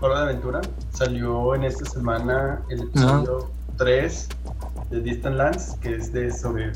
Hora 0.00 0.20
de 0.20 0.24
Aventura, 0.30 0.60
salió 0.90 1.54
en 1.54 1.64
esta 1.64 1.84
semana 1.88 2.62
el 2.70 2.82
episodio 2.82 3.50
3 3.76 4.28
de 4.90 5.00
Distant 5.00 5.36
Lands, 5.36 5.76
que 5.80 5.94
es 5.96 6.12
de 6.12 6.32
sobre. 6.32 6.72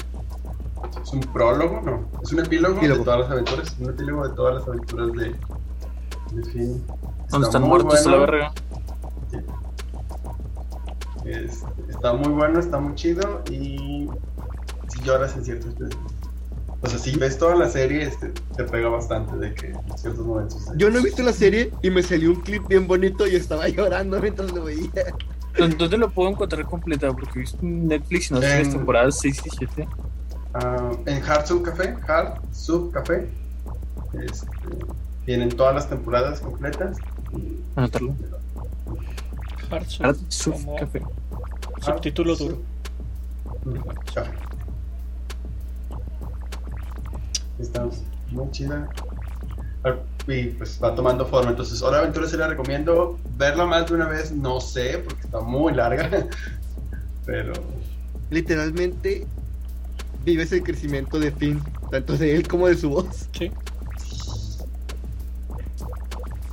Es 1.03 1.12
un 1.12 1.21
prólogo, 1.21 1.81
¿no? 1.81 2.21
Es 2.23 2.33
un 2.33 2.41
epílogo, 2.41 2.77
Epílogo. 2.77 2.99
de 3.01 3.05
todas 3.05 3.21
las 3.21 3.31
aventuras. 3.31 3.77
Un 3.81 3.91
epílogo 3.91 4.29
de 4.29 4.35
todas 4.35 4.55
las 4.57 4.69
aventuras 4.69 5.12
de, 5.12 5.25
de. 5.25 5.35
Donde 6.31 6.79
Está 7.27 7.39
están 7.43 7.62
muy 7.62 7.71
muertos 7.71 8.07
a 8.07 8.11
la 8.11 8.16
bueno. 8.19 8.33
verga. 8.33 8.53
Sí. 11.33 11.45
Es- 11.45 11.64
está 11.89 12.12
muy 12.14 12.29
bueno, 12.33 12.59
está 12.61 12.79
muy 12.79 12.95
chido 12.95 13.43
y 13.51 14.09
si 14.89 15.01
lloras 15.05 15.37
en 15.37 15.45
ciertos 15.45 15.74
momentos. 15.74 15.99
O 16.81 16.87
sea, 16.89 16.99
si 16.99 17.16
ves 17.16 17.37
toda 17.39 17.57
la 17.57 17.68
serie, 17.68 18.03
este, 18.05 18.29
te 18.57 18.62
pega 18.64 18.89
bastante 18.89 19.37
de 19.37 19.53
que 19.53 19.66
en 19.68 19.99
ciertos 19.99 20.24
momentos. 20.24 20.64
Yo 20.76 20.91
no 20.91 21.01
he 21.01 21.03
visto 21.03 21.22
la 21.24 21.33
serie 21.33 21.72
y 21.83 21.91
me 21.91 22.03
salió 22.05 22.31
un 22.31 22.41
clip 22.41 22.66
bien 22.68 22.87
bonito 22.87 23.26
y 23.26 23.35
estaba 23.35 23.68
llorando 23.68 24.20
mientras 24.20 24.53
lo 24.53 24.64
veía. 24.64 24.89
¿Dó- 25.59 25.68
¿Dónde 25.76 25.99
lo 25.99 26.09
puedo 26.11 26.31
encontrar 26.31 26.64
completa? 26.66 27.12
Porque 27.12 27.31
he 27.35 27.41
visto 27.41 27.59
en 27.62 27.89
Netflix 27.89 28.31
y 28.31 28.35
no 28.35 28.41
sé 28.41 28.47
si 28.47 28.53
En- 28.59 28.62
las 28.64 28.72
temporadas 28.76 29.18
6 29.20 29.43
y 29.45 29.51
7. 29.59 29.89
Ah, 30.55 30.93
en 31.07 31.22
Hard 31.24 31.47
Sub 31.47 31.62
Café, 31.62 31.97
Hard 32.07 32.41
Sub 32.53 32.93
Café, 32.93 33.29
este, 34.24 34.47
tienen 35.26 35.49
todas 35.51 35.74
las 35.74 35.89
temporadas 35.89 36.41
completas. 36.41 36.97
y- 37.37 37.59
Anotarlo. 37.76 38.14
Hard 39.71 39.87
Sub, 39.89 40.05
Hard 40.07 40.16
Surf 40.29 40.57
como 40.64 40.77
Café. 40.77 41.03
subtítulo 41.83 42.33
Hard 42.33 42.39
duro. 42.39 42.59
Café. 44.14 44.31
Está 47.59 47.89
muy 48.31 48.51
chida. 48.51 48.89
Ah, 49.85 49.95
Y 50.27 50.45
pues 50.51 50.79
va 50.83 50.95
tomando 50.95 51.25
forma. 51.27 51.51
Entonces, 51.51 51.83
Hora 51.83 51.97
de 51.97 52.03
Aventura 52.05 52.29
se 52.29 52.37
la 52.37 52.49
recomiendo. 52.49 53.19
Verla 53.37 53.66
más 53.66 53.89
de 53.89 53.95
una 53.95 54.07
vez, 54.09 54.31
no 54.33 54.61
sé, 54.61 54.99
porque 55.05 55.23
está 55.23 55.41
muy 55.41 55.73
larga. 55.75 56.09
Pero 57.27 57.53
Literalmente 58.31 59.27
vives 60.25 60.53
el 60.53 60.62
crecimiento 60.62 61.19
de 61.19 61.33
Finn, 61.33 61.62
tanto 61.91 62.16
de 62.16 62.35
él 62.37 62.47
como 62.47 62.69
de 62.69 62.77
su 62.77 62.91
voz. 62.91 63.29
Sí. 63.33 63.51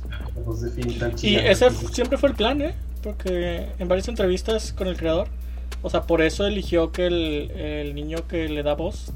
la 0.08 0.40
voz 0.42 0.62
de 0.62 0.70
Finn 0.70 0.98
tan 0.98 1.12
Y 1.22 1.36
ese 1.36 1.70
siempre 1.70 2.16
fue 2.16 2.30
el 2.30 2.34
plan, 2.34 2.62
¿eh? 2.62 2.74
Porque 3.06 3.68
en 3.78 3.86
varias 3.86 4.08
entrevistas 4.08 4.72
con 4.72 4.88
el 4.88 4.96
creador, 4.96 5.28
o 5.82 5.90
sea, 5.90 6.02
por 6.02 6.22
eso 6.22 6.44
eligió 6.44 6.90
que 6.90 7.06
el, 7.06 7.52
el 7.52 7.94
niño 7.94 8.26
que 8.26 8.48
le 8.48 8.64
da 8.64 8.74
voz 8.74 9.12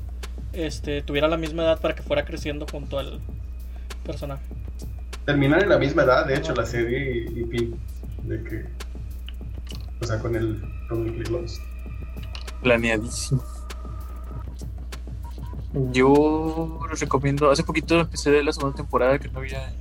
este, 0.53 1.03
tuviera 1.03 1.26
la 1.26 1.36
misma 1.36 1.64
edad 1.64 1.80
para 1.80 1.97
que 1.97 2.03
fuera 2.05 2.24
creciendo 2.24 2.66
junto 2.70 3.01
al 3.01 3.18
personaje. 4.07 4.45
Terminan 5.24 5.62
en 5.62 5.70
la 5.70 5.78
misma 5.78 6.05
edad, 6.05 6.24
de 6.24 6.36
hecho, 6.36 6.55
la 6.55 6.66
serie 6.66 7.26
y, 7.34 7.41
y 7.41 7.45
Finn. 7.47 7.80
De 8.22 8.41
que. 8.45 8.64
O 10.01 10.07
sea, 10.07 10.20
con 10.20 10.36
el. 10.36 10.62
Con 10.88 11.09
el. 11.09 11.47
Planeadísimo. 12.62 13.43
Yo 15.91 16.78
los 16.88 17.01
recomiendo. 17.01 17.51
Hace 17.51 17.64
poquito 17.64 17.99
empecé 17.99 18.41
la 18.45 18.53
segunda 18.53 18.76
temporada 18.76 19.18
que 19.18 19.28
no 19.30 19.41
había 19.41 19.72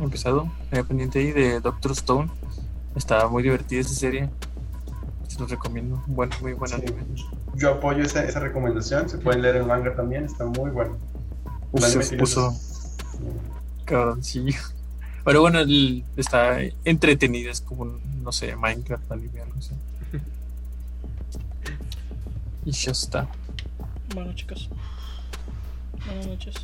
empezado. 0.00 0.50
Había 0.70 0.84
pendiente 0.84 1.18
ahí 1.18 1.32
de 1.32 1.60
Doctor 1.60 1.92
Stone. 1.92 2.30
Estaba 2.96 3.28
muy 3.28 3.42
divertida 3.42 3.80
esa 3.80 3.94
serie. 3.94 4.28
Se 5.28 5.38
los 5.38 5.50
recomiendo. 5.50 6.02
Bueno, 6.06 6.34
muy 6.40 6.52
buen 6.54 6.70
Sí. 6.70 6.76
anime. 6.76 7.02
Yo 7.54 7.70
apoyo 7.74 8.02
esa, 8.02 8.24
esa 8.24 8.40
recomendación. 8.40 9.08
Se 9.08 9.18
pueden 9.18 9.42
leer 9.42 9.56
el 9.56 9.66
manga 9.66 9.94
también, 9.94 10.24
está 10.24 10.44
muy 10.44 10.70
bueno. 10.70 10.96
Uf, 11.72 11.84
se 11.84 12.16
puso 12.16 12.54
cabroncillo. 13.84 14.58
Pero 15.24 15.40
bueno, 15.42 15.60
el- 15.60 16.04
está 16.16 16.58
entretenida. 16.84 17.50
Es 17.50 17.60
como, 17.60 17.84
no 18.22 18.32
sé, 18.32 18.56
Minecraft 18.56 19.10
anime, 19.12 19.40
algo 19.42 19.58
así. 19.58 19.72
Y 22.64 22.72
ya 22.72 22.92
está. 22.92 23.26
Bueno, 24.14 24.32
chicos. 24.34 24.68
Buenas 26.06 26.26
noches. 26.26 26.54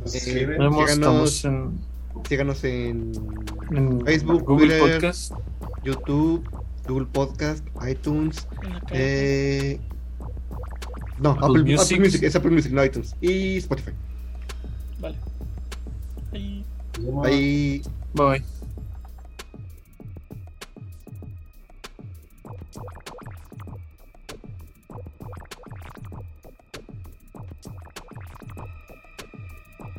Nos 0.00 0.14
Eh, 0.26 0.46
vemos, 0.46 0.90
estamos 0.90 1.44
en, 1.44 1.80
Síganos 2.28 2.62
en 2.64 3.12
en 3.70 4.00
Facebook, 4.04 4.44
Google 4.44 4.78
Twitter. 4.78 4.94
Podcast. 4.94 5.32
YouTube, 5.84 6.48
Google 6.86 7.06
Podcast, 7.06 7.66
iTunes, 7.88 8.46
eh... 8.90 9.78
No, 11.18 11.30
Apple 11.30 11.46
Apple, 11.46 11.62
Music. 11.64 11.80
Apple 11.80 12.00
Music, 12.00 12.22
es 12.22 12.36
Apple 12.36 12.50
Music, 12.50 12.72
no 12.72 12.84
iTunes. 12.84 13.16
Y 13.20 13.58
Spotify. 13.58 13.92
Vale. 15.00 15.16
Vemos. 16.98 17.26
Ahí 17.26 17.82
Bye. 18.14 18.42